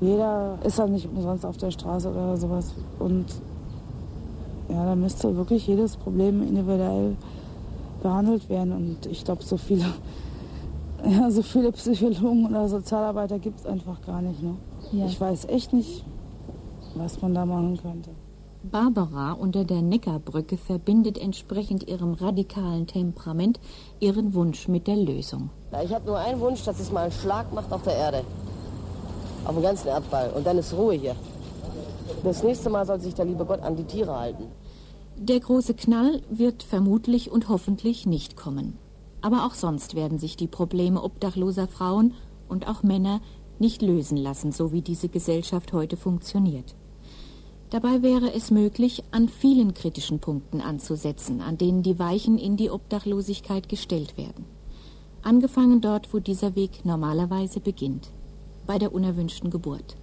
Jeder 0.00 0.58
ist 0.64 0.78
ja 0.78 0.86
nicht 0.86 1.08
umsonst 1.08 1.46
auf 1.46 1.56
der 1.56 1.70
Straße 1.70 2.10
oder 2.10 2.36
sowas. 2.36 2.74
Und 2.98 3.26
ja, 4.68 4.84
da 4.84 4.94
müsste 4.94 5.36
wirklich 5.36 5.66
jedes 5.66 5.96
Problem 5.96 6.42
individuell 6.42 7.16
behandelt 8.02 8.48
werden. 8.48 8.72
Und 8.72 9.06
ich 9.06 9.24
glaube, 9.24 9.42
so 9.42 9.56
viele 9.56 9.84
ja, 11.04 11.30
so 11.30 11.42
viele 11.42 11.72
Psychologen 11.72 12.46
oder 12.46 12.68
Sozialarbeiter 12.68 13.38
gibt 13.38 13.60
es 13.60 13.66
einfach 13.66 14.00
gar 14.04 14.22
nicht. 14.22 14.42
Ne? 14.42 14.56
Ja. 14.92 15.06
Ich 15.06 15.20
weiß 15.20 15.46
echt 15.46 15.72
nicht, 15.72 16.04
was 16.94 17.20
man 17.20 17.34
da 17.34 17.44
machen 17.44 17.78
könnte. 17.80 18.10
Barbara 18.62 19.32
unter 19.32 19.64
der 19.64 19.82
Neckarbrücke 19.82 20.56
verbindet 20.56 21.18
entsprechend 21.18 21.86
ihrem 21.88 22.14
radikalen 22.14 22.86
Temperament 22.86 23.60
ihren 24.00 24.34
Wunsch 24.34 24.66
mit 24.66 24.86
der 24.88 24.96
Lösung. 24.96 25.50
Ich 25.84 25.94
habe 25.94 26.06
nur 26.06 26.18
einen 26.18 26.40
Wunsch, 26.40 26.64
dass 26.64 26.80
es 26.80 26.90
mal 26.90 27.04
einen 27.04 27.12
Schlag 27.12 27.52
macht 27.52 27.70
auf 27.72 27.82
der 27.82 27.94
Erde. 27.94 28.24
Auf 29.44 29.54
dem 29.54 29.62
ganzen 29.62 29.88
Erdball. 29.88 30.32
Und 30.34 30.46
dann 30.46 30.58
ist 30.58 30.74
Ruhe 30.74 30.94
hier. 30.94 31.14
Das 32.24 32.42
nächste 32.42 32.70
Mal 32.70 32.84
soll 32.86 32.98
sich 33.00 33.14
der 33.14 33.24
liebe 33.24 33.44
Gott 33.44 33.62
an 33.62 33.76
die 33.76 33.84
Tiere 33.84 34.18
halten. 34.18 34.44
Der 35.16 35.40
große 35.40 35.74
Knall 35.74 36.22
wird 36.28 36.62
vermutlich 36.62 37.30
und 37.30 37.48
hoffentlich 37.48 38.04
nicht 38.06 38.36
kommen. 38.36 38.78
Aber 39.26 39.44
auch 39.44 39.54
sonst 39.54 39.96
werden 39.96 40.20
sich 40.20 40.36
die 40.36 40.46
Probleme 40.46 41.02
obdachloser 41.02 41.66
Frauen 41.66 42.14
und 42.48 42.68
auch 42.68 42.84
Männer 42.84 43.20
nicht 43.58 43.82
lösen 43.82 44.16
lassen, 44.16 44.52
so 44.52 44.70
wie 44.70 44.82
diese 44.82 45.08
Gesellschaft 45.08 45.72
heute 45.72 45.96
funktioniert. 45.96 46.76
Dabei 47.70 48.02
wäre 48.02 48.32
es 48.32 48.52
möglich, 48.52 49.02
an 49.10 49.28
vielen 49.28 49.74
kritischen 49.74 50.20
Punkten 50.20 50.60
anzusetzen, 50.60 51.40
an 51.40 51.58
denen 51.58 51.82
die 51.82 51.98
Weichen 51.98 52.38
in 52.38 52.56
die 52.56 52.70
Obdachlosigkeit 52.70 53.68
gestellt 53.68 54.16
werden. 54.16 54.44
Angefangen 55.22 55.80
dort, 55.80 56.14
wo 56.14 56.20
dieser 56.20 56.54
Weg 56.54 56.84
normalerweise 56.84 57.58
beginnt, 57.58 58.12
bei 58.64 58.78
der 58.78 58.94
unerwünschten 58.94 59.50
Geburt. 59.50 59.96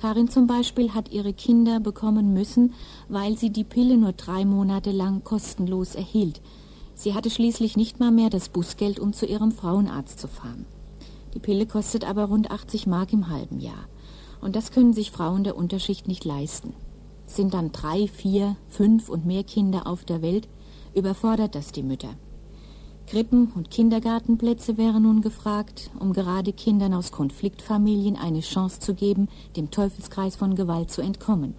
Karin 0.00 0.28
zum 0.28 0.46
Beispiel 0.46 0.94
hat 0.94 1.10
ihre 1.10 1.32
Kinder 1.32 1.80
bekommen 1.80 2.34
müssen, 2.34 2.74
weil 3.08 3.36
sie 3.36 3.50
die 3.50 3.64
Pille 3.64 3.96
nur 3.96 4.12
drei 4.12 4.44
Monate 4.44 4.92
lang 4.92 5.24
kostenlos 5.24 5.96
erhielt. 5.96 6.40
Sie 6.98 7.14
hatte 7.14 7.30
schließlich 7.30 7.76
nicht 7.76 8.00
mal 8.00 8.10
mehr 8.10 8.28
das 8.28 8.48
Busgeld, 8.48 8.98
um 8.98 9.12
zu 9.12 9.24
ihrem 9.24 9.52
Frauenarzt 9.52 10.18
zu 10.18 10.26
fahren. 10.26 10.66
Die 11.32 11.38
Pille 11.38 11.64
kostet 11.64 12.04
aber 12.04 12.24
rund 12.24 12.50
80 12.50 12.88
Mark 12.88 13.12
im 13.12 13.28
halben 13.28 13.60
Jahr. 13.60 13.86
Und 14.40 14.56
das 14.56 14.72
können 14.72 14.92
sich 14.92 15.12
Frauen 15.12 15.44
der 15.44 15.56
Unterschicht 15.56 16.08
nicht 16.08 16.24
leisten. 16.24 16.74
Sind 17.24 17.54
dann 17.54 17.70
drei, 17.70 18.08
vier, 18.08 18.56
fünf 18.66 19.10
und 19.10 19.26
mehr 19.26 19.44
Kinder 19.44 19.86
auf 19.86 20.04
der 20.04 20.22
Welt, 20.22 20.48
überfordert 20.92 21.54
das 21.54 21.70
die 21.70 21.84
Mütter. 21.84 22.16
Krippen- 23.06 23.52
und 23.54 23.70
Kindergartenplätze 23.70 24.76
wären 24.76 25.04
nun 25.04 25.20
gefragt, 25.20 25.92
um 26.00 26.12
gerade 26.12 26.52
Kindern 26.52 26.94
aus 26.94 27.12
Konfliktfamilien 27.12 28.16
eine 28.16 28.40
Chance 28.40 28.80
zu 28.80 28.94
geben, 28.94 29.28
dem 29.54 29.70
Teufelskreis 29.70 30.34
von 30.34 30.56
Gewalt 30.56 30.90
zu 30.90 31.00
entkommen. 31.00 31.54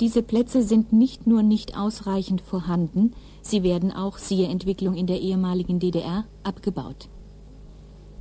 Diese 0.00 0.22
Plätze 0.22 0.62
sind 0.62 0.94
nicht 0.94 1.26
nur 1.26 1.42
nicht 1.42 1.76
ausreichend 1.76 2.40
vorhanden, 2.40 3.12
sie 3.42 3.62
werden 3.62 3.92
auch, 3.92 4.16
siehe 4.16 4.48
Entwicklung 4.48 4.94
in 4.94 5.06
der 5.06 5.20
ehemaligen 5.20 5.78
DDR, 5.78 6.24
abgebaut. 6.42 7.10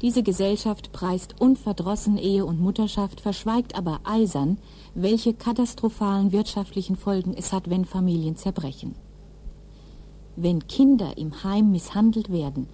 Diese 0.02 0.22
Gesellschaft 0.22 0.92
preist 0.92 1.40
unverdrossen 1.40 2.18
Ehe 2.18 2.46
und 2.46 2.60
Mutterschaft, 2.60 3.22
verschweigt 3.22 3.76
aber 3.76 4.02
eisern, 4.04 4.58
welche 4.94 5.34
katastrophalen 5.34 6.34
wirtschaftlichen 6.34 6.98
Folgen 6.98 7.34
es 7.34 7.54
hat, 7.54 7.70
wenn 7.70 7.86
Familien 7.86 8.36
zerbrechen. 8.36 8.96
Wenn 10.36 10.68
Kinder 10.68 11.18
im 11.18 11.44
Heim 11.46 11.72
misshandelt 11.72 12.30
werden, 12.30 12.68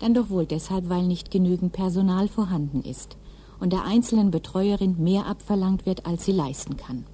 dann 0.00 0.14
doch 0.14 0.30
wohl 0.30 0.46
deshalb, 0.46 0.88
weil 0.88 1.04
nicht 1.04 1.30
genügend 1.30 1.72
Personal 1.72 2.26
vorhanden 2.26 2.82
ist 2.82 3.16
und 3.60 3.72
der 3.72 3.84
einzelnen 3.84 4.32
Betreuerin 4.32 4.96
mehr 4.98 5.26
abverlangt 5.26 5.86
wird, 5.86 6.06
als 6.06 6.24
sie 6.24 6.32
leisten 6.32 6.76
kann. 6.76 7.04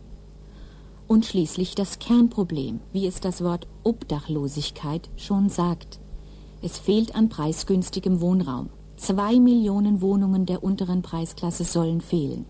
Und 1.06 1.26
schließlich 1.26 1.74
das 1.74 1.98
Kernproblem, 1.98 2.80
wie 2.92 3.06
es 3.06 3.20
das 3.20 3.44
Wort 3.44 3.66
Obdachlosigkeit 3.82 5.10
schon 5.16 5.48
sagt. 5.48 6.00
Es 6.62 6.78
fehlt 6.78 7.14
an 7.14 7.28
preisgünstigem 7.28 8.20
Wohnraum. 8.20 8.70
Zwei 8.96 9.38
Millionen 9.38 10.00
Wohnungen 10.00 10.46
der 10.46 10.64
unteren 10.64 11.02
Preisklasse 11.02 11.64
sollen 11.64 12.00
fehlen. 12.00 12.46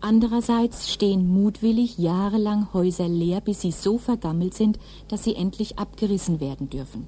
Andererseits 0.00 0.92
stehen 0.92 1.26
mutwillig 1.26 1.96
jahrelang 1.96 2.74
Häuser 2.74 3.08
leer, 3.08 3.40
bis 3.40 3.62
sie 3.62 3.70
so 3.70 3.96
vergammelt 3.96 4.52
sind, 4.52 4.78
dass 5.08 5.24
sie 5.24 5.34
endlich 5.34 5.78
abgerissen 5.78 6.40
werden 6.40 6.68
dürfen. 6.68 7.06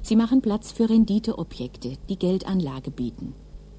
Sie 0.00 0.16
machen 0.16 0.40
Platz 0.40 0.72
für 0.72 0.88
Renditeobjekte, 0.88 1.98
die 2.08 2.18
Geldanlage 2.18 2.90
bieten. 2.90 3.34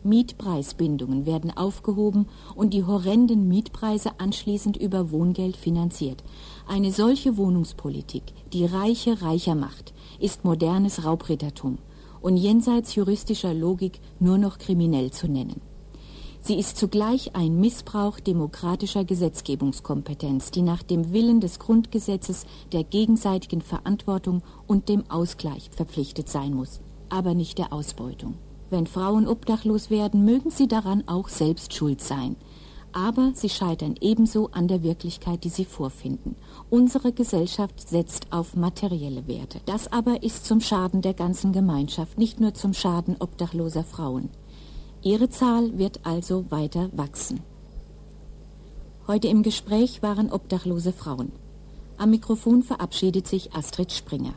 Mietpreisbindungen 0.06 1.26
werden 1.26 1.56
aufgehoben 1.56 2.28
und 2.56 2.74
die 2.74 2.84
horrenden 2.84 3.48
Mietpreise 3.48 4.20
anschließend 4.20 4.78
über 4.78 5.12
Wohngeld 5.12 5.58
finanziert. 5.58 6.24
Eine 6.68 6.92
solche 6.92 7.38
Wohnungspolitik, 7.38 8.24
die 8.52 8.66
Reiche 8.66 9.22
reicher 9.22 9.56
macht, 9.56 9.94
ist 10.20 10.46
modernes 10.46 11.06
Raubrittertum 11.06 11.78
und 12.22 12.38
jenseits 12.38 12.96
juristischer 12.96 13.54
Logik 13.54 14.00
nur 14.20 14.38
noch 14.38 14.58
kriminell 14.58 15.12
zu 15.12 15.28
nennen. 15.28 15.62
Sie 16.46 16.60
ist 16.60 16.76
zugleich 16.76 17.38
ein 17.38 17.58
Missbrauch 17.62 18.20
demokratischer 18.20 19.06
Gesetzgebungskompetenz, 19.06 20.52
die 20.52 20.62
nach 20.62 20.84
dem 20.84 21.14
Willen 21.14 21.40
des 21.40 21.58
Grundgesetzes 21.58 22.46
der 22.74 22.84
gegenseitigen 22.84 23.62
Verantwortung 23.62 24.42
und 24.68 24.90
dem 24.90 25.10
Ausgleich 25.10 25.70
verpflichtet 25.72 26.28
sein 26.28 26.54
muss, 26.54 26.82
aber 27.08 27.34
nicht 27.34 27.60
der 27.60 27.72
Ausbeutung. 27.72 28.34
Wenn 28.74 28.88
Frauen 28.88 29.28
obdachlos 29.28 29.92
werden, 29.92 30.26
mögen 30.26 30.50
sie 30.50 30.68
daran 30.68 31.04
auch 31.08 31.30
selbst 31.30 31.76
schuld 31.76 32.02
sein. 32.02 32.36
Aber 32.92 33.30
sie 33.36 33.50
scheitern 33.50 33.94
ebenso 34.02 34.50
an 34.50 34.68
der 34.68 34.82
Wirklichkeit, 34.82 35.44
die 35.44 35.50
sie 35.50 35.66
vorfinden. 35.66 36.36
Unsere 36.72 37.12
Gesellschaft 37.12 37.88
setzt 37.88 38.34
auf 38.34 38.56
materielle 38.56 39.28
Werte. 39.28 39.60
Das 39.68 39.92
aber 39.92 40.24
ist 40.24 40.48
zum 40.48 40.60
Schaden 40.60 41.04
der 41.04 41.14
ganzen 41.14 41.54
Gemeinschaft, 41.54 42.18
nicht 42.18 42.40
nur 42.40 42.56
zum 42.56 42.74
Schaden 42.74 43.16
obdachloser 43.20 43.84
Frauen. 43.84 44.30
Ihre 45.04 45.30
Zahl 45.30 45.78
wird 45.78 46.00
also 46.04 46.50
weiter 46.50 46.90
wachsen. 46.94 47.42
Heute 49.06 49.28
im 49.28 49.44
Gespräch 49.44 50.02
waren 50.02 50.32
obdachlose 50.32 50.94
Frauen. 50.94 51.32
Am 51.98 52.10
Mikrofon 52.10 52.64
verabschiedet 52.64 53.28
sich 53.28 53.54
Astrid 53.54 53.92
Springer. 53.92 54.34